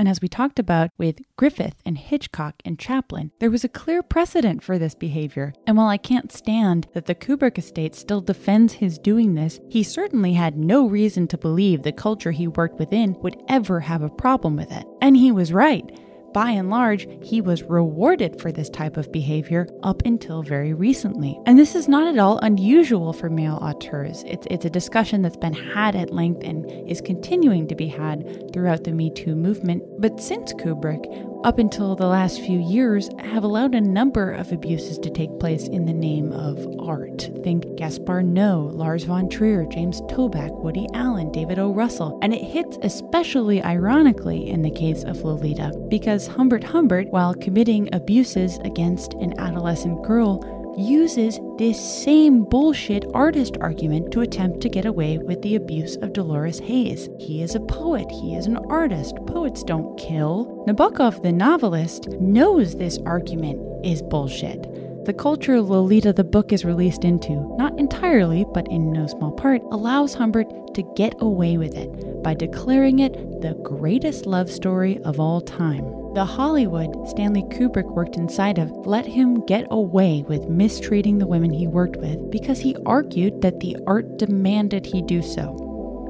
And 0.02 0.10
as 0.10 0.20
we 0.20 0.28
talked 0.28 0.58
about 0.58 0.90
with 0.98 1.20
Griffith 1.36 1.76
and 1.86 1.96
Hitchcock 1.96 2.56
and 2.66 2.80
Chaplin, 2.80 3.30
there 3.38 3.52
was 3.52 3.64
a 3.64 3.70
clear 3.70 4.02
precedent 4.02 4.64
for 4.64 4.80
this 4.80 4.96
behavior. 4.96 5.54
And 5.68 5.78
while 5.78 5.90
I 5.90 5.98
can't 5.98 6.32
stand 6.32 6.88
that 6.96 7.06
the 7.06 7.14
Kubrick 7.14 7.60
estate 7.60 7.94
still 7.94 8.20
defends 8.20 8.74
his 8.74 8.98
doing 8.98 9.36
this, 9.36 9.60
he 9.70 9.84
certainly 9.84 10.34
had 10.34 10.58
no 10.58 10.88
reason 10.88 11.28
to 11.28 11.38
believe 11.38 11.84
the 11.84 11.92
culture 11.92 12.32
he 12.32 12.48
worked 12.48 12.80
within 12.80 13.16
would 13.22 13.44
ever 13.48 13.80
have 13.82 14.02
a 14.02 14.10
problem 14.10 14.56
with 14.56 14.72
it. 14.72 14.88
And 15.02 15.16
he 15.16 15.32
was 15.32 15.54
right 15.54 15.88
by 16.34 16.52
and 16.52 16.70
large, 16.70 17.08
he 17.22 17.42
was 17.42 17.64
rewarded 17.64 18.42
for 18.42 18.52
this 18.52 18.70
type 18.70 18.98
of 18.98 19.12
behavior 19.12 19.68
up 19.84 20.02
until 20.06 20.44
very 20.44 20.74
recently. 20.74 21.40
And 21.46 21.58
this 21.58 21.76
is 21.76 21.88
not 21.88 22.08
at 22.08 22.20
all 22.20 22.38
unusual 22.40 23.14
for 23.14 23.30
male 23.30 23.60
auteurs. 23.62 24.24
It's, 24.28 24.48
it's 24.50 24.66
a 24.66 24.70
discussion 24.70 25.22
that's 25.22 25.38
been 25.38 25.54
had 25.54 25.96
at 25.96 26.14
length 26.14 26.44
and 26.44 26.70
is 26.90 27.02
continuing 27.02 27.68
to 27.68 27.76
be 27.76 27.88
had 27.88 28.52
throughout 28.54 28.84
the 28.84 28.92
Me 28.92 29.10
Too 29.10 29.36
movement. 29.36 29.84
But 30.00 30.20
since 30.20 30.54
Kubrick, 30.54 31.28
up 31.44 31.58
until 31.58 31.96
the 31.96 32.06
last 32.06 32.40
few 32.40 32.60
years, 32.60 33.10
have 33.18 33.44
allowed 33.44 33.74
a 33.74 33.82
number 33.82 34.32
of 34.32 34.52
abuses 34.52 35.00
to 35.00 35.10
take 35.10 35.40
place 35.40 35.68
in 35.68 35.86
the 35.86 35.94
name 35.94 36.32
of 36.34 36.68
art. 36.80 37.30
Think 37.44 37.78
Gaspar 37.78 38.22
Noé, 38.22 38.72
Lars 38.74 39.06
von 39.06 39.28
Trier, 39.28 39.66
James 39.66 40.02
Toback, 40.02 40.52
Woody 40.62 40.88
Allen, 40.94 41.32
David 41.32 41.58
O. 41.58 41.74
Russell. 41.74 42.20
And 42.22 42.32
it 42.32 42.44
hits 42.44 42.78
especially 42.84 43.64
ironically 43.64 44.48
in 44.48 44.62
the 44.62 44.70
case 44.70 45.04
of 45.04 45.24
Lolita, 45.24 45.72
because 45.90 46.21
Humbert 46.28 46.64
Humbert, 46.64 47.10
while 47.10 47.34
committing 47.34 47.90
abuses 47.94 48.58
against 48.60 49.14
an 49.16 49.38
adolescent 49.40 50.04
girl, 50.04 50.44
uses 50.78 51.40
this 51.58 51.80
same 52.04 52.44
bullshit 52.44 53.06
artist 53.14 53.58
argument 53.60 54.12
to 54.12 54.22
attempt 54.22 54.62
to 54.62 54.70
get 54.70 54.86
away 54.86 55.18
with 55.18 55.42
the 55.42 55.56
abuse 55.56 55.98
of 55.98 56.14
Dolores 56.14 56.60
Haze. 56.60 57.10
He 57.20 57.42
is 57.42 57.56
a 57.56 57.60
poet, 57.60 58.10
he 58.10 58.36
is 58.36 58.46
an 58.46 58.58
artist. 58.70 59.16
Poets 59.28 59.64
don't 59.64 59.98
kill. 59.98 60.64
Nabokov, 60.68 61.22
the 61.24 61.32
novelist, 61.32 62.08
knows 62.20 62.76
this 62.76 62.98
argument 63.06 63.60
is 63.86 64.02
bullshit. 64.02 64.68
The 65.06 65.14
culture 65.14 65.62
Lolita 65.62 66.14
the 66.14 66.24
book 66.24 66.54
is 66.54 66.64
released 66.64 67.04
into, 67.04 67.56
not 67.58 67.78
entirely, 67.80 68.46
but 68.54 68.68
in 68.68 68.92
no 68.92 69.08
small 69.08 69.32
part, 69.32 69.62
allows 69.72 70.14
Humbert 70.14 70.74
to 70.76 70.94
get 70.96 71.16
away 71.20 71.58
with 71.58 71.76
it 71.76 72.24
by 72.24 72.34
declaring 72.34 73.00
it 73.00 73.14
the 73.42 73.56
greatest 73.64 74.26
love 74.26 74.50
story 74.50 75.00
of 75.00 75.20
all 75.20 75.42
time. 75.42 76.01
The 76.14 76.26
Hollywood 76.26 77.08
Stanley 77.08 77.44
Kubrick 77.44 77.86
worked 77.86 78.18
inside 78.18 78.58
of 78.58 78.70
let 78.86 79.06
him 79.06 79.46
get 79.46 79.66
away 79.72 80.26
with 80.28 80.50
mistreating 80.50 81.20
the 81.20 81.26
women 81.26 81.54
he 81.54 81.68
worked 81.68 81.96
with 81.96 82.30
because 82.30 82.60
he 82.60 82.76
argued 82.86 83.42
that 83.42 83.62
the 83.62 83.78
art 83.88 84.18
demanded 84.18 84.86
he 84.86 85.02
do 85.02 85.22
so. 85.22 85.56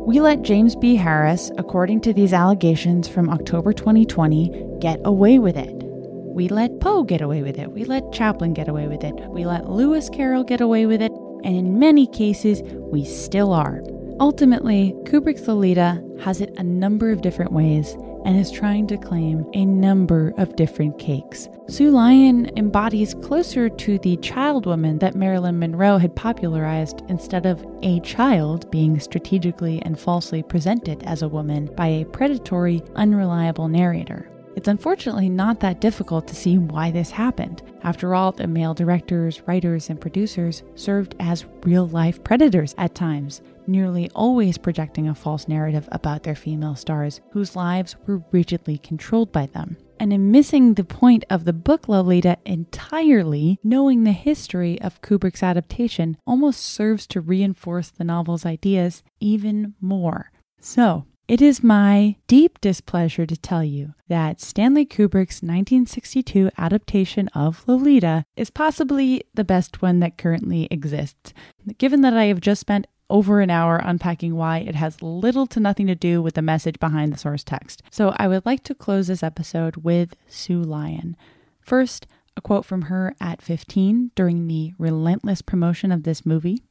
We 0.08 0.20
let 0.20 0.42
James 0.42 0.76
B. 0.76 0.96
Harris, 0.96 1.52
according 1.60 2.02
to 2.02 2.14
these 2.14 2.34
allegations 2.34 3.08
from 3.08 3.30
October 3.30 3.74
2020, 3.74 4.80
get 4.80 5.00
away 5.06 5.38
with 5.38 5.56
it. 5.56 5.72
We 5.72 6.48
let 6.48 6.80
Poe 6.80 7.04
get 7.04 7.22
away 7.22 7.44
with 7.44 7.60
it. 7.60 7.72
We 7.72 7.84
let 7.84 8.12
Chaplin 8.12 8.56
get 8.56 8.68
away 8.68 8.88
with 8.88 9.04
it. 9.04 9.14
We 9.30 9.46
let 9.46 9.70
Lewis 9.70 10.10
Carroll 10.10 10.44
get 10.44 10.62
away 10.62 10.88
with 10.88 11.04
it. 11.04 11.12
And 11.44 11.56
in 11.56 11.78
many 11.78 12.08
cases, 12.08 12.64
we 12.64 13.06
still 13.06 13.54
are. 13.54 13.84
Ultimately, 14.20 14.96
Kubrick's 15.04 15.48
Lolita 15.48 16.04
has 16.22 16.42
it 16.42 16.52
a 16.58 16.64
number 16.64 17.12
of 17.12 17.22
different 17.22 17.52
ways 17.52 17.96
and 18.26 18.38
is 18.38 18.52
trying 18.52 18.88
to 18.88 18.98
claim 18.98 19.46
a 19.54 19.66
number 19.66 20.34
of 20.38 20.56
different 20.56 20.98
cakes. 20.98 21.50
Sue 21.68 21.92
Lyon 21.92 22.50
embodies 22.58 23.14
closer 23.16 23.70
to 23.70 24.00
the 24.00 24.18
child 24.18 24.66
woman 24.66 25.00
that 25.00 25.16
Marilyn 25.16 25.60
Monroe 25.60 25.98
had 25.98 26.16
popularized 26.16 27.02
instead 27.10 27.46
of 27.46 27.66
a 27.82 28.00
child 28.02 28.70
being 28.72 29.00
strategically 29.00 29.82
and 29.82 30.00
falsely 30.00 30.44
presented 30.44 31.04
as 31.04 31.22
a 31.22 31.30
woman 31.30 31.66
by 31.76 31.88
a 31.88 32.06
predatory, 32.06 32.82
unreliable 32.96 33.68
narrator. 33.68 34.31
It's 34.56 34.68
unfortunately 34.68 35.30
not 35.30 35.62
that 35.62 35.80
difficult 35.80 36.28
to 36.28 36.36
see 36.36 36.58
why 36.58 36.92
this 36.92 37.12
happened. 37.12 37.62
After 37.84 38.14
all, 38.14 38.32
the 38.32 38.48
male 38.48 38.74
directors, 38.74 39.42
writers, 39.48 39.90
and 39.90 40.00
producers 40.00 40.64
served 40.76 41.16
as 41.20 41.46
real 41.64 41.88
life 41.88 42.24
predators 42.24 42.76
at 42.78 42.94
times, 42.94 43.42
nearly 43.66 44.10
always 44.14 44.58
projecting 44.58 45.08
a 45.08 45.16
false 45.16 45.48
narrative 45.48 45.88
about 45.92 46.24
their 46.24 46.36
female 46.36 46.76
stars 46.76 47.22
whose 47.32 47.56
lives 47.56 47.96
were 48.06 48.24
rigidly 48.32 48.78
controlled 48.78 49.32
by 49.32 49.46
them. 49.46 49.78
And 50.00 50.12
in 50.12 50.32
missing 50.32 50.74
the 50.74 50.84
point 50.84 51.24
of 51.30 51.46
the 51.46 51.54
book 51.54 51.88
Lolita 51.88 52.38
entirely, 52.44 53.60
knowing 53.64 54.04
the 54.04 54.12
history 54.12 54.82
of 54.82 55.02
Kubrick's 55.02 55.44
adaptation 55.44 56.18
almost 56.26 56.62
serves 56.62 57.06
to 57.08 57.22
reinforce 57.22 57.90
the 57.90 58.04
novel's 58.04 58.46
ideas 58.46 59.04
even 59.20 59.76
more. 59.80 60.32
So, 60.60 61.06
it 61.32 61.42
is 61.42 61.64
my 61.64 62.18
deep 62.28 62.60
displeasure 62.60 63.26
to 63.26 63.38
tell 63.38 63.64
you 63.64 63.94
that 64.10 64.42
Stanley 64.42 64.86
Kubrick's 64.86 65.42
1962 65.42 66.50
adaptation 66.58 67.30
of 67.30 67.64
Lolita 67.68 68.26
is 68.36 68.50
possibly 68.50 69.24
the 69.34 69.46
best 69.46 69.82
one 69.82 70.02
that 70.02 70.18
currently 70.18 70.68
exists. 70.70 71.34
Given 71.78 72.02
that 72.02 72.18
I 72.18 72.26
have 72.26 72.42
just 72.42 72.60
spent 72.60 72.86
over 73.10 73.40
an 73.40 73.50
hour 73.50 73.78
unpacking 73.78 74.36
why 74.36 74.58
it 74.58 74.76
has 74.76 75.02
little 75.02 75.48
to 75.48 75.62
nothing 75.62 75.88
to 75.88 75.96
do 75.96 76.22
with 76.22 76.34
the 76.34 76.42
message 76.42 76.82
behind 76.82 77.14
the 77.14 77.18
source 77.18 77.46
text. 77.46 77.82
So 77.90 78.14
I 78.18 78.28
would 78.28 78.46
like 78.46 78.66
to 78.66 78.76
close 78.76 79.08
this 79.08 79.24
episode 79.24 79.78
with 79.78 80.18
Sue 80.28 80.62
Lyon. 80.62 81.16
First, 81.62 82.08
a 82.36 82.42
quote 82.42 82.66
from 82.66 82.84
her 82.84 83.16
at 83.22 83.42
15 83.42 84.12
during 84.16 84.48
the 84.48 84.74
relentless 84.78 85.42
promotion 85.42 85.94
of 85.94 86.04
this 86.04 86.26
movie. 86.26 86.62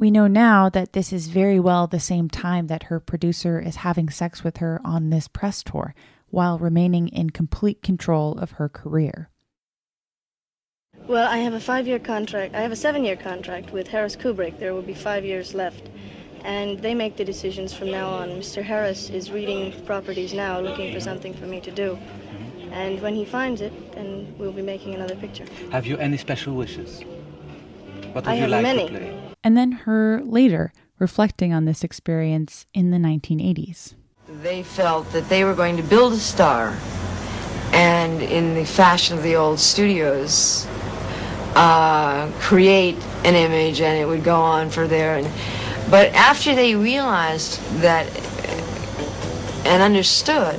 We 0.00 0.12
know 0.12 0.28
now 0.28 0.68
that 0.68 0.92
this 0.92 1.12
is 1.12 1.26
very 1.26 1.58
well 1.58 1.88
the 1.88 1.98
same 1.98 2.28
time 2.28 2.68
that 2.68 2.84
her 2.84 3.00
producer 3.00 3.58
is 3.58 3.82
having 3.82 4.08
sex 4.10 4.44
with 4.44 4.58
her 4.58 4.80
on 4.84 5.10
this 5.10 5.26
press 5.26 5.60
tour, 5.64 5.92
while 6.30 6.56
remaining 6.56 7.08
in 7.08 7.30
complete 7.30 7.82
control 7.82 8.38
of 8.38 8.52
her 8.52 8.68
career. 8.68 9.28
Well, 11.08 11.28
I 11.28 11.38
have 11.38 11.52
a 11.52 11.58
five 11.58 11.88
year 11.88 11.98
contract. 11.98 12.54
I 12.54 12.60
have 12.60 12.70
a 12.70 12.76
seven 12.76 13.02
year 13.04 13.16
contract 13.16 13.72
with 13.72 13.88
Harris 13.88 14.14
Kubrick. 14.14 14.60
There 14.60 14.72
will 14.72 14.82
be 14.82 14.94
five 14.94 15.24
years 15.24 15.52
left. 15.52 15.90
And 16.44 16.78
they 16.78 16.94
make 16.94 17.16
the 17.16 17.24
decisions 17.24 17.74
from 17.74 17.90
now 17.90 18.08
on. 18.08 18.28
Mr. 18.28 18.62
Harris 18.62 19.10
is 19.10 19.32
reading 19.32 19.84
properties 19.84 20.32
now, 20.32 20.60
looking 20.60 20.94
for 20.94 21.00
something 21.00 21.34
for 21.34 21.46
me 21.46 21.60
to 21.62 21.72
do. 21.72 21.98
And 22.70 23.02
when 23.02 23.16
he 23.16 23.24
finds 23.24 23.60
it, 23.60 23.72
then 23.96 24.32
we'll 24.38 24.52
be 24.52 24.62
making 24.62 24.94
another 24.94 25.16
picture. 25.16 25.46
Have 25.72 25.86
you 25.86 25.96
any 25.96 26.18
special 26.18 26.54
wishes? 26.54 27.02
What 28.12 28.26
would 28.26 28.28
I 28.28 28.34
you 28.34 28.40
have 28.42 28.50
like 28.50 28.62
many. 28.62 28.86
to 28.86 28.90
play? 28.90 29.27
And 29.42 29.56
then 29.56 29.72
her 29.72 30.20
later 30.24 30.72
reflecting 30.98 31.52
on 31.52 31.64
this 31.64 31.84
experience 31.84 32.66
in 32.74 32.90
the 32.90 32.96
1980s. 32.96 33.94
They 34.42 34.62
felt 34.62 35.10
that 35.12 35.28
they 35.28 35.44
were 35.44 35.54
going 35.54 35.76
to 35.76 35.82
build 35.82 36.12
a 36.12 36.18
star, 36.18 36.76
and 37.72 38.20
in 38.20 38.54
the 38.54 38.64
fashion 38.64 39.16
of 39.16 39.22
the 39.22 39.36
old 39.36 39.58
studios, 39.58 40.66
uh, 41.54 42.30
create 42.40 42.96
an 43.24 43.34
image, 43.34 43.80
and 43.80 43.98
it 43.98 44.06
would 44.06 44.24
go 44.24 44.36
on 44.36 44.70
for 44.70 44.86
there. 44.86 45.16
And, 45.16 45.28
but 45.90 46.12
after 46.12 46.54
they 46.54 46.74
realized 46.74 47.60
that 47.80 48.06
and 49.64 49.82
understood 49.82 50.58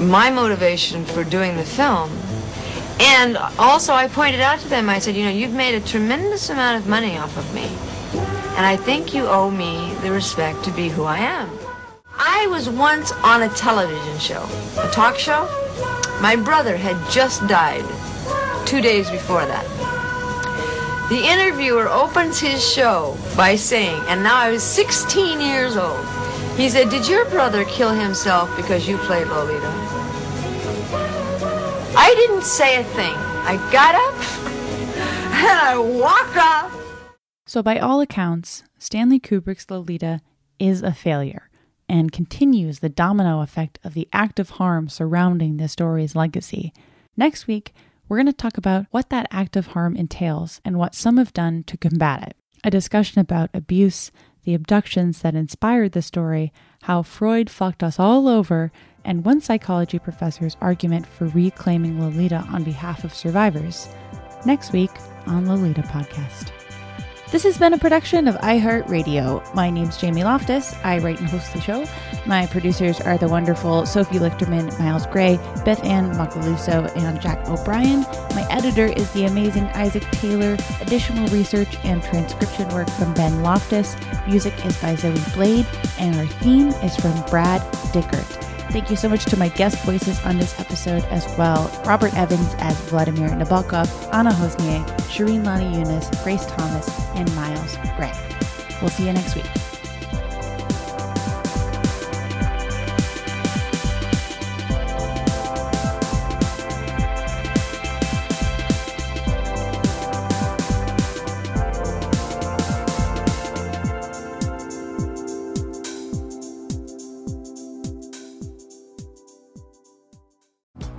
my 0.00 0.30
motivation 0.30 1.04
for 1.04 1.24
doing 1.24 1.56
the 1.56 1.64
film, 1.64 2.10
and 3.00 3.36
also 3.58 3.92
I 3.92 4.06
pointed 4.06 4.40
out 4.40 4.60
to 4.60 4.68
them, 4.68 4.88
I 4.88 4.98
said, 5.00 5.16
you 5.16 5.24
know, 5.24 5.30
you've 5.30 5.52
made 5.52 5.74
a 5.74 5.80
tremendous 5.80 6.48
amount 6.48 6.80
of 6.80 6.88
money 6.88 7.18
off 7.18 7.36
of 7.36 7.54
me, 7.54 7.68
and 8.56 8.64
I 8.64 8.76
think 8.76 9.14
you 9.14 9.26
owe 9.26 9.50
me 9.50 9.94
the 10.02 10.10
respect 10.10 10.64
to 10.64 10.70
be 10.70 10.88
who 10.88 11.04
I 11.04 11.18
am. 11.18 11.50
I 12.16 12.46
was 12.48 12.68
once 12.68 13.12
on 13.24 13.42
a 13.42 13.48
television 13.50 14.18
show, 14.18 14.46
a 14.78 14.88
talk 14.90 15.18
show. 15.18 15.48
My 16.20 16.36
brother 16.36 16.76
had 16.76 16.96
just 17.10 17.46
died 17.48 17.84
two 18.66 18.80
days 18.80 19.10
before 19.10 19.44
that. 19.46 19.66
The 21.10 21.26
interviewer 21.26 21.88
opens 21.88 22.38
his 22.38 22.66
show 22.66 23.16
by 23.36 23.56
saying, 23.56 24.02
and 24.08 24.22
now 24.22 24.36
I 24.36 24.50
was 24.50 24.62
16 24.62 25.40
years 25.40 25.76
old. 25.76 26.06
He 26.56 26.68
said, 26.68 26.88
Did 26.88 27.08
your 27.08 27.24
brother 27.26 27.64
kill 27.64 27.90
himself 27.90 28.54
because 28.56 28.88
you 28.88 28.96
played 28.98 29.26
Lolita? 29.26 29.68
I 31.96 32.14
didn't 32.16 32.44
say 32.44 32.80
a 32.80 32.84
thing. 32.84 33.14
I 33.46 33.56
got 33.70 33.94
up 33.94 34.14
and 35.34 35.58
I 35.60 35.76
walked 35.76 36.36
off. 36.36 36.83
So, 37.54 37.62
by 37.62 37.78
all 37.78 38.00
accounts, 38.00 38.64
Stanley 38.80 39.20
Kubrick's 39.20 39.70
Lolita 39.70 40.20
is 40.58 40.82
a 40.82 40.92
failure 40.92 41.50
and 41.88 42.10
continues 42.10 42.80
the 42.80 42.88
domino 42.88 43.42
effect 43.42 43.78
of 43.84 43.94
the 43.94 44.08
active 44.12 44.50
harm 44.50 44.88
surrounding 44.88 45.56
the 45.56 45.68
story's 45.68 46.16
legacy. 46.16 46.72
Next 47.16 47.46
week, 47.46 47.72
we're 48.08 48.16
going 48.16 48.26
to 48.26 48.32
talk 48.32 48.58
about 48.58 48.86
what 48.90 49.08
that 49.10 49.28
active 49.30 49.68
harm 49.68 49.94
entails 49.94 50.60
and 50.64 50.78
what 50.78 50.96
some 50.96 51.16
have 51.16 51.32
done 51.32 51.62
to 51.68 51.76
combat 51.76 52.26
it. 52.26 52.36
A 52.64 52.72
discussion 52.72 53.20
about 53.20 53.50
abuse, 53.54 54.10
the 54.42 54.54
abductions 54.54 55.20
that 55.20 55.36
inspired 55.36 55.92
the 55.92 56.02
story, 56.02 56.52
how 56.82 57.02
Freud 57.04 57.48
fucked 57.48 57.84
us 57.84 58.00
all 58.00 58.26
over, 58.26 58.72
and 59.04 59.24
one 59.24 59.40
psychology 59.40 60.00
professor's 60.00 60.56
argument 60.60 61.06
for 61.06 61.26
reclaiming 61.26 62.00
Lolita 62.00 62.44
on 62.50 62.64
behalf 62.64 63.04
of 63.04 63.14
survivors. 63.14 63.86
Next 64.44 64.72
week 64.72 64.90
on 65.28 65.46
Lolita 65.46 65.82
Podcast. 65.82 66.50
This 67.34 67.42
has 67.42 67.58
been 67.58 67.74
a 67.74 67.78
production 67.78 68.28
of 68.28 68.36
iHeartRadio. 68.36 69.52
My 69.56 69.68
name's 69.68 69.96
Jamie 69.96 70.22
Loftus. 70.22 70.72
I 70.84 70.98
write 70.98 71.18
and 71.18 71.28
host 71.28 71.52
the 71.52 71.60
show. 71.60 71.84
My 72.26 72.46
producers 72.46 73.00
are 73.00 73.18
the 73.18 73.26
wonderful 73.26 73.86
Sophie 73.86 74.20
Lichterman, 74.20 74.78
Miles 74.78 75.04
Gray, 75.06 75.38
Beth 75.64 75.84
Ann 75.84 76.12
Macaluso, 76.12 76.96
and 76.96 77.20
Jack 77.20 77.44
O'Brien. 77.48 78.02
My 78.36 78.46
editor 78.50 78.86
is 78.86 79.10
the 79.14 79.24
amazing 79.24 79.64
Isaac 79.74 80.04
Taylor. 80.12 80.56
Additional 80.80 81.26
research 81.36 81.76
and 81.82 82.00
transcription 82.04 82.68
work 82.68 82.88
from 82.90 83.12
Ben 83.14 83.42
Loftus. 83.42 83.96
Music 84.28 84.54
is 84.64 84.80
by 84.80 84.94
Zoe 84.94 85.18
Blade, 85.34 85.66
and 85.98 86.14
our 86.14 86.26
theme 86.26 86.68
is 86.68 86.94
from 86.94 87.20
Brad 87.28 87.60
Dickert. 87.92 88.53
Thank 88.74 88.90
you 88.90 88.96
so 88.96 89.08
much 89.08 89.24
to 89.26 89.36
my 89.36 89.50
guest 89.50 89.78
voices 89.84 90.20
on 90.24 90.36
this 90.36 90.58
episode 90.58 91.04
as 91.04 91.24
well 91.38 91.70
Robert 91.86 92.12
Evans 92.14 92.56
as 92.58 92.76
Vladimir 92.90 93.28
Nabokov, 93.28 93.88
Anna 94.12 94.32
Hossnieh, 94.32 94.84
Shireen 95.02 95.44
Lani 95.44 95.78
Yunus, 95.78 96.10
Grace 96.24 96.44
Thomas, 96.44 96.88
and 97.14 97.32
Miles 97.36 97.76
Gray. 97.96 98.12
We'll 98.82 98.90
see 98.90 99.06
you 99.06 99.12
next 99.12 99.36
week. 99.36 99.63